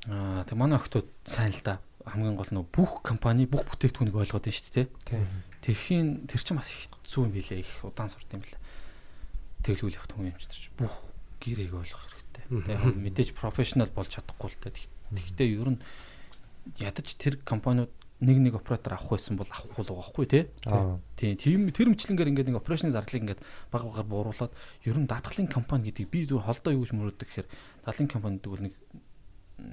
[0.09, 4.47] аа тэг манай охтууд сайн л да хамгийн гол нь бүх компани бүх бүтээгдэхүүнийг ойлгоод
[4.47, 5.27] байна шүү дээ Тийм.
[5.67, 8.63] Тэрхийн тэр чинь бас хэцүү юм билээ их удаан сурт юм билээ.
[9.67, 10.95] Тэглүүл явах хүн юм чи бүх
[11.43, 12.71] гэрийг ойлгох хэрэгтэй.
[12.71, 14.71] Яг мэдээж профешнл болж чадахгүй л та.
[14.71, 15.83] Тэгтээ ер нь
[16.79, 17.91] ядаж тэр компаниуд
[18.23, 20.45] нэг нэг оператор авах байсан бол авахгүй л байгаа хгүй тий.
[21.19, 24.53] Тийм тэр мэтлэнгээр ингээд нэг операшны зардлыг ингээд баг багаар бууруулад
[24.89, 27.49] ер нь даатгалын компани гэдэг би зүгээр холдоо юу гэж мөрөөдөг гэхээр
[27.85, 28.75] даатгалын компани гэдэг бол нэг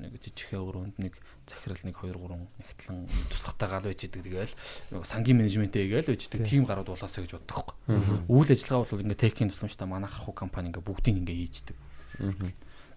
[0.01, 1.13] нэг жижигхэн өрөөнд нэг
[1.45, 2.97] захирал нэг 2 3 нэгтлэн
[3.29, 4.53] туслахтай гал байж идэг тэгэл
[4.95, 8.25] нэг сангийн менежментээ гээл байж идэг тийм гарууд болоосаа гэж боддог байхгүй.
[8.31, 11.77] Үйл ажиллагаа бол ингээд техникийн тусламжтай манайх хуу компани ингээд бүгдийг ингээд хийждэг.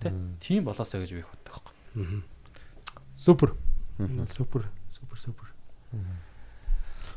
[0.01, 0.15] Тэ?
[0.41, 1.65] Тийм болоосаа гэж би боддог.
[1.97, 2.25] Мгм.
[3.17, 3.57] Супер.
[4.29, 4.69] Супер.
[4.93, 5.49] Супер супер.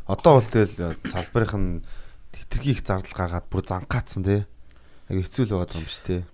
[0.08, 1.84] Одоо бол тэгэл салбарынх нь
[2.34, 4.42] тэтэрхий их зардал гаргаад бүр зангаацсан тий.
[5.10, 6.26] Яг хэцүү л байгаа юм биш тий.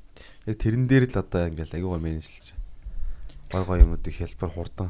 [0.47, 2.55] Яг тэрэн дээр л одоо ингээл аюугаа менежлж.
[3.51, 4.89] Гой гой юмнуудыг хэлбэр хурдан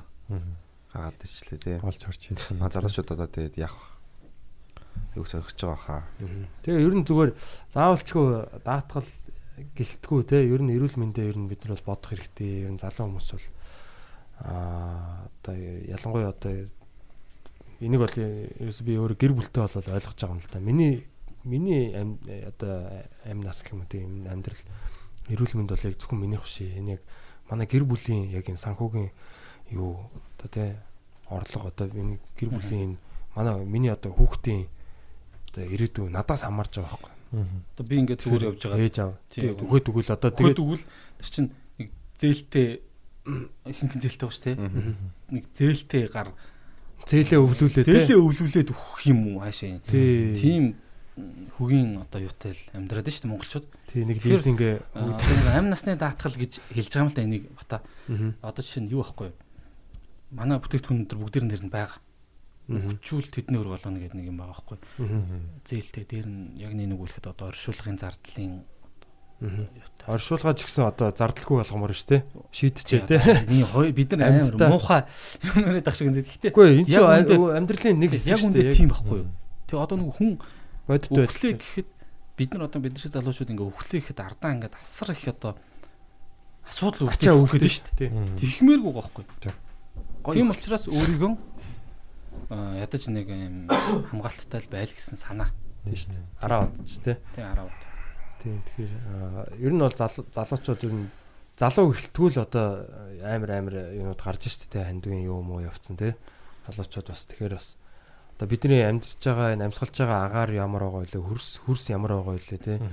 [0.95, 1.75] гаргаад ичлээ тий.
[1.83, 2.59] Олж харж хэлсэн.
[2.59, 5.19] Ма залуучууд одоо тэгээд яах вэ?
[5.19, 6.03] Аюу сорхиж байгаа хаа.
[6.63, 7.31] Тэгээ ер нь зүгээр
[7.75, 9.09] заавалчгүй даатгал
[9.75, 12.63] гэлтгүү те ер нь эрүүл мэндэ ер нь бид нар бол бодох хэрэгтэй.
[12.63, 13.47] Ер нь залуу хүмүүс бол
[14.39, 16.53] аа одоо ялангуяа одоо
[17.83, 20.59] энийг бол ерөөс би өөр гэр бүлтэй бол ойлгож байгаа юм л да.
[20.63, 21.07] Миний
[21.43, 21.91] миний
[22.47, 24.63] одоо амь нас гэх юм тийм амьдрал
[25.27, 26.63] эрүүл мэнд бол яг зөвхөн минийх биш.
[26.63, 27.03] Энэ яг
[27.49, 29.09] манай гэр бүлийн яг энэ санхүүгийн
[29.73, 30.75] юу одоо те
[31.29, 32.97] орлого одоо миний гэр бүлийн энэ
[33.35, 34.67] манай миний одоо хүүхдийн
[35.51, 37.13] одоо ирээдүй надаас хамаарч байгаа байхгүй.
[37.75, 38.85] Одоо би ингээд зүгээр явж байгаа.
[38.85, 39.13] Ээж аав.
[39.29, 41.89] Тэгээд өгөөд өгвөл одоо Тэгээд өгвөл тэр чинь нэг
[42.21, 42.67] зээлтэй
[43.65, 44.53] ихэнх зээлтэй баг ш тэ.
[45.33, 46.29] Нэг зээлтэй гар
[47.05, 47.91] зээлээ өвлүүлээ те.
[47.91, 49.81] зээлээ өвлүүлээд өгөх юм уу хаашаа.
[49.89, 50.33] Тий.
[50.37, 50.63] Тийм
[51.57, 53.65] хөгийн одоо юутай л амьдраад шүү дээ монголчууд.
[53.87, 54.61] Тий нэг Тэгэхээр, лизинг
[54.91, 57.77] Аа, тэр амь насны даатгал гэж хэлж байгаа юм л да энийг бата.
[58.43, 59.37] Одоо жишээ нь юу байхгүй юу?
[60.35, 61.99] Манай бүтээгдэхүүн дээр бүгдээр нэр нь байгаа.
[62.65, 65.23] Хүчүүл тэдний өр болгоно гэдэг нэг юм байгаа байхгүй юу?
[65.63, 68.65] Зээлтэй дээр нь яг нэг үлэхэд одоо оршуулгын зардлын
[69.39, 70.07] юутай.
[70.07, 72.17] Оршуулгаа ч гэсэн одоо зардалгүй болгомоор шүү те.
[72.55, 75.03] Шийдчихээ хоёр бид нар амар муухай
[75.55, 76.23] юм яриад ах шиг энэ.
[76.25, 78.73] Гэхдээ Үгүй энэ Яг үндэ- амьдралын нэг хэсэг яг шүү үндэ дээ.
[78.79, 79.29] тийм байхгүй юу?
[79.69, 80.31] Тэг одоо нэг хүн
[80.87, 81.59] бодит өглөө байдлаа.
[81.59, 81.87] гэхэд
[82.37, 85.53] бид нар одоо бид нар шиг залуучууд ингээ өглөө гэхэд ардаа ингээ асар их одоо
[86.65, 88.09] асуудал үүдэж өгдөө шүү дээ.
[88.41, 89.23] Тэгхмээргүй байхгүй.
[89.41, 89.55] Тийм.
[90.25, 91.33] Тийм учраас өөрийгөө
[92.81, 93.69] ядаж нэг юм
[94.11, 95.49] хамгаалттай л байл гэсэн санаа.
[95.85, 96.25] Тийм шүү дээ.
[96.41, 97.17] Араа бодож те.
[97.37, 97.81] Тэг араа бод.
[98.41, 98.93] Тийм тэгэхээр
[99.61, 101.09] ер нь бол залуу- залуучууд ер нь
[101.55, 102.67] залуу гэлтгүүл одоо
[103.23, 106.17] амар амар юмуд гарч ирж те хандгийн юу муу явцсан те.
[106.67, 107.77] Залуучууд бас тэгэхээр бас
[108.35, 111.23] одоо бидний амьдарч байгаа энэ амьсгалж байгаа агаар ямар байгаа вэ?
[111.23, 112.83] Хөрс хөрс ямар байгаа вэ те.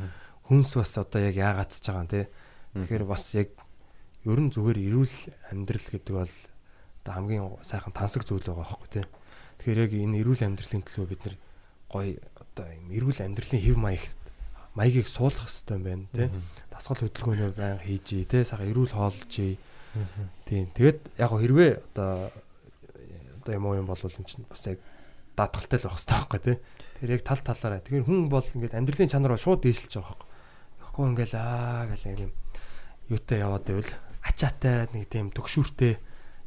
[0.47, 2.31] Хүнс бас одоо яг яагаад ч байгаа юм те.
[2.79, 3.51] Тэгэхээр бас яг
[4.23, 5.17] ер нь зүгээр эрүүл
[5.51, 6.35] амьдрал гэдэг бол
[7.03, 9.07] одоо хамгийн сайхан тансаг зүйл байгаа байхгүй тий.
[9.59, 11.37] Тэгэхээр яг энэ эрүүл амьдралын төлөө бид нар
[11.91, 14.05] гоё одоо юм эрүүл амьдралын хэв маяг
[14.79, 16.31] маягийг суулгах хэрэгтэй юм байна тий.
[16.71, 18.47] Дасгал хөдөлгөөнөөр байнга хийж ий тий.
[18.47, 19.59] Саха эрүүл хоолж ий.
[20.47, 20.71] Тийм.
[20.71, 22.31] Тэгээд яг хэрвээ одоо
[23.43, 24.79] одоо юм уу юм болвол энэ чинь бас яг
[25.37, 26.57] даатгалтай л байх хэрэгтэй байхгүй тий.
[27.01, 27.81] Тэр яг тал талаараа.
[27.83, 30.29] Тэгэхээр хүн бол ингээд амьдралын чанар бол шууд дээшилж байгаа байхгүй.
[30.83, 32.33] Тэгэхгүй ингээл аа гэл нэг юм
[33.09, 35.95] юутай яваад байвал ачаатай нэг тийм төгшүүртэй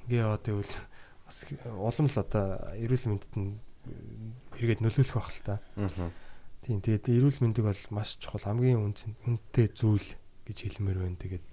[0.06, 0.74] ингээ яваад байвал
[1.26, 2.46] бас улам л одоо
[2.78, 3.58] эрүүл мэндэд нь
[4.56, 5.56] хэрэгэд нөлөөлөх байх л та.
[6.66, 10.06] Тийм тэгээд эрүүл мэндийг бол маш чухал хамгийн үнэтэй зүйл
[10.46, 11.18] гэж хэлмээр байна.
[11.22, 11.46] Тэгээд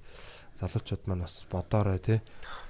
[0.60, 2.22] залуучууд маань бас бодоорой те.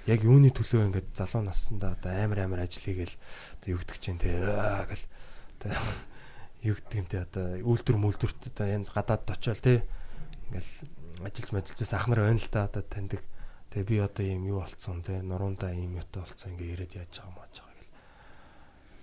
[0.07, 3.15] Яг юуны төлөө ингээд залуу наснда одоо амар амар ажил хийгээл
[3.59, 5.05] одоо юу гэдэг чинь те гэл
[5.59, 5.71] одоо
[6.63, 9.83] юу гэдэг юм те одоо үйлдвэр мүлдвэрт одоо янз гадаад очиол те
[10.49, 10.71] ингээл
[11.21, 13.21] ажиллаж мэжилжээс ах нар байна л да одоо таньдаг.
[13.73, 17.35] Тэгээ би одоо ийм юу болцсон те нуруундаа ийм юутай болцсон ингээ яриад яаж байгаа
[17.37, 17.91] маач байгаа гэл.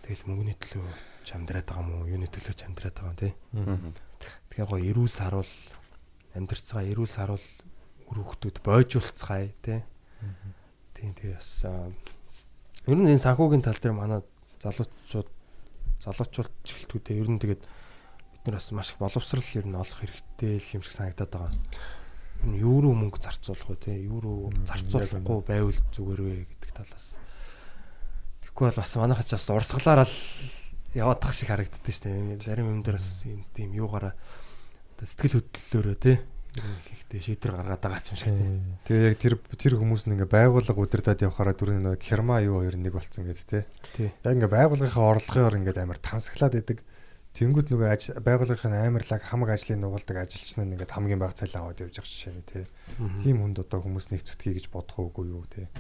[0.07, 0.87] тэгэл мөнгөний төлөө
[1.27, 3.33] ч амьдраад байгаа мó юуны төлөө ч амьдраад байгаа юм тий.
[3.55, 3.93] Мгм.
[4.21, 5.53] Тэгэхээр гоё эрүүл саруул
[6.35, 7.47] амьдрцгаа эрүүл саруул
[8.11, 9.81] үр хөвгтүүд бойжуулцгаая тий.
[10.99, 14.21] Тийм тий бас ер нь энэ санхүүгийн тал дээр манай
[14.59, 15.29] залуучууд
[16.03, 20.59] залуучууд чиглэлтүүдээ ер нь тэгээд бид нар бас маш их боловсрал ер нь олох хэрэгтэй
[20.75, 21.55] юм шиг санагдаад байгаа.
[22.43, 23.97] Ер нь юу руу мөнгө зарцуулах вэ тий?
[24.11, 27.15] Юу руу зарцуулахгүй байвал зүгээр вэ гэдэг талаас.
[28.43, 30.19] Тэгэхгүй бол бас манайхаа ч бас урсгалаараа л
[30.99, 32.43] яваадах шиг харагддаг шүү дээ.
[32.43, 34.19] Зарим юм дээр бас юм тийм юугаараа
[34.99, 36.19] сэтгэл хөдлөлөөрөө тий
[36.59, 38.35] ихтэй шийдвэр гаргаад байгаа ч юм шиг.
[38.91, 42.91] Тэгээ яг тэр тэр хүмүүс ингээ байгууллага удирдах явахаараа түрүүний нэг керма юу хоёр нэг
[42.91, 44.11] болцсон гэдэг тий.
[44.11, 46.83] Яг ингээ байгууллагынхаа орлогоор ингээ амар тансаглаад идэг.
[47.31, 51.95] Тэнгүүд нөгөө байгууллагын амарлаг хамаг ажлыг нугалдаг ажилч нар ингээд хамгийн бага цалин аваад явж
[52.03, 52.67] байгаа жишээ нь тий.
[53.23, 55.71] Тийм хүнд одоо хүмүүс нэг зүтгий гэж бодох уугүй юу тий.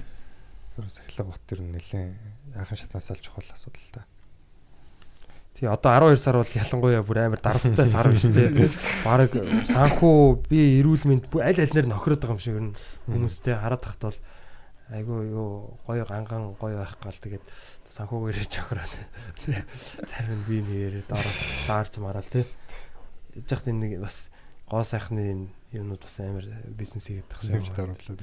[0.78, 4.06] Тэр сахилга бот тэр нэлээд яахан шатнаас аль чухал асуудал та.
[5.54, 8.68] Тий одоо 12 сар бол ялангуяа бүр амар дарамттай сар биш тий.
[9.04, 9.34] Бараг
[9.66, 12.70] санхүү би эрүүл мэнд аль алинаар нөхрөд байгаа юм шиг нь
[13.10, 14.18] хүмүүстэй хараад тахт бол
[14.90, 17.44] айгүй юу гоё ганган гоё байх гал тэгээд
[17.90, 18.94] санхүүгээр ирэж охроод
[19.42, 19.58] тий.
[20.06, 21.34] Зарим би нэрээ дараа
[21.66, 22.46] даарч мараал тий.
[23.34, 24.30] Яж хат энэ нэг бас
[24.70, 28.22] гоо сайхны юмнууд бас амар бизнес хийгээд тах Нэмж дарамтлаад.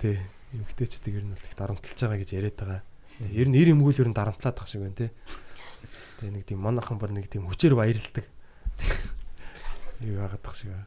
[0.00, 0.20] Тий.
[0.52, 2.80] Эмгтээчүүд ер нь их дарамтлаж байгаа гэж яриад байгаа.
[3.32, 5.10] Ер нь эр эмгүүл ер нь дарамтлаад тах шиг байна тий.
[6.18, 8.26] Тэгээ нэг тийм монохон бар нэг тийм хүчээр баярлдаг.
[10.02, 10.86] Юу яагаад тах шиг байна.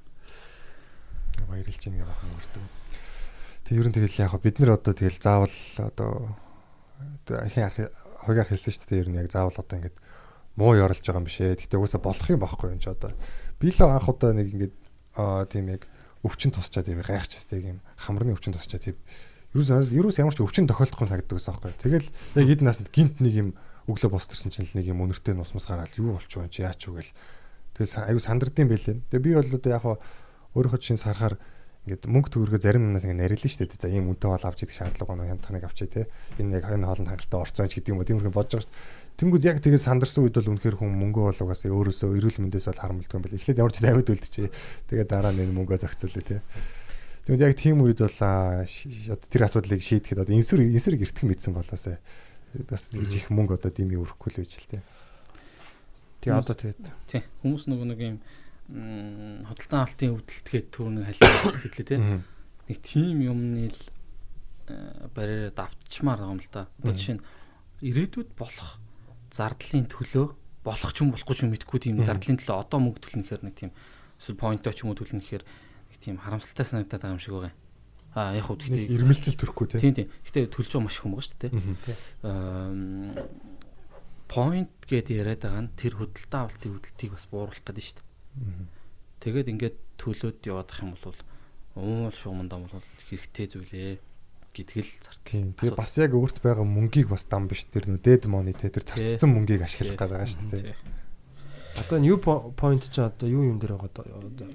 [1.48, 2.64] баярлж ийн явах юм өртөг.
[3.64, 6.36] Тэг ер нь тэгэл яг бид нар одоо тэгэл заавал одоо
[7.32, 7.80] ахин ах
[8.28, 9.98] хогийн ах хэлсэн шүү дээ ер нь яг заавал одоо ингээд
[10.60, 11.56] муу ярилж байгаа юм биш ээ.
[11.56, 13.16] Гэтэ угаасаа болох юм байхгүй юм чи одоо.
[13.56, 14.76] Би л анх удаа нэг ингээд
[15.16, 15.88] аа тийм яг
[16.28, 18.98] өвчин тусчаад юм гайхаж хэстэй юм хамрны өвчин тусчаад тийм
[19.56, 21.72] ерөөс ерөөс ямар ч өвчин тохиолдохгүй санагддаг гэсэн аахгүй.
[21.80, 23.50] Тэгэл яг эд насанд гинт нэг юм
[23.92, 27.04] өглөө босдорсон чинь л нэг юм өнөртэй нусмас гараад юу болчих вэ чи яач вэ
[27.04, 27.14] гэл.
[27.76, 28.98] Тэгэл аюу сандардсан байлээ.
[29.12, 29.98] Тэгээ би бол одоо яг хаа
[30.56, 31.36] өөрийнхөө чинь сарахаар
[31.88, 33.82] ингээд мөнгө төгрөгөө зарим юмнаас ингээд нарилна шүү дээ.
[33.82, 35.30] За ийм үнэтэй хоол авч идэх шаардлага байна.
[35.34, 36.06] Хямдханыг авчий те.
[36.38, 38.06] Энэ яг энэ хоолнд хангалттай орцсон ч гэдэг юм уу.
[38.06, 39.02] Тиймэрхүү бодож байгаа шүү дээ.
[39.18, 42.82] Тэнгүүд яг тэгээд сандарсан үед бол үнэхээр хүн мөнгө бол угаасаа өөрөөсөө эрүүл мэндээс бол
[42.86, 43.38] харамлдаг юм байна.
[43.38, 44.50] Эхлээд ямар ч амьд үлдчихээ.
[44.94, 46.38] Тэгээд дараа нь энэ мөнгөө зохицуулъя те.
[47.26, 52.02] Тэгвэл яг тийм үед бол тэр асуудлыг шийдэхэд одоо инсүр инсүрийг эртхэн мэдсэн болоосаа
[52.68, 54.80] бас тэгж их мөнгө одоо дими өрөхгүй л байж л те.
[56.22, 57.22] Тэгээ одоо тэгээд Тий.
[57.42, 58.18] Хүмүүс нөгөө нэг юм
[58.72, 62.00] м, хөдөлтөн алтын өвдөлтгээд түрүүний халилж хэлээ тий.
[62.00, 62.20] Мгм.
[62.70, 63.82] Нэг тийм юмны л
[64.70, 66.68] э, барьераа давтчмаар байгаа юм л да.
[66.84, 67.26] Одоо жишээ нь
[67.82, 68.78] ирээдүйд болох
[69.34, 70.26] зардлын төлөө
[70.62, 73.56] болох ч юм болохгүй ч юм мэдгүй тийм зардлын төлөө одоо мөнгө төлнө гэхээр нэг
[73.58, 73.72] тийм
[74.22, 77.50] эсвэл поинтоо ч юм уу төлнө гэхээр нэг тийм харамсалтай санагдаад байгаа юм шиг байгаа
[77.50, 77.61] юм.
[78.12, 79.80] Аа яг хөө гэхдээ ирмэлцэл төрөхгүй те.
[79.80, 80.10] тийм тийм.
[80.28, 81.52] Гэтэ төлж байгаа маш их юм байгаа шүү дээ.
[82.28, 82.72] Аа
[84.32, 88.12] point гэдээ яриад байгаа нь тэр хөдөлтөө авалтын хөдөлтийг бас бууруулах гэдэг нь шүү дээ.
[89.22, 91.20] Тэгээд ингээд төлөөд яваадах юм бол
[91.76, 94.00] уул шуумандаа бол хэрэгтэй зүйлээ
[94.56, 95.28] гэдгэл зартал.
[95.28, 95.52] Тийм.
[95.56, 98.84] Тэгээ бас яг өөрт байгаа мөнгийг бас дам биш тэр нөө дед мони те тэр
[98.84, 100.76] зарцсан мөнгийг ашиглах гэдэг байгаа шүү дээ.
[101.80, 104.48] Одоо new po- point ч одоо юу юм дээр байгаа одоо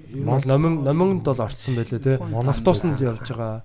[0.45, 2.17] номин номинд бол орцсон байлээ тий.
[2.17, 3.63] Моност Автобусанд явж байгаа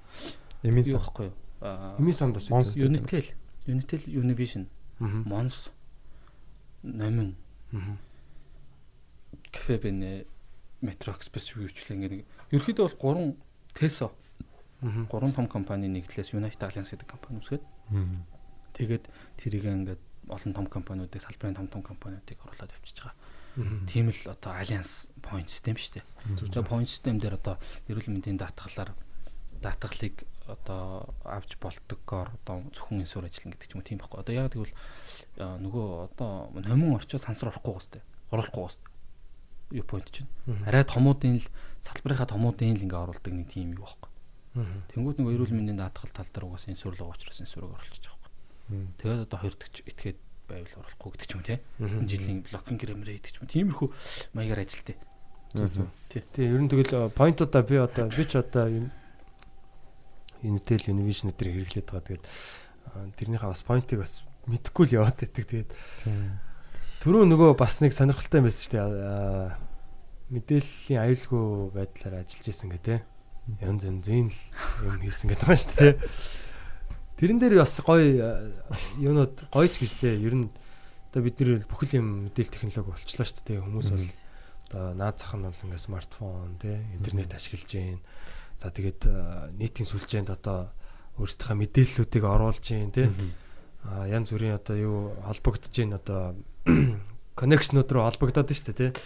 [0.63, 0.99] Эмийн сан.
[1.01, 1.35] байхгүй юу?
[1.61, 3.25] Аа, Эми санд Монс- Unitel,
[3.67, 4.67] Unitel Univision.
[5.01, 5.71] Mons,
[6.83, 7.35] Номин.
[9.53, 10.25] Cafe Bene,
[10.83, 13.37] Metro Express юу юучлаа ингээд нэг ерөөхдөө бол гурван
[13.75, 14.11] Teso,
[14.83, 15.07] Мгм.
[15.11, 17.63] гурван том компани нэгтлээс United Alliance гэдэг компани үсгээд
[18.75, 19.05] тэгээд
[19.39, 23.15] тэрийг ингээд олон том компаниудыг салбарын том том компаниудыг оруулаад явчихж байгаа.
[23.87, 26.05] Тийм л одоо Alliance point system шүү дээ.
[26.49, 28.97] Тэгээ point system дээр одоо эрүүл мэндийн даатгалаар
[29.61, 34.21] даатгалыг одоо авч болдгоор одоо зөвхөн инсуур ажиллана гэдэг ч юм уу тийм байхгүй.
[34.25, 34.75] Одоо яг тэгвэл
[35.39, 38.03] нөгөө одоо номин орчоо сансар орохгүй гоостэй.
[38.33, 38.89] Оруулахгүй гоостэй.
[39.77, 40.29] Юу point чинь.
[40.67, 41.47] Арай томуудын л
[41.85, 44.11] салбарынхаа томуудын л ингээ оруулдаг нэг тийм юу байхгүй.
[44.93, 48.13] Тэнгүүд нөгөө эрүүл мэндийн даатгал тал дээр угаас инсуур л учраас инсуурыг оруулчих.
[48.69, 48.93] Мгм.
[49.01, 50.19] Тэгээд одоо хоёр дахь этгээд
[50.49, 51.43] байвал оруулахгүй гэдэг ч юм.
[51.81, 53.49] Энэ жилийн блокинг грэмрээ гэдэг ч юм.
[53.49, 53.89] Тиймэрхүү
[54.35, 54.99] маягаар ажилтээ.
[55.53, 55.89] Мгм.
[56.09, 58.87] Тий, ер нь тэгэл point-удаа би одоо би ч одоо юм
[60.43, 62.09] Unitel Univision дээр хэрэглээд байгаа.
[62.09, 62.27] Тэгээд
[63.21, 65.45] тэрнийхээ бас point-ыг бас мэдхгүй л яваад байдаг.
[65.47, 65.71] Тэгээд
[67.05, 69.57] түрүү нөгөө бас нэг сонирхолтой юм байсан шүү дээ.
[70.33, 71.45] Мэдээллийн аюулгүй
[71.77, 73.05] байдлаар ажиллаж исэн гэ тэ.
[73.61, 74.41] Янз янзын л
[74.89, 75.95] юм хийсэн гэдэг байна шүү дээ.
[77.23, 78.51] Тэрэн дээр бас гоё а,
[78.99, 80.19] юунууд гоёч гэж тэ.
[80.19, 80.51] Ер нь
[81.15, 83.63] одоо бид нэр бүхэл юм мэдээлэл технологи болчлаа шүү дээ.
[83.63, 84.07] Хүмүүс бол
[84.67, 88.03] одоо наад зах нь бол ингээ смартфон тэ интернет ашиглаж гин.
[88.59, 90.75] За тэгээд а, нийтийн сүлжээнд одоо
[91.23, 93.07] өөрсдийнхээ мэдээллүүдийг оруулж гин тэ.
[93.87, 96.35] а янз бүрийн одоо юу холбогдож гин одоо
[97.39, 99.03] коннекшнууд руу холбогдоод байна шүү дээ тий.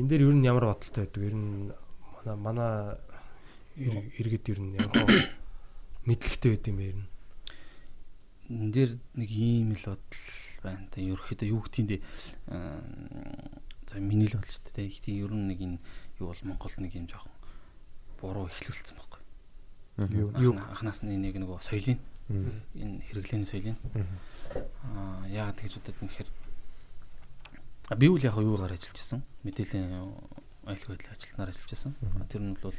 [0.00, 1.20] Энэ дээр ер нь ямар бодолтой байдаг?
[1.28, 1.72] Ер нь
[2.24, 2.72] манай манай
[3.76, 4.96] ир- иргэд ер нь ямар
[6.08, 7.08] мэдлэгтэй байд юм ер нь?
[8.50, 10.22] Энэ дээр нэг ийм л бодол
[10.64, 10.88] байна.
[10.92, 12.00] Тэ ерөөхдөө юу гэдгийг дээ
[13.86, 14.88] за миний л шүү дээ.
[14.88, 15.78] Их тийм ер нь нэг энэ
[16.20, 17.32] юу бол Монгол нэг юм жоохон
[18.20, 19.22] буруу ихлүүлсэн байхгүй.
[20.40, 20.56] Юу?
[20.56, 22.00] Анханаас нь нэг нөгөө соёлын
[22.32, 23.78] энэ хэрэглээний соёлын.
[24.88, 26.30] Аа яагаад гэж бодод юм гэхээр
[27.92, 29.92] а, би үл яг юугаар ажиллаж байсан мэдээллийн
[30.64, 31.92] аюулгүй байдлын ажилтнаар ажиллаж байсан
[32.32, 32.78] тэр нь бол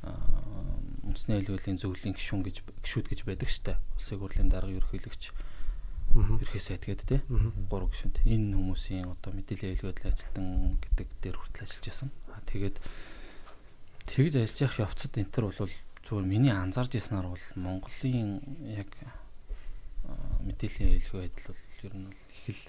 [0.00, 5.32] үндэсний байдлын зөвлөлийн гишүүн гэж гишүүд гэж байдаг штэ улсын хурлын дарга ерөнхийлөгч
[6.14, 7.18] ерхий сайд гэдэг те.
[7.70, 10.46] Гурав гишүүнтэй энэ хүмүүсийн одоо аюулгүй байдлын ажилтан
[10.82, 12.76] гэдэг дээр хүртэл ажиллаж байсан а тэгээд
[14.10, 15.70] тэгж ажиллаж явах явцад энэ төр бол
[16.10, 18.90] зүгээр миний анзаарч ирснээр бол Монголын яг
[20.10, 22.64] аа, мэдээллийн аюулгүй байдал бол ер нь бол их л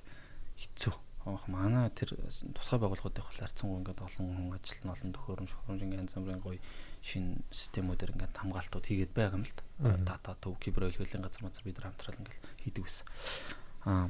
[0.61, 0.93] хэцүү.
[1.25, 2.17] Аах манай тэр
[2.53, 6.57] тусгай байгууллагуудын хол харьцангуй ингээд олон хүн ажиллана олон төхөөрөмж хөрөмж ингээд янз бүрийн гоё
[7.02, 10.16] шин системүүдээр ингээд хамгаалтууд хийгээд байгаа юм л да.
[10.16, 13.06] Дата төв кибер аюулгүйлийн газар мазар бид нар хамтрал ингээд хийдэг байсан.
[13.86, 14.10] Аа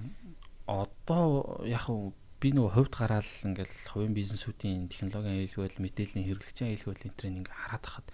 [0.68, 2.12] одоо яг хөө
[2.42, 7.62] би нөгөө хувьд гараад ингээл хувийн бизнесүүдийн технологийн аюулгүй мэдээллийн хэрэглэгчийн аюулгүй байдлын тренинг ингээ
[7.62, 8.08] хараад тахад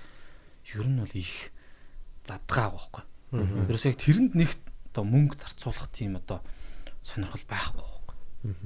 [0.68, 1.34] ер нь бол их
[2.28, 3.04] задгаа байгаа байхгүй.
[3.72, 4.52] Ерөөс яг тэрэнд нэг
[4.92, 6.44] одоо мөнгө зарцуулах тийм одоо
[7.08, 8.16] сонирхол байхгүй байхгүй.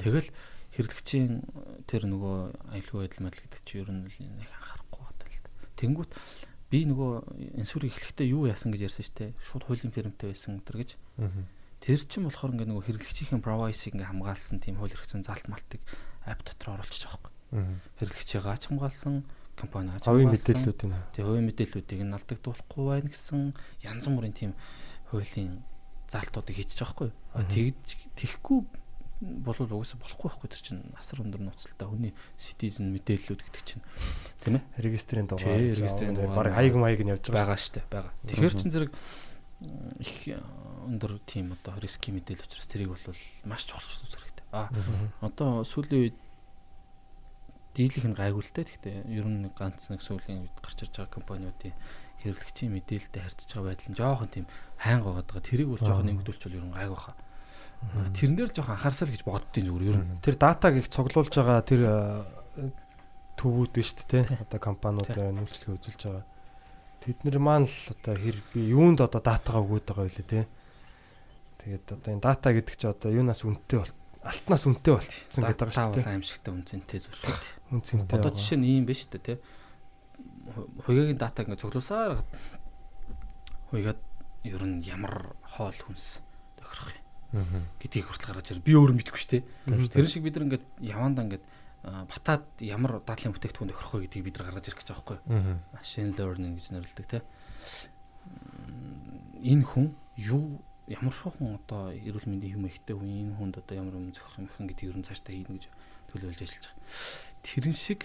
[0.02, 0.30] Тэгэл
[0.74, 1.46] хэрэглэгчийн
[1.86, 2.38] тэр нөгөө
[2.74, 5.06] аюулгүй байдал мэдл гэдэг чинь ер нь нэг анхаарахгүй.
[5.82, 6.12] Тэнгүүт
[6.72, 9.32] би нөгөө инсүр эхлэхдээ юу яасан гэж ярьсан шүү дээ.
[9.42, 10.96] Шууд хуулийн фирмтэй байсан тэр гэж.
[11.82, 15.82] Тэр чинь болохоор ингээ нөгөө хэрэглэгчийн privacy ингээ хамгаалсан тийм хууль зүйн залт малтыг
[16.24, 17.34] апп дотор оруулчих жоохгүй.
[17.98, 19.26] Хэрэглэгчийн гач хамгаалсан,
[19.58, 20.62] компани гач Хавийн хамгаалсан.
[20.62, 23.42] мэдээллүүдийн Тэгээ хувийн мэдээллүүдийг нь алдагдуулахгүй байна гэсэн
[23.82, 24.52] янз бүрийн тийм
[25.10, 25.66] хуулийн
[26.06, 27.10] залтуудыг хийчих жоохгүй.
[27.34, 28.60] Тэгж тэхгүй
[29.22, 33.84] болвол угаасаа болохгүй байхгүй тэр чинь асар өндөр нууцтай хүний citizen мэдээллүүд гэдэг чинь
[34.42, 35.62] тийм ээ регистрийн дугаар.
[35.62, 36.50] Регистрийн дугаар.
[36.50, 37.54] Баг хаяг маяг нь явж байгаа.
[37.54, 38.10] штэ байгаа.
[38.26, 38.92] Тэгэхээр чин зэрэг
[40.02, 40.42] их э,
[40.90, 43.06] өндөр тийм одоо риски мэдээлэл учраас тэрийг бол
[43.46, 44.46] маш чухал зүйлс хэрэгтэй.
[44.58, 44.74] А
[45.22, 46.18] одоо сүүлийн үед
[47.78, 48.66] дийлэх нь те.
[48.66, 51.78] Гэхдээ ер нь ганц нэг сүүлийн үед гарч ирж байгаа компаниудын
[52.26, 54.46] хэрэглэгчийн мэдээлэлтэй харьцаж байгаа байдал нь жоохон тийм
[54.82, 55.46] хайнг байгаад байгаа.
[55.46, 57.16] Тэрийг бол жоохон нэмэгдүүлчихвэл ер нь гайгүй хаа.
[57.16, 57.31] Тэрэн
[58.48, 60.22] л жоохон анхаарсаа л гэж боддtiin зүгээр ер нь.
[60.22, 61.82] Тэр датаг их цуглуулж байгаа тэр
[63.36, 64.20] төвүүд биш үү те.
[64.30, 66.26] Одоо компаниуд нүүлчлэг үзүүлж байгаа.
[67.02, 70.42] Тэд нар маань л одоо хэр би юунд одоо датагаа өгөөд байгаа вэ те.
[71.66, 75.78] Тэгээд одоо энэ дата гэдэг чи одоо юунаас үнэтэй бол алтнаас үнэтэй болцсон гэдэг байгаа
[75.82, 76.14] Дата шүү дээ.
[76.14, 77.54] аимшигтай үнцэнтэй зүйл шүү дээ.
[77.74, 78.18] Үнцэнтэй.
[78.22, 79.34] Одоо жишээ нь ийм биш үү те.
[80.86, 82.22] Хуйгагийн дата ингээд цуглуулсаар
[83.74, 84.02] хуйгаад
[84.46, 86.22] ер нь ямар хоол хүнс
[86.58, 87.01] тохирох юм
[87.32, 88.66] гэдгийг хүртэл гаргаж ирнэ.
[88.68, 89.44] Би өөрөө мэдэхгүй шүү дээ.
[89.92, 91.46] Тэр шиг бид нар ингээд явандаа ингээд
[91.82, 95.58] батад ямар дадлын бүтээгдэхүүн тохирох вэ гэдгийг бид нар гаргаж ирэх гэж байгаа байхгүй юу?
[95.74, 97.20] Machine learning гэж нэрлэдэг те.
[99.42, 103.96] Энэ хүн юу ямар шохон одоо эрүүл мэндийн юм ихтэй хүн энэ хүнд одоо ямар
[103.98, 105.66] юм зохих юм хэн гэдгийг ер нь цаашдаа хийнэ гэж
[106.12, 106.86] төлөвлөж ажиллаж байгаа.
[107.42, 108.02] Тэрэн шиг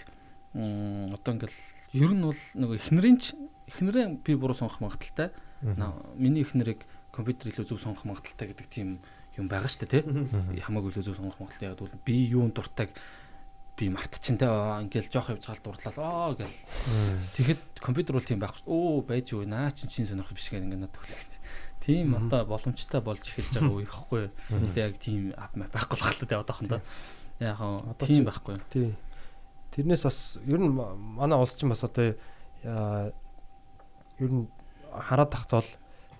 [0.55, 1.59] одоо ингээл
[1.93, 3.35] ер нь бол нөгөө эхнэрийн ч
[3.67, 5.35] эхнэрээ би буруу сонгох магадaltaй.
[6.15, 9.01] Миний эхнэрийг компьютер илүү зөв сонгох магадaltaй гэдэг тийм
[9.37, 10.61] юм байгаа шүү дээ тий.
[10.65, 12.91] Хамаагүй илүү зөв сонгох магадaltaй яг бол би юунд дуртайг
[13.77, 16.57] би мартчихин те ингээл жоох явж хаалт дурлаа аа гэл.
[17.37, 20.81] Тэгэхэд компьютер бол тийм байхгүй өө байж юу наа чин чин сонирхол биш гэх ингээд
[20.81, 21.31] надад хүлээж
[21.85, 24.23] тийм одоо боломжтой болж эхэлж байгаа үе ихгүй.
[24.49, 26.81] Гэтээ яг тийм ап байхгүй л хаалт те одоохондоо
[27.39, 28.57] яг Одоо тийм байхгүй.
[28.73, 28.97] Тий.
[29.77, 32.17] Тэрнээс бас ер нь ма- манай улс чинь бас одоо
[34.17, 34.47] ер нь
[34.89, 35.69] хараад тахт бол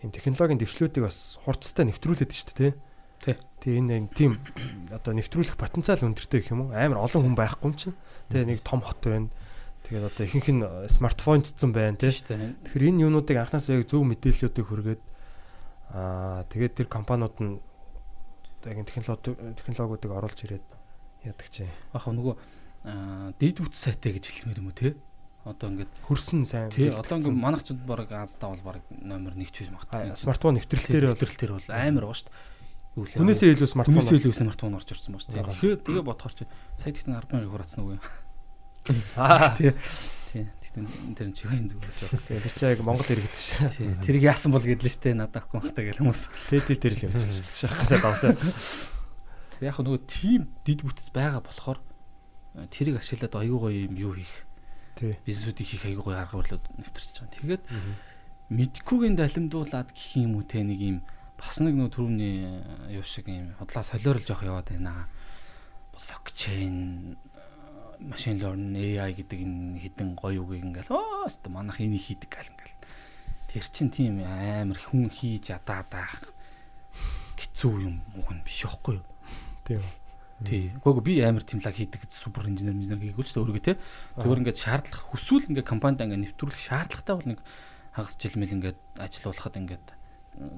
[0.05, 2.71] юм технологийн дэвшлүүдийг бас хурцтай нэвтрүүлээд шүү дээ тий.
[3.21, 3.35] Тий.
[3.59, 4.37] Тий энэ тийм
[4.93, 6.75] одоо нэвтрүүлэх потенциал өндөртэй гэх юм уу?
[6.75, 7.97] Амар олон хүн байхгүй юм чинь.
[8.29, 9.29] Тэгээ нэг том хот байна.
[9.87, 12.11] Тэгээд одоо ихэнх нь смартфонцсон байна тий.
[12.11, 15.01] Тэгэхээр энэ юунуудыг анхнаасаа яг зөв мэдээллүүдийг хүргээд
[15.95, 17.57] аа тэгээд тэр компаниуд нь
[18.61, 20.65] одоо яг технологи технологиудыг оруулж ирээд
[21.23, 21.65] яадаг чи.
[21.95, 22.35] яг нөгөө
[23.39, 24.95] дид үт сайтай гэж хэлмээр юм уу те
[25.47, 26.71] одоо ингээд Хөрсөн сайн.
[26.71, 30.59] тий одоо ингээд манайх ч баг аздаа бол баг номер 1 ч биш магадгүй смартфон
[30.59, 32.31] нэвтрэлтээр тэр бол амар байгаа шүү
[32.97, 33.93] дээ Юу лээ, Хүнээсээ илүү смартфон.
[33.93, 35.45] Хүнээсээ илүү смартфон орж ирсэн ба шүү дээ.
[35.53, 36.43] Тэгэхээр тэгээ бодохоор чи
[36.81, 38.01] сая тэгтэн 10 мянга хураацсан уу юм.
[39.21, 39.53] Аа.
[39.53, 39.71] Тий.
[40.33, 40.45] Тий.
[40.65, 42.21] Тэгтэн тэр нь чихэн зүгээр жоох.
[42.25, 43.69] Тэгээ тэр чинь яг Монгол иргэдэг ш.
[43.69, 43.93] Тий.
[44.01, 46.21] Тэрийг яасан бол гэдлээ штэ надад ахгүй хахтаа гэл хүмүүс.
[46.49, 47.69] Тэдэл дээр л явчихсан ш.
[47.69, 48.33] Шахаад давсаа.
[48.33, 51.79] Тэг яг нөгөө тим дид бүтц байгаа болохоор
[52.57, 54.33] э, тэрийг ашиглаад аюу гоё юм юу хийх
[54.97, 55.17] Тий.
[55.25, 57.33] бизнесүүдийг хийх аюу гоё арга барилууд нэвтэрч байгаа.
[57.37, 57.63] Тэгээд
[58.53, 60.97] мэдхгүйгийн далимдуулаад гэх юм уу те нэг юм
[61.37, 62.35] бас нэг нөө түрүүний
[62.97, 65.07] юу шиг юм худлаа солиорлж явах яваад байна.
[65.93, 67.17] Блокчейн
[68.01, 72.49] машин learning AI гэдэг энэ хідэн гоё үг ингээл оо өстө манах энийг хийдэг гал
[72.49, 72.77] ингээл.
[73.49, 76.33] Тэр чин тийм амар хүн хийж ядаад байх
[77.37, 79.05] хэцүү юм хүн биш байхгүй юу?
[79.65, 79.81] Тийм.
[80.45, 80.69] тий.
[80.85, 83.73] Үгүй би амар тимлаг хийдэг супер инженер инженер хийгүүл ч өөргөө те
[84.21, 87.39] зүгээр ингээд шаардлага хүсвэл ингээд компанид ингээд нэвтрүүлэх шаардлагатай бол нэг
[87.97, 89.96] хагас жил мэл ингээд ажиллуулахад ингээд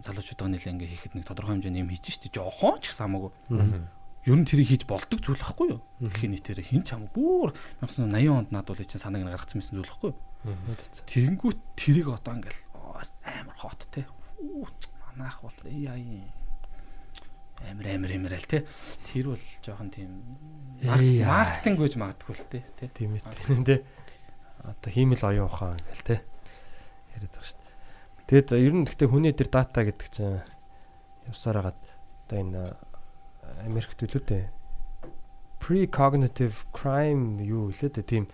[0.03, 3.31] залуучуудаа нэлээ ингээд хийхэд нэг тодорхой хэмжээний юм хийж штэ жоохон ч гэсэн хамаагүй
[4.27, 7.49] ер нь тэрийг хийж болдог зүйл байхгүй юу дэлхийн нийтээр хин ч хамаагүй бүр
[7.83, 10.19] 1980 онд надад бол чинь санааг нь гаргацсан байсан зүйл байхгүй юу
[11.03, 12.63] Тэгэнгүүт тэрийг одоо ингээл
[13.27, 14.07] амар хот те.
[14.39, 16.23] Манайх бол AI
[17.67, 18.63] амар амар амар л те.
[19.11, 20.39] Тэр бол жоохон тийм
[20.79, 22.63] маркетинг гэж магадгүй л те.
[22.79, 22.87] те.
[22.87, 23.83] Тийм ээ тий.
[24.63, 26.19] Одоо хиймэл оюун ухаан гэл тий.
[27.19, 27.68] Яриад байгаа шүү дээ.
[28.29, 30.45] Тэгэд ер нь гэхдээ хүний дээр дата гэдэг чинь
[31.25, 31.81] явсаар хагаад
[32.29, 32.61] одоо энэ
[33.65, 34.45] Америкт үлээ дээ.
[35.57, 38.29] Precognitive crime юу дээ тийм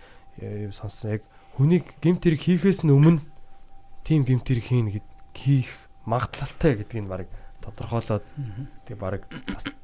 [0.68, 1.22] сонссон яг
[1.56, 3.24] хүнийг гемт хэрэг хийхээс нь өмнө
[4.04, 5.72] тийм гемт хэрэг хийн гэд хийх
[6.04, 7.32] магадлалтай гэдгийг нь баг
[7.66, 8.24] тодорхойлоод
[8.86, 9.74] тэг баг тас-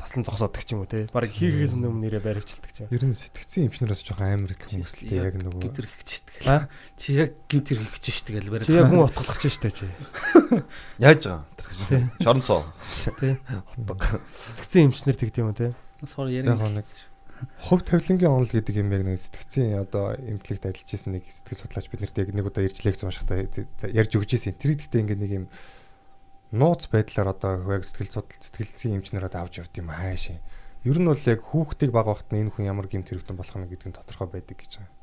[0.00, 2.92] таслан зогсоодог ч юм уу те баг хийхээс өмнө нэрээ баривчилдаг ч юм.
[2.92, 6.34] Ер нь сэтгцэн эмчнээс жоохон амар их хүмүүс л дээ, яг нөгөө гимтэр хийчихдэг.
[6.48, 6.68] А?
[6.96, 8.66] Чи яг гимтэр хийчихдэг л барай.
[8.66, 9.86] Чи яг хүн утгалах ч штэ чи.
[10.98, 12.24] Яаж байгаа юм гэж.
[12.24, 12.64] Шорон цоо.
[13.20, 13.36] Тий.
[13.40, 15.76] Сэтгцэн эмчнэр тэгд юм уу те.
[16.04, 16.56] Сор яриг.
[17.56, 21.88] Хувь тавилангийн онол гэдэг юм яг нэг сэтгцэн одоо эмнэлэгт ажиллаж исэн нэг сэтгэл судлаач
[21.88, 24.60] биднэрт яг нэг удаа ирж лекц уншихтаа ярьж өгч исэн.
[24.60, 25.46] Тэр гэхдээ ингээд нэг юм
[26.50, 30.38] нууц байдлаар одоо яг сэтгэл судлал сэтгэлзэн эмчнэр одоо авч явд юм хаашаа.
[30.82, 33.68] Ер нь бол яг хүүхдийг баг багт нь энэ хүн ямар гэмт хэрэгтэн болох нь
[33.70, 34.96] гэдэг нь тодорхой байдаг гэж байгаа.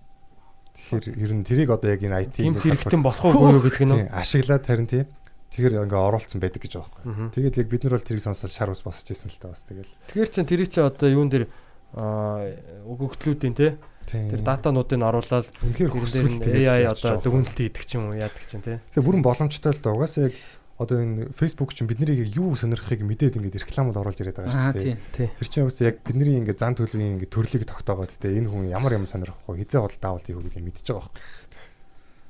[0.77, 4.09] Тэгэхээр ер нь тэрийг одоо яг энэ IT Гимт хэрэгтэн болох уу гэдэг нь.
[4.11, 5.07] Ашиглаад харин тийм.
[5.53, 7.01] Тэгэхээр ингээ оруулсан байдаг гэж байгаа.
[7.07, 7.27] Мгм.
[7.31, 9.89] Тэгээд яг бид нар бол тэрийг сонсоод шар ус босч исэн л та бас тэгэл.
[10.11, 11.47] Тэгэхээр чин тэрийг чи одоо юун дээр
[11.95, 18.43] өгөгдлүүдийн те тэр датануудыг оруулаад үнэхээр нь AI одоо дүгнэлт хийдэг ч юм уу яадаг
[18.43, 18.83] чинь те.
[18.91, 19.95] Тэгээ бүрэн боломжтой л да.
[19.95, 20.35] Угаасаа яг
[20.77, 24.97] одоо энэ Facebook чинь биднийг юу сонирхохыг мэдээд ингээд рекламад оруулж ирээд байгаа Аа шүү
[25.17, 25.33] дээ.
[25.33, 28.93] Тэр чинь угаасаа яг бидний ингээд зан төлөвийн ингээд төрлийг тогтоогоод те энэ хүн ямар
[28.93, 29.65] юм сонирхох вэ?
[29.65, 31.25] Хизээ худал даавал хийх үү гэдгийг мэдчихэж байгаа байхгүй.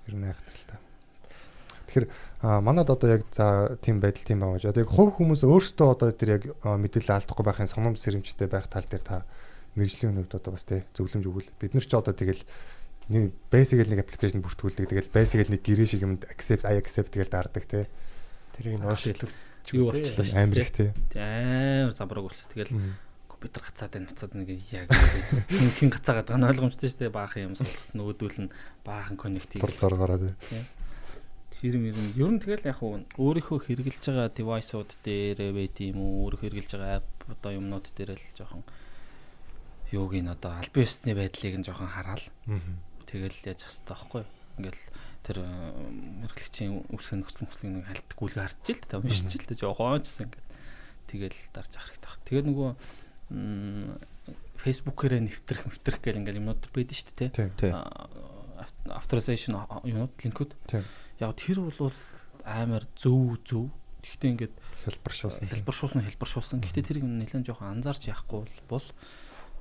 [0.08, 0.76] Ер нь айхтар л та.
[1.92, 2.08] Тэгэхээр
[2.64, 4.72] манад одоо яг за тийм байдал тийм байгаа гэж.
[4.72, 8.88] Одоо яг хувь хүмүүс өөрсдөө одоо тэр яг мэдээлэл алдахгүй байхын сомном сэрэмжтэй байх тал
[8.88, 9.28] дээр та
[9.76, 12.44] мэрэгжлийн өнөөгд одоо бас те зөвлөмж өгвөл бид нар ч одоо тэгэл
[13.08, 14.92] нэг basic нэг аппликейшн бүртгүүлдэг.
[14.92, 17.88] Тэгэл basic нэг гэрээ шиг юмд accept I accept тэгэл дардаг те.
[18.58, 19.32] Тэрийг нь уушлах.
[19.72, 20.44] Юу болчихлоо шүү дээ.
[20.44, 20.72] Амар их.
[20.74, 22.48] Тий, Амар замбраг болчих.
[22.50, 22.74] Тэгэл
[23.30, 24.88] компьютер гацаад байна, гацаад нэг яг
[25.52, 27.14] хин хин гацаагаад байгаа нь ойлгомжтой шүү дээ.
[27.14, 29.78] Баахан юм суулгах нөгөөдөл нь баахан коннект Тур хийх.
[29.84, 30.66] зоргоороо те.
[31.62, 31.98] Хэрэм юм.
[32.18, 36.30] Ер нь тэгэл яг өөрийнхөө хэрэгжилж байгаа девайсууд дээр байд юм уу?
[36.30, 38.64] Өөрийнхөө хэрэгжилж байгаа app одоо юмнууд дээр л жоохон
[39.92, 42.26] юуг нь одоо аль биесны байдлыг нь жоохон хараал.
[43.10, 44.24] Тэгэл яаж хэвчээ таахгүй.
[44.62, 44.84] Ингээл
[45.28, 50.32] тэр мэрэгчлэгчийн үсгэн нөхцөл нөхцөлийг нэг хальтггүйг харж ил та уншиж ил та жоохон гэсэн
[50.32, 50.48] ингээд
[51.12, 52.24] тэгэл дарж авах хэрэгтэй байна.
[52.32, 52.70] Тэгээд нөгөө
[54.64, 57.72] Facebook-ээрээ нэвтрэх нэвтрэх гэл ингээл юмнууд байдаг шүү дээ тий.
[58.88, 60.52] Authorization юмнууд линкүүд.
[61.20, 61.92] Яг тэр бол
[62.48, 63.68] амар зөв зөв.
[64.00, 64.56] Гэхдээ ингээд
[64.88, 65.52] Хэлбэр шуусан.
[65.52, 66.64] хэлбэршүүлсэн хэлбэршүүлсэн.
[66.64, 68.86] Гэхдээ тэрийг нэлээд жоохон анзаарч яахгүй бол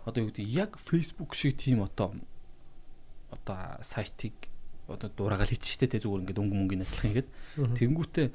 [0.07, 2.15] одоо юу гэдэг яг Facebook шиг тийм одоо
[3.35, 4.39] одоо сайтыг
[4.87, 7.29] одоо дуурайгаал хийчих штэ тэ зүгээр ингээд өнгө мөнгөний адилхан ингээд
[7.75, 8.27] тэнгүүтээ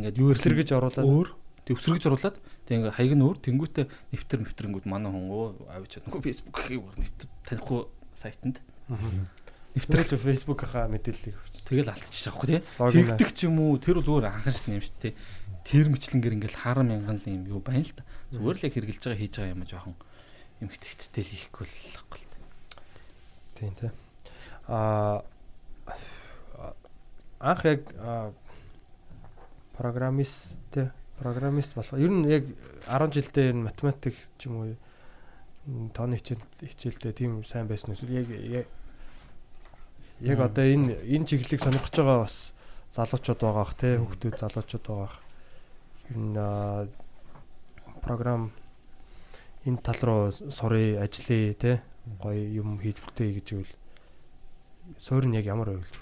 [0.00, 1.06] ингээд юу Өсөргөж оруулаад.
[1.06, 1.28] Өөр.
[1.66, 3.38] Тэг өсрөгж оруулаад тэг ингээд хаяг нь өөр.
[3.44, 3.84] Тэнгүүтээ
[4.16, 5.46] нэвтэр нэвтрэнгүүд манай хүн өө
[5.76, 7.80] авч нөгөө Facebook гэхийг нэвтэр танихгүй
[8.14, 8.56] сайтанд.
[9.76, 11.54] Нэвтрүүлж Facebook-ийнхаа мэдээллийг өгч.
[11.62, 12.60] тэгэл алдчихж авахгүй тий.
[12.80, 13.78] Логин Тэгдэг ч юм уу?
[13.78, 15.14] Тэр зүгээр анхан шат юм шүү дээ.
[15.62, 18.02] Тэр мэтлэнгээр ингээл харам мянган л юм юу байна л да.
[18.34, 19.94] Зүгээр л яг хэрглэж байгаа хийж байгаа юм а жоохон
[20.58, 22.26] юм хэцэгцтэй л хийхгүй л байхгүй л.
[23.54, 23.90] Тийм тий.
[24.66, 25.22] Аа
[27.40, 27.82] анх яг
[29.76, 30.58] программист
[31.18, 31.98] программист болох.
[31.98, 32.44] Ер нь яг
[32.88, 34.76] 10 жилдээ энэ математик ч юм уу
[35.92, 38.28] тооны хичээл хичээлдээ тийм сайн байсан эсвэл яг
[40.20, 42.52] яг- одоо энэ энэ чиглэлийг сонирхож байгаа бас
[42.92, 45.16] залуучууд байгаа бах те хүүхдүүд залуучууд байгаа бах.
[46.08, 46.36] Ер нь
[48.00, 48.52] програм
[49.64, 51.72] энэ тал руу сурыг ажиллая те
[52.20, 53.72] гоё юм хийж бүтээе гэж ивэл
[54.96, 55.92] суурь нь яг ямар ойлж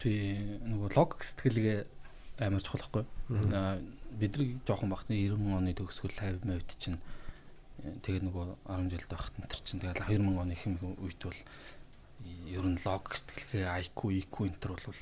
[0.00, 0.12] Би
[0.64, 1.78] нөгөө логик сэтгэлгээ
[2.40, 3.06] амар чухал.
[3.28, 3.52] Мгм.
[3.52, 3.78] Аа,
[4.10, 6.98] Бидний жоохон багтны 90 оны төгсгөл 50 50 чинь
[7.84, 11.40] э, тэгээ нөгөө 10 жил байхад энэ чинь тэгээ 2000 оны хэм үед бол
[12.50, 15.00] ер нь логик сэтгэлгээ IQ, EQ энэ төр бол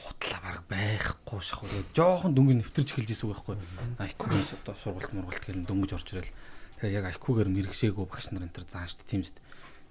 [0.00, 1.68] худлаа баг байхгүй шахуу.
[1.68, 3.56] Тэгээ жоохон дөнгөж нэвтэрч эхэлж исэн үг байхгүй.
[3.98, 6.34] Айкугийн одоо сургалт мургалт гэл дөнгөж орж ирэл.
[6.80, 9.42] Тэгээ яг айкугээр мэрэгшээгөө багш нар энэ төр заан штэ тийм штэ.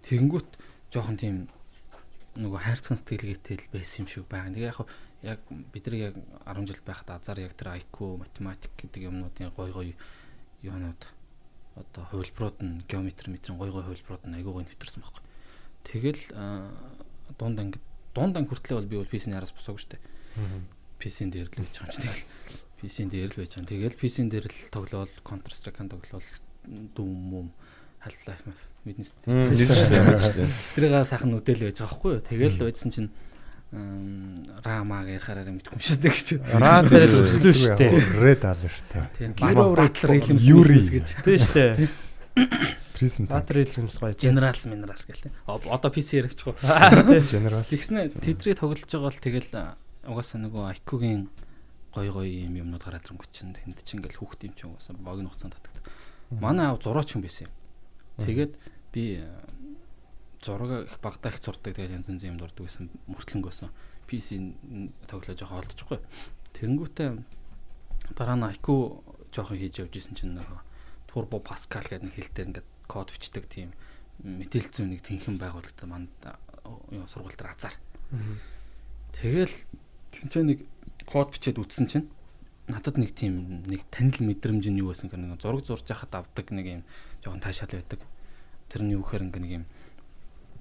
[0.08, 0.50] Тэгэнгүүт
[0.94, 1.36] жоохон тийм
[2.38, 4.54] нөгөө хайрцаг сэтгэлгээтэй л байсан юм шиг байна.
[4.54, 4.80] Тэгээ яг
[5.26, 6.16] яг бид нар яг
[6.46, 9.90] 10 жил байхад азар яг тэр IQ, математик гэдэг юмнуудын гой гой
[10.62, 11.02] юунууд
[11.76, 15.24] одоо хувилбарууд нь геометри метрийн гой гой хувилбарууд нь айгүй гой нэвтэрсэн байхгүй.
[15.90, 16.24] Тэгэл
[17.38, 17.80] дунд анги
[18.14, 19.98] дунд анги хүртлээ бол би бол PC-ний араас босоогүй штэ.
[21.02, 22.26] PC-ийн дээр л байж байгаа юм чи тэгэл
[22.82, 23.70] PC-ийн дээр л байж байгаа.
[23.70, 26.30] Тэгэл PC-ийн дээр л тоглоал Counter Strike-ын тоглоал
[26.68, 27.50] Doom юм
[28.02, 28.46] Half-Life
[28.86, 29.26] мэднэ штэ.
[30.76, 32.22] Тэрийг сайхан үдэл байж байгаа байхгүй юу.
[32.22, 33.10] Тэгэл байжсан чинь
[33.72, 36.28] рамаг ярихаараа мэдгүй юм шиг гэж.
[36.56, 37.88] Рам дээр л өслөө штэ.
[38.22, 38.90] Red alert.
[39.18, 39.36] Тийм.
[39.36, 40.80] Williams Yuri.
[40.88, 41.08] гэж.
[41.26, 41.90] Тийм штэ.
[42.98, 44.16] Prism Батар хэлмс гоё.
[44.18, 45.34] Generals Minerals гэл тийм.
[45.46, 46.56] Одоо PC яригч гоо.
[47.30, 47.62] General.
[47.70, 49.52] Тэгснэ тэдрий тоглож байгаа бол тэгэл
[50.08, 51.30] угаасаа нөгөө IQ-гийн
[51.94, 55.30] гой гой юм юмнууд гараад ирэнгүүт чинь тэнд чинь ингээл хүүхд юм чинь угаасаа богино
[55.30, 55.86] хугацаанд татдаг.
[56.34, 57.54] Манай аав зураач юм байсан юм.
[58.18, 58.54] Тэгээд
[58.94, 59.24] би
[60.42, 63.70] зураг их багтаа их зурдаг тэгээд янз янзын юм дурдаг гэсэн мөртлөнгөөсөн
[64.08, 64.28] PC
[65.06, 66.00] тоглож жоохон олдчихгүй.
[66.58, 67.10] Тэнгүүтээ
[68.16, 68.68] дараа нь IQ
[69.36, 70.60] жоохон хийж явж исэн чинь нөгөө
[71.12, 73.70] Turbo Pascal гэдэг нэг хэл дээр ингээд код бичдэг тийм
[74.24, 76.14] мэдээл зүйн нэг тэнхэн байгууллагад манд
[76.90, 77.76] юу сургууль дээр азар.
[79.18, 79.54] Тэгэл
[80.16, 80.60] тэнцээ нэг
[81.06, 82.08] код бичээд үтсэн чинь
[82.68, 86.48] надад нэг тийм нэг танил мэдрэмж нь юу байсан гэх нэг зураг зурж яхад авдаг
[86.52, 86.84] нэг юм
[87.24, 88.00] жоохон таашаал байдаг.
[88.70, 89.66] Тэр нь юу гэхээр ингээ нэг юм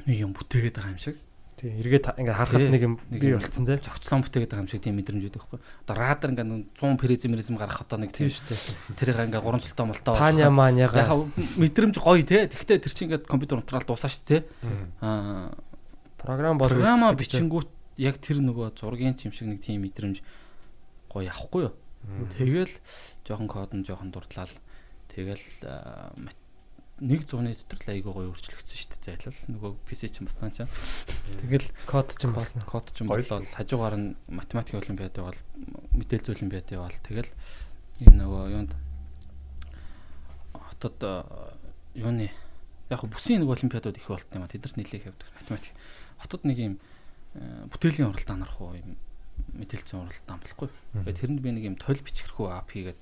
[0.07, 1.17] нэг юм бүтээгээд байгаа юм шиг.
[1.57, 2.69] Тийм эргээд ингээ харахад Тий.
[2.69, 3.81] нэг юм бий болцсон тий.
[3.81, 5.61] Зохицлон бүтээгээд байгаа юм шиг тийм мэдрэмж байдаг байхгүй.
[5.89, 8.55] Одоо радар ингээ нэг 100 призм мэризм гарах одоо нэг тийм Тийм штэ.
[9.01, 11.11] тэрийг ингээ гурван цолтой молтоо Таня маняга Яг
[11.57, 12.45] мэдрэмж гоё те.
[12.53, 14.45] Тэгтээ тэр чинь ингээ компьютер унтраал дуусаа шүү те.
[15.01, 15.57] Аа
[16.21, 17.73] програм бол програма бичингүүт
[18.05, 20.21] яг тэр нөгөө зургийн чим шиг нэг тийм мэдрэмж
[21.09, 21.75] гоё авахгүй юу.
[22.37, 22.71] Тэгэл
[23.25, 24.53] жоохон код нь жоохон дурдлал.
[25.09, 25.41] Тэгэл
[27.01, 29.41] нэг зууны дотор л айгүй гоё өөрчлөгдсөн шүү дээ зайлал.
[29.53, 30.71] Нөгөө PC чинь бацсан чинь.
[31.45, 32.33] Тэгэл код ч юм
[32.65, 35.37] код чинь болол хажуугаар нь математик олимпиад явал
[35.93, 37.29] мэдээлэл олимпиад явал тэгэл
[38.01, 38.73] энэ нөгөө юунд
[40.57, 41.53] хотод аа,
[41.93, 42.33] юуны
[42.89, 45.73] яг бүсийн нэг олимпиадууд их болт юм а тэдэрт нэлээх явдаг математик.
[46.17, 46.75] Хотод нэг юм
[47.37, 48.97] аа, бүтээлийн уралдаан нарах уу юм
[49.53, 50.69] мэдээлэл зүйн уралдаан болохгүй.
[51.05, 53.01] Тэгээд тэрэнд би нэг юм тойл бичгэрхүү ап хийгээд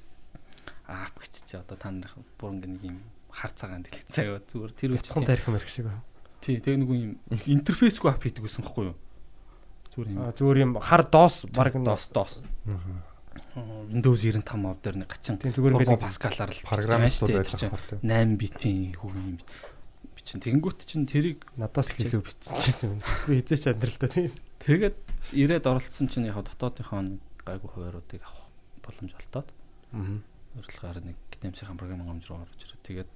[0.90, 2.98] ап гэчихээ одоо та нарыг бүр ингэ нэг юм
[3.34, 6.02] хар цагаан дэлгэцээ яваа зүгээр тэр үе Бяцхан тарих мэрх шиг байна.
[6.40, 7.12] тий тэгээ нэг юм
[7.50, 8.96] интерфейсгүй ап хийдэг гэсэн байхгүй юу?
[9.90, 12.32] Зүгээр юм зүгээр юм хар доос баг DOS DOS
[13.90, 17.98] Windows 95 мод дээр нэг гачин зүгээр би Pascal-аар л Программистууд бичиж ойлгох хэрэгтэй.
[17.98, 18.22] шүү дээ.
[18.22, 19.38] 8 битийн хүүг юм
[20.14, 20.38] бичин.
[20.42, 23.00] Тэнгүүт чинь тэрийг надаас л илүү биччихсэн юм.
[23.30, 24.30] Би хизээч амьдралдаа тийм.
[24.62, 24.96] тэгээд
[25.38, 28.46] ирээд оролцсон чинь яг дотоодынхоо нэг гайгүй хувааруудыг авах
[28.82, 29.48] боломж олдоод
[29.94, 30.18] Аа.
[30.58, 32.82] урилгаар нэг гитэмсийн програм хангамж руу орж ирээ.
[32.82, 33.10] Тэгээд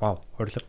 [0.00, 0.64] Вау, хорлог.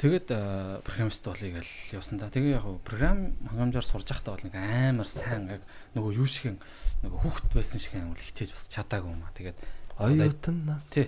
[0.00, 2.32] тэгээд э, программист болъё гэж явсан та.
[2.32, 5.62] Тэгээ яг програм хангамжаар сурж байхдаа бол нэг амар сайн яг
[5.94, 6.56] нөгөө юу шиг
[7.04, 9.36] нөгөө хүүхд байсан шиг амар хичээж бас чадаагүй юм аа.
[9.36, 9.58] Тэгээд
[10.00, 10.88] Оюутан нас.
[10.90, 11.06] Тий.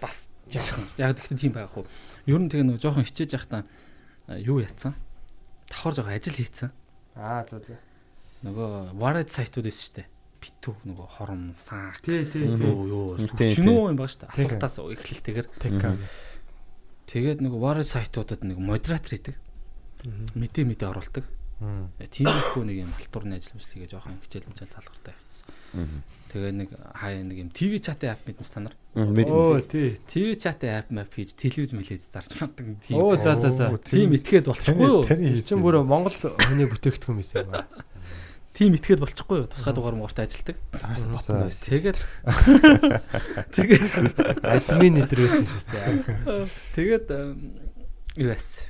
[0.00, 0.86] Бас юм.
[1.00, 1.88] Яг тэгтээ тийм байх уу.
[2.28, 3.64] Ер нь тэгээ нөгөө жоохон хичээж явахдаа
[4.28, 4.94] а, юу яцсан?
[5.66, 6.70] Давхар жоохон ажил хийцэн.
[7.16, 7.80] Аа за за.
[8.46, 10.13] Нөгөө Wared сайтууд шүү дээ.
[10.44, 12.02] Битүү нөгөө хором, саак.
[12.04, 12.44] Тий, тий.
[12.44, 14.32] Юу юу Тийм, сүрчнөө юм ба шүү дээ.
[14.36, 15.48] Асуултаас эхлэлтэйгээр.
[15.56, 15.96] Тека.
[17.08, 19.36] Тэгээд нөгөө Wared сайтуудад нэг модератор хийдэг.
[20.36, 21.24] Мэдээ мэдээ оруулдаг.
[21.64, 26.02] Э, Тийм ихгүй нэг юм алтурны ажил мэл тэгээ жоохон хичээл мчаал залгартай явчихсан.
[26.28, 28.74] Тэгээ нэг хаа нэг юм ТV чатын апп мэднэ та нар.
[28.98, 29.96] Оо тий.
[30.10, 32.98] ТV чатын апп мап хийж телевиз мэлээс зарж магдаг тийм.
[33.00, 33.70] Оо за за за.
[33.86, 35.06] Тийм итгээд болчихгүй юу?
[35.06, 37.64] Чинь бүр Монгол хүний бүтээгдэхүүн байсан юм аа.
[38.54, 39.50] тийм итгэл болчихгүй юу?
[39.50, 40.56] Тусгай дугаар мууртай ажилдаг.
[40.70, 41.66] Таас батна байсан.
[41.74, 41.98] Тэгээд
[43.58, 43.92] тэгээд
[44.46, 46.46] админ нэтрээсэн шүү дээ.
[46.78, 47.06] Тэгээд
[48.22, 48.62] юу байсан?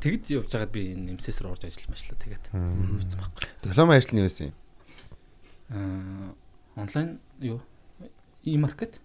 [0.00, 3.44] Тэгэд явж байгаад би энэ нэмсэсээр орж ажиллаж машлаа тэгээд үгүй байхгүй.
[3.64, 4.56] Диплом ажил нь юу байсан юм?
[5.72, 6.48] Аа
[6.84, 7.08] онлайн
[7.40, 7.60] юу?
[8.44, 8.96] E-market.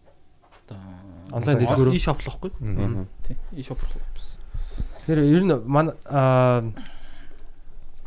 [0.68, 0.80] Одоо
[1.32, 1.92] онлайн дэлгүүр.
[1.96, 2.52] E-shop лхгүй.
[3.28, 3.36] Тий.
[3.60, 4.04] E-shop лхгүй.
[5.04, 5.96] Тэр ер нь манай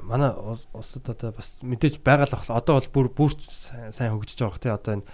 [0.06, 0.30] манай
[0.72, 3.40] усад одоо бас мэдээж байгаа л бахал одоо бол бүр бүрч
[3.90, 5.06] сайн хөгжиж байгаа тий одоо энэ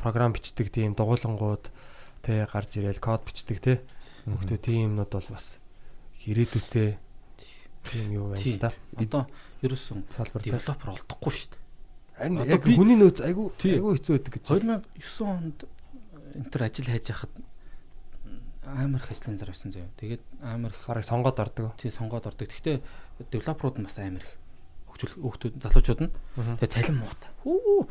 [0.00, 1.68] програм бичдэг тийм дугуулангууд
[2.24, 3.76] тий гарч ирээл код бичдэг тий
[4.24, 5.60] хөгтөө тийм юмнууд бол бас
[6.24, 6.96] ирээдүйтэй
[7.84, 8.56] тийм юу байна Тийм.
[8.56, 9.22] л да Одоо
[9.60, 11.60] ерөөсөн салбар девелопер олдохгүй шүү дээ.
[12.16, 13.76] харин яг хүний нөөц айгу Тий.
[13.76, 15.58] айгу хэцүү байдаг гэж 2009 онд
[16.40, 17.32] энэ төр ажил хайж хахад
[18.64, 19.92] амар их ажлын зар авсан заяа.
[20.00, 22.48] Тэгээд амар их бараг сонгоод ордог тий сонгоод ордог.
[22.48, 22.80] Гэхдээ
[23.18, 24.32] девелоперууд нь бас амар их
[24.90, 26.12] хөгжүүл хүүхдүүд залуучууд нь.
[26.58, 27.30] Тэгээ цалин муутай.
[27.42, 27.86] Хүү.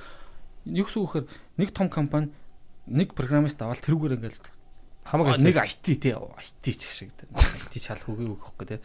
[0.72, 1.28] Юу гэсэн үг гэхээр
[1.60, 2.32] нэг том компани
[2.88, 4.44] нэг программист аваад тэрүүгээр ингээл
[5.04, 8.80] Хамаг нэг IT тий IT ч гэх шиг IT шал хөгийг өгөх байхгүй тий.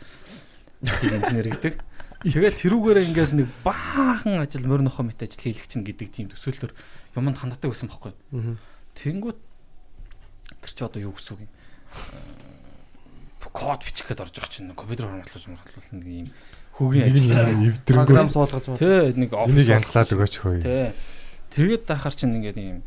[0.82, 1.74] Инженер гэдэг.
[2.26, 6.74] Тэгээд тэрүүгээр ингээд нэг баахан ажил морь нохоо мэт ажил хийлгэх чинь гэдэг тийм төсөөллөөр
[7.14, 8.18] юмд ханддаг байсан байхгүй.
[8.98, 9.38] Тэнгүүт
[10.58, 11.50] тэр чи одоо юу гэсэн үг юм?
[13.52, 16.28] Код бичих гээд орж байгаа чинь компьютер хөрмөтлөж мөртлүүлнэ нэг юм
[16.76, 17.76] хөгийн ажил.
[17.88, 18.78] Програм суулгаж байна.
[18.78, 20.62] Тэ нэг энийг янгалаад өгөөч хөөе.
[20.62, 20.92] Тэ.
[21.54, 22.78] Тэгээд дахаар чинь ингээд юм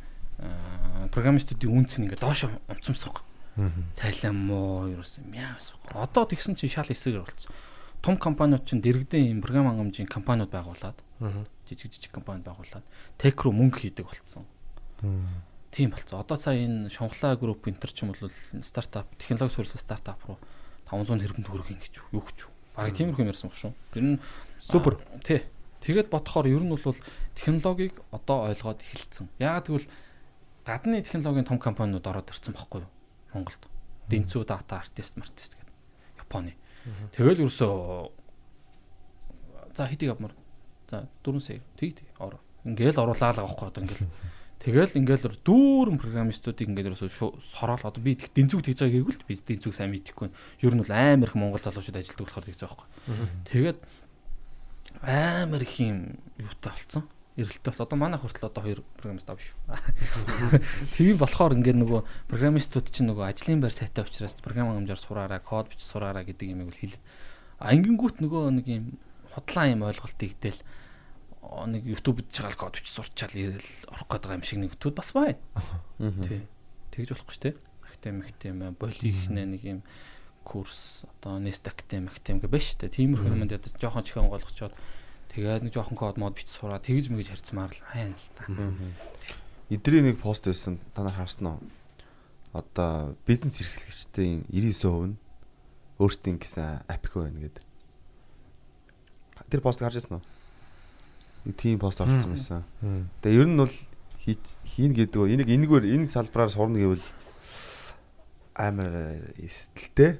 [1.11, 3.25] программистуудын үнц нь ингээд доошо онцомсох.
[3.59, 3.91] Мгм.
[3.91, 5.75] цайлан муу юусэн мяас.
[5.91, 7.51] Одоо тэгсэн чинь шал эсэгээр болцсон.
[7.99, 10.95] Том компаниуд чинь дэрэгдэн юм програм хангамжийн компаниуд байгуулад
[11.67, 12.83] жижиг жижиг компани байгуулад
[13.19, 14.47] тек руу мөнгө хийдэг болцсон.
[15.71, 16.19] Тийм болцсон.
[16.19, 18.31] Одоо сая энэ Шонхлаа групп энтер ч юм бол
[18.61, 20.37] стартап технологи суурьсан стартап руу
[20.91, 22.51] 500 тэрбум төгрөг хийн гэж юу гэж юу.
[22.75, 23.71] Бараг тиймэрхүү юм ярьсан баг шүү.
[23.95, 24.19] Ер нь
[24.59, 24.99] Супер.
[25.23, 25.47] Тий.
[25.79, 26.83] Тэгээд бодохоор ер нь бол
[27.35, 29.31] технологиг одоо ойлгоод эхэлсэн.
[29.39, 29.87] Яагаад гэвэл
[30.67, 32.91] гадны технологийн том компаниуд ороод ирсэн байхгүй юу?
[33.31, 33.63] Монголд.
[34.11, 35.75] Дэнцүү дата артист мартист гэдэг.
[36.19, 36.59] Японы.
[37.15, 38.11] Тэгэл ерөөсөө
[39.71, 40.35] за хэдийг авмаар.
[40.91, 41.63] За 4 сая.
[41.79, 42.11] Тэг тэг.
[42.67, 44.11] Ингээл оруулаа л авахгүй одоо ингээл.
[44.61, 49.73] Тэгэл ингээл дүүрэн программистуудыг ингээл ерөөсөө сороол одоо би дэнцүүг тэгж байгааг гэвэл би дэнцүүг
[49.73, 50.29] сайн мэдэхгүй.
[50.29, 50.37] байна.
[50.61, 52.89] Ер нь бол амар их монгол залуучууд ажилладаг болохоор тэгж байгаа байхгүй.
[53.49, 53.79] Тэгээд
[55.01, 55.97] амар их юм
[56.37, 57.09] юутай болцсон.
[57.41, 59.57] Эрэлттэй бол одоо манай хүртэл одоо хоёр программист шүү.
[60.93, 65.73] Тийм болохоор ингээд нөгөө программистууд чинь нөгөө ажлын байр сайтай учраас програм хангамжаар сураараа, код
[65.73, 67.01] бич сураараа гэдэг юм бол хэлээд.
[67.57, 68.85] А ингэнгүүт нөгөө нэг юм
[69.31, 70.80] худлаа юм ойлголт игдэл оо,
[71.41, 75.11] нэг YouTube-д чагаал код бич сурчаал ирэл орох гээд байгаа юм шиг нэг төд бас
[75.11, 75.41] байна.
[75.97, 76.45] Тий.
[76.93, 77.55] Тэгж болохгүй шүү дээ.
[77.89, 79.79] Актем актем болихнэ нэг юм
[80.43, 82.95] курс одоо Nest актем актем гэ биш шүү дээ.
[82.97, 84.73] Тиймэрхүү юмд ядаж жоохон чихэн голгочоод
[85.33, 88.45] тэгээд нэг жоохон код мод бич сураа тэгж мэгж харьцмаар л хайна л та.
[89.69, 90.77] Эдрийн нэг пост байсан.
[90.93, 91.59] Та нар харсан уу?
[92.53, 95.17] Одоо бизнес эрхлэгчдийн 99% нь
[96.01, 97.63] өөрсдийн гэсэн апик байна гэдэг.
[99.47, 100.25] Тэр постыг харж байсан уу?
[101.45, 102.63] Нэг тийм пост орсон байсан.
[103.21, 103.73] Тэгээ ер нь бол
[104.21, 105.25] хийн гэдэг.
[105.25, 107.01] Энийг энэгээр энэ салбараар сурна гэвэл
[108.55, 110.19] амар эсдэлтэй.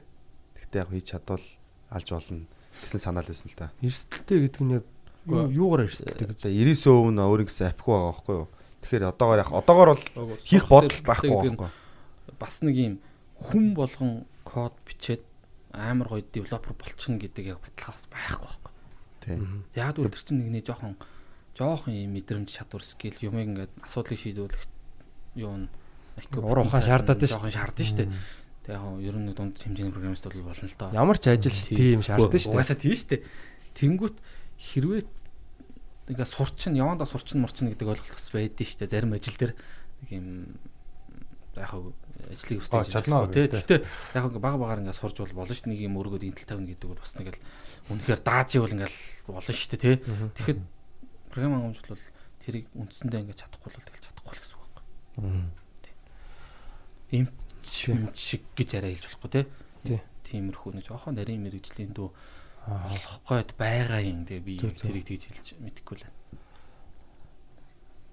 [0.57, 1.43] Гэхдээ яг хийж чадвал
[1.91, 2.45] алж болно
[2.81, 3.71] гэсэн санаал байсан л да.
[3.83, 4.85] Эрсдэлтэй гэдэг нь яг
[5.27, 6.39] юу- юугаар эрсдэлтэй гэж.
[6.47, 8.47] Тэгээ 99% нь өөр гэсэн апик байгаа байхгүй юу?
[8.81, 11.69] Тэгэхээр одоогоор яг одоогоор бол хийх бодол байхгүй байхгүй.
[12.39, 12.95] Бас нэг юм
[13.37, 15.21] хүн болгон код бичээд
[15.75, 18.71] амар гоё девелопер болчихно гэдэг яг баталгаа бас байхгүй байхгүй.
[19.21, 19.63] Тийм.
[19.77, 20.95] Яг үл тэр чинь нэг нэг жоохон
[21.57, 24.65] жоохон юм мэдрэмж чадвар скил юмыг ингээд асуудлыг шийдвэрлэх
[25.35, 25.69] юу н
[26.35, 28.09] Ур ухаан шаардаад шүү Жоохон шаардсан шүү дээ.
[28.67, 30.91] Тэгээ яг ер нь дунд хэмжээний программист бол болно л доо.
[30.91, 32.55] Ямар ч ажил тийм шаардсан шүү дээ.
[32.55, 33.21] Угаасаа тийм шүү дээ.
[33.79, 34.17] Тэнгүүт
[34.59, 35.01] хэрвээ
[36.11, 38.91] ингээ сурчин явандаа сурчин мурчин гэдэг ойлголт бас байдэн шүү дээ.
[38.91, 40.27] Зарим ажил дээр нэг юм
[41.55, 41.71] яг
[42.31, 43.47] ажлыг Аа, өстэй чаднаа тий.
[43.47, 43.79] Гэхдээ
[44.13, 45.73] яг ингээ бага багаар ингээ сурж бол болно шүү дээ.
[45.73, 47.41] Нэг юм өргөд интэл тавина гэдэг бол бас нэг л
[47.91, 48.99] үнэхээр дааж ивэл ингээл
[49.31, 49.95] болно шүү дээ тий.
[50.37, 50.59] Тэгэхэд
[51.31, 52.03] програм хангамж бол
[52.43, 54.83] тэрийг үндсэндээ ингээ чадахгүй бол тэгэл чадахгүй л гэсэн үг байна.
[55.23, 55.49] Мм.
[57.11, 57.25] Им
[57.87, 59.45] юм шиг гэж арай хэлж болохгүй тий.
[59.87, 59.99] Тий.
[60.27, 62.09] Тиймэрхүү нэг жоохон нарийн мэрэгжлийн дүү
[62.67, 62.93] Аа.
[62.93, 66.19] олох гээд байгаа юм тэгээ би тэрийг тэгж хэлж мэдэхгүй л байна.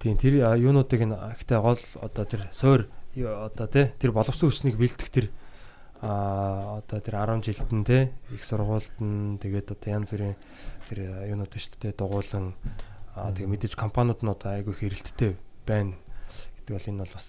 [0.01, 5.27] Тийм тэр юунуудыг гэхдээ гол одоо тэр суур одоо тий тэр боловсон хүчнийг бэлдэх тэр
[6.01, 10.35] а одоо тэр 10 жилд нь тий их сургуульд нь тэгээд одоо янз бүрийн
[10.89, 12.57] тэр юунууд шүү дээ дугуулan
[13.15, 15.95] а тэгээд мэдээж компаниуд нь одоо айгүй хэрэлттэй байна
[16.65, 17.27] гэдэг бол энэ бол бас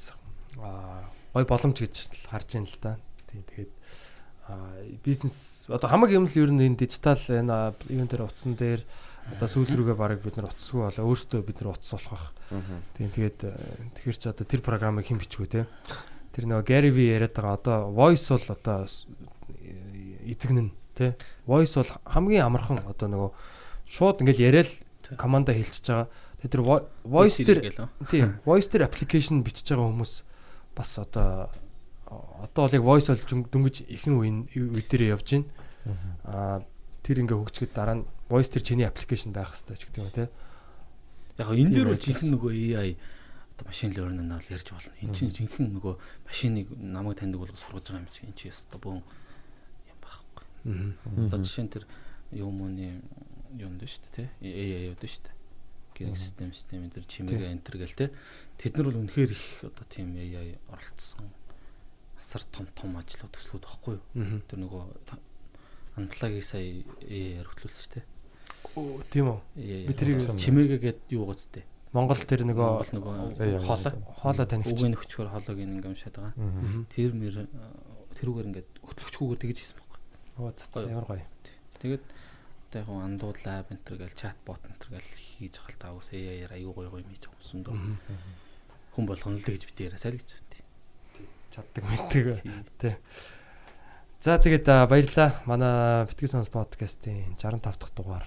[0.59, 1.95] а гой боломж гэж
[2.29, 2.93] харж байна л да.
[3.31, 3.73] Тийм тэгээд
[4.51, 4.55] а
[5.05, 8.83] бизнес одоо хамаг юм л ер нь энэ дижитал энэ юун дээр утсан дээр
[9.31, 13.39] одоо сүүл рүүгээ барыг бид нар утсгүй болоо өөртөө бид нар утас болох Тийм тэгээд
[13.47, 13.55] э,
[13.95, 15.71] тэгэхэр чи одоо тэр програмыг хэн бичгүү те.
[16.35, 18.79] Тэр нөгөө Gary V яриад байгаа одоо voice бол одоо
[20.27, 21.15] эзэгнэн те.
[21.47, 23.31] Voice бол хамгийн амархан одоо нөгөө
[23.87, 24.71] шууд ингээл яриад
[25.19, 26.09] команда хэлчихэж байгаа.
[26.41, 27.59] Тэгээд тэр vo- voice тэр
[28.11, 30.13] тийм voice тэр application бичиж байгаа хүмүүс
[30.77, 31.51] бас одоо
[32.11, 35.47] одоо бол яг voice дүн- дөнгөж ихэнх үеийн үе дээр явж байна.
[36.27, 36.59] Аа
[37.07, 40.29] тэр ингээ хөгжгöd дараа нь voice тэр чиний application байх хэрэгтэй ч гэдэг юм те.
[41.39, 42.91] Яг энэ Тийм дээр бол жинхэнэ нөгөө AI
[43.57, 44.93] одоо машин learning нь бол ярьж болно.
[45.01, 45.95] Энд чинь жинхэнэ нөгөө
[46.29, 49.01] машиныг намайг таньдаг болгож сургаж байгаа юм чи энэ чи өстой бөөн
[49.87, 50.45] юм байхгүй.
[50.67, 51.25] Аа.
[51.31, 51.85] Одоо жишээ нь тэр
[52.37, 53.01] юм ууны
[53.59, 54.29] дээ шүү дээ тий.
[54.41, 55.37] AI явд шүү дээ.
[56.01, 58.11] Гэрэг систем систем энэ төр чимээг энтер гэл тий.
[58.57, 61.29] Тэд нар бол үнэхээр их одоо тийм AI оролцсон.
[62.21, 64.41] Асар том том ажлууд төслүүд багхгүй юу?
[64.49, 64.83] Тэр нөгөө
[65.99, 68.07] анплагийг сая AI-аар хөтлүүлсэн шүү дээ.
[68.77, 69.41] Оо тийм үү.
[69.89, 71.65] Би тэрийг чимээгээд юу гоцтэй.
[71.93, 72.87] Монгол тэр нөгөө
[73.67, 73.93] хоолой.
[74.23, 74.71] хоолой таних.
[74.71, 76.87] Үгийн нөхчгөр хоолойг ингээм уншаад байгаа.
[76.95, 77.51] Тэр мэр
[78.15, 79.99] тэрүүгээр ингээд хөтлөгчгүйгээр тэгж хийсэн байхгүй.
[80.39, 81.27] Оо цац ямар гоё.
[81.83, 82.05] Тэгээд
[82.71, 86.15] одоо яг гоо андуудлаа бентер гэл чат бот энтер гэл хийж байгаа л таа үс
[86.15, 87.75] AI-аар аюу гоё юм хийж юмсан дөө.
[88.95, 90.63] Хүн болгоно л гэж бит яриасаа л гэж байна.
[91.51, 92.27] Чаддаг мэддэг.
[92.79, 92.95] Тий.
[94.23, 95.43] За тэгээд баярлалаа.
[95.51, 98.27] Манай Битгий сонс подкастын 65 дахь дугаар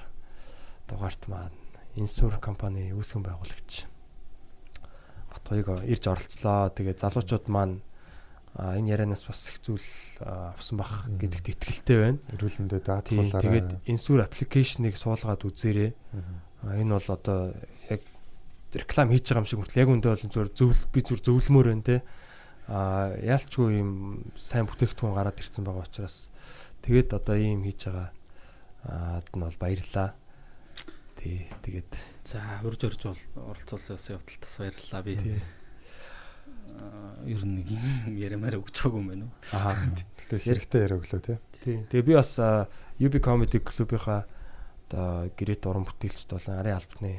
[0.92, 1.56] дугаарт маань
[1.96, 3.88] Insur компани үүсгэн байгуулагч
[5.32, 6.68] Бат хоёуг ирж оролцлоо.
[6.68, 7.80] Тэгээд залуучууд маань
[8.56, 9.88] а, энэ ярианаас бас их зүйл
[10.22, 11.18] авсан бах Мгм.
[11.20, 12.20] гэдэгт итгэлтэй байна.
[12.34, 13.42] Эрүүл мэндэд даатгуулаарай.
[13.42, 15.92] тэгээд Insur аппликейшнийг суулгаад үзээрэй.
[16.64, 17.54] Энэ бол одоо
[17.90, 18.02] яг
[18.74, 21.84] реклам хийж байгаа юм шиг хүртэл яг үндэ бол зүгээр зөвл би зүгээр зөвлөмөр байна
[21.86, 21.98] те.
[22.70, 23.92] А яалчгүй юм
[24.40, 26.30] сайн бүтээгдэхүүн гараад ирсэн байгаа учраас
[26.86, 28.10] тэгээд одоо ийм хийж байгаа
[28.88, 30.16] аад нь бол баярлаа.
[31.20, 31.92] Тий тэгээд
[32.24, 33.22] За урьж орж бол
[33.52, 35.16] оролцуулсан явдал тас баярлалаа би.
[35.20, 35.42] тий
[37.24, 39.34] Ер нь нэг юм ярмаар өгч байгаагүй юм байна уу?
[39.56, 39.76] аа
[40.20, 41.38] Гэтэ хэрэгтэй яриа өглөө тий.
[41.64, 42.68] тий тэгээ би бас а,
[43.00, 44.28] UB Comedy Club-ийнхаа
[44.90, 47.14] одоо гэрээт уран бүтээлчд болон арын албаны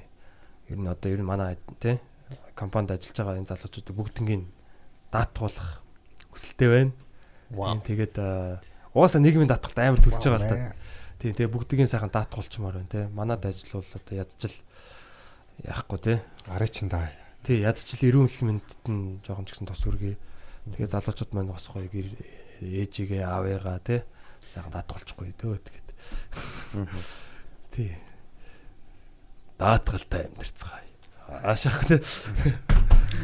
[0.68, 1.98] ер нь одоо ер нь манай тий
[2.54, 4.42] компанид ажиллаж байгаа энэ залуучуудыг бүгднийг
[5.12, 5.82] даатгуулах
[6.32, 6.92] хүсэлтэй байна.
[7.50, 7.78] Вау.
[7.80, 8.60] Тэгээд аа,
[8.94, 10.56] угаасаа нийгмийн даатгалт амар төлж байгаа л та.
[11.20, 13.08] Тийм тэгээ бүгдийн сайхан даатгуулчмаар байна те.
[13.14, 14.56] Манад ажил бол одоо ядчил
[15.62, 16.12] яахгүй те.
[16.50, 17.10] Арай чин даа.
[17.44, 20.16] Тий ядчил эрүүл мэндэд нь жоохон ч гэсэн тос үргээ.
[20.72, 22.08] Тэгээ залуучууд маань бас гоё гэр
[22.64, 24.08] ээжигээ аавыгаа те.
[24.48, 25.88] Сайхан даатгуулчихгүй дөө тэгээд.
[27.76, 27.92] Тий.
[29.60, 30.88] Даатгалтай амьдэрцгаая.
[31.44, 32.00] Аашаах те.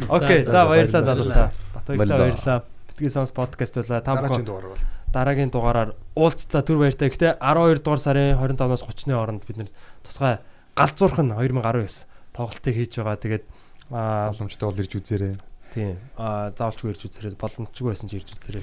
[0.08, 1.48] Окей, За, баярлалаа залуусаа.
[1.74, 2.64] Батгойгтой Баярлалаа.
[2.92, 4.04] Битгий сонс подкаст байлаа.
[4.04, 7.10] Та Дараагийн бүхэн дараагийн дугаараар уулзлаа түр баяртай.
[7.10, 9.70] Гэхдээ 12 дугаар сарын 25-наас 30-ны хооронд бид нэр
[10.04, 10.38] тусгай
[10.76, 12.06] галзуурх нь 2019
[12.36, 13.18] тоглолтыг хийж байгаа.
[13.18, 13.44] Тэгээд
[13.90, 15.34] Боломжтой бол ирж үзээрэй.
[15.74, 17.34] тийм аа заавалчгүй ирж үзээрэй.
[17.38, 18.62] Боломжгүй байсан ч ирж үзээрэй.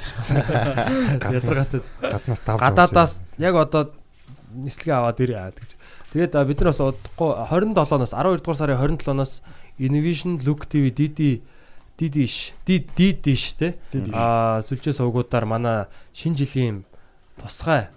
[1.20, 2.60] Гаднаас Ядаргаатай гаднаас тав.
[2.60, 3.92] гадаадаас яг одоо
[4.56, 5.72] нислэгээ аваад ирээ аа гэж.
[6.16, 9.34] Тэгээд бид нар бас удахгүй 27-оос 12 дугаар сарын 27-оос
[9.78, 11.44] Innovation Look TV DD
[11.98, 13.68] DD-ш DD-ш те
[14.14, 16.86] а сүлжээ сувгуудаар манай шинэ жилийн
[17.42, 17.90] тусгай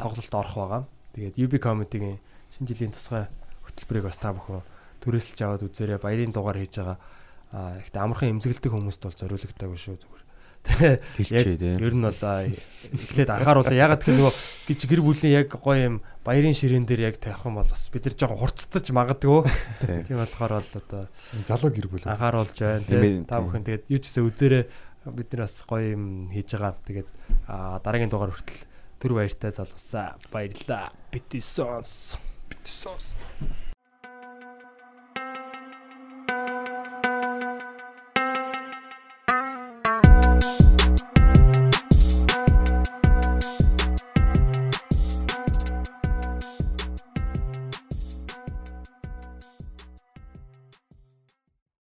[0.00, 0.82] тоглолт орох байгаа.
[1.12, 2.18] Тэгээд UB Comedy-гийн
[2.56, 3.28] шинэ жилийн тусгай
[3.68, 4.64] хөтөлбөрийг бас та бүхэн
[5.02, 5.98] түрээсэлж аваад үзээрэй.
[6.02, 6.98] Баярын дугаар хийж байгаа.
[7.52, 10.24] А ихтэй амархан эмзэгэлдэг хүмүүст бол зориулагдаагүй шүү зүгээр.
[10.68, 11.74] Тэгээ Хэлчихээ тий.
[11.80, 13.72] Ер нь бол аа, эхлээд анхааруулаа.
[13.72, 14.34] Ягаад гэхээр нөгөө
[14.68, 15.96] гэж гэр бүлийн яг гоё юм
[16.26, 19.40] баярын ширээн дээр яг тавих юм бол бас бид нар жоохон хурцтаж магадгүй.
[19.80, 20.04] Тий.
[20.04, 21.02] Тийм болохоор бол одоо
[21.46, 22.04] залуу гэр бүл.
[22.04, 22.84] анхааруулж байна.
[22.84, 24.64] Тэгээ та бүхэн тэгээд юу ч гэсэн үзээрэй.
[25.08, 26.04] Бид нар бас гоё юм
[26.34, 26.74] хийж байгаа.
[26.84, 27.08] Тэгээд
[27.48, 28.66] аа, дараагийн дугаар хүртэл
[29.00, 30.92] түр баяртай залуусаа баярлаа.
[31.08, 32.18] Бити сонс.
[32.66, 33.14] Сос.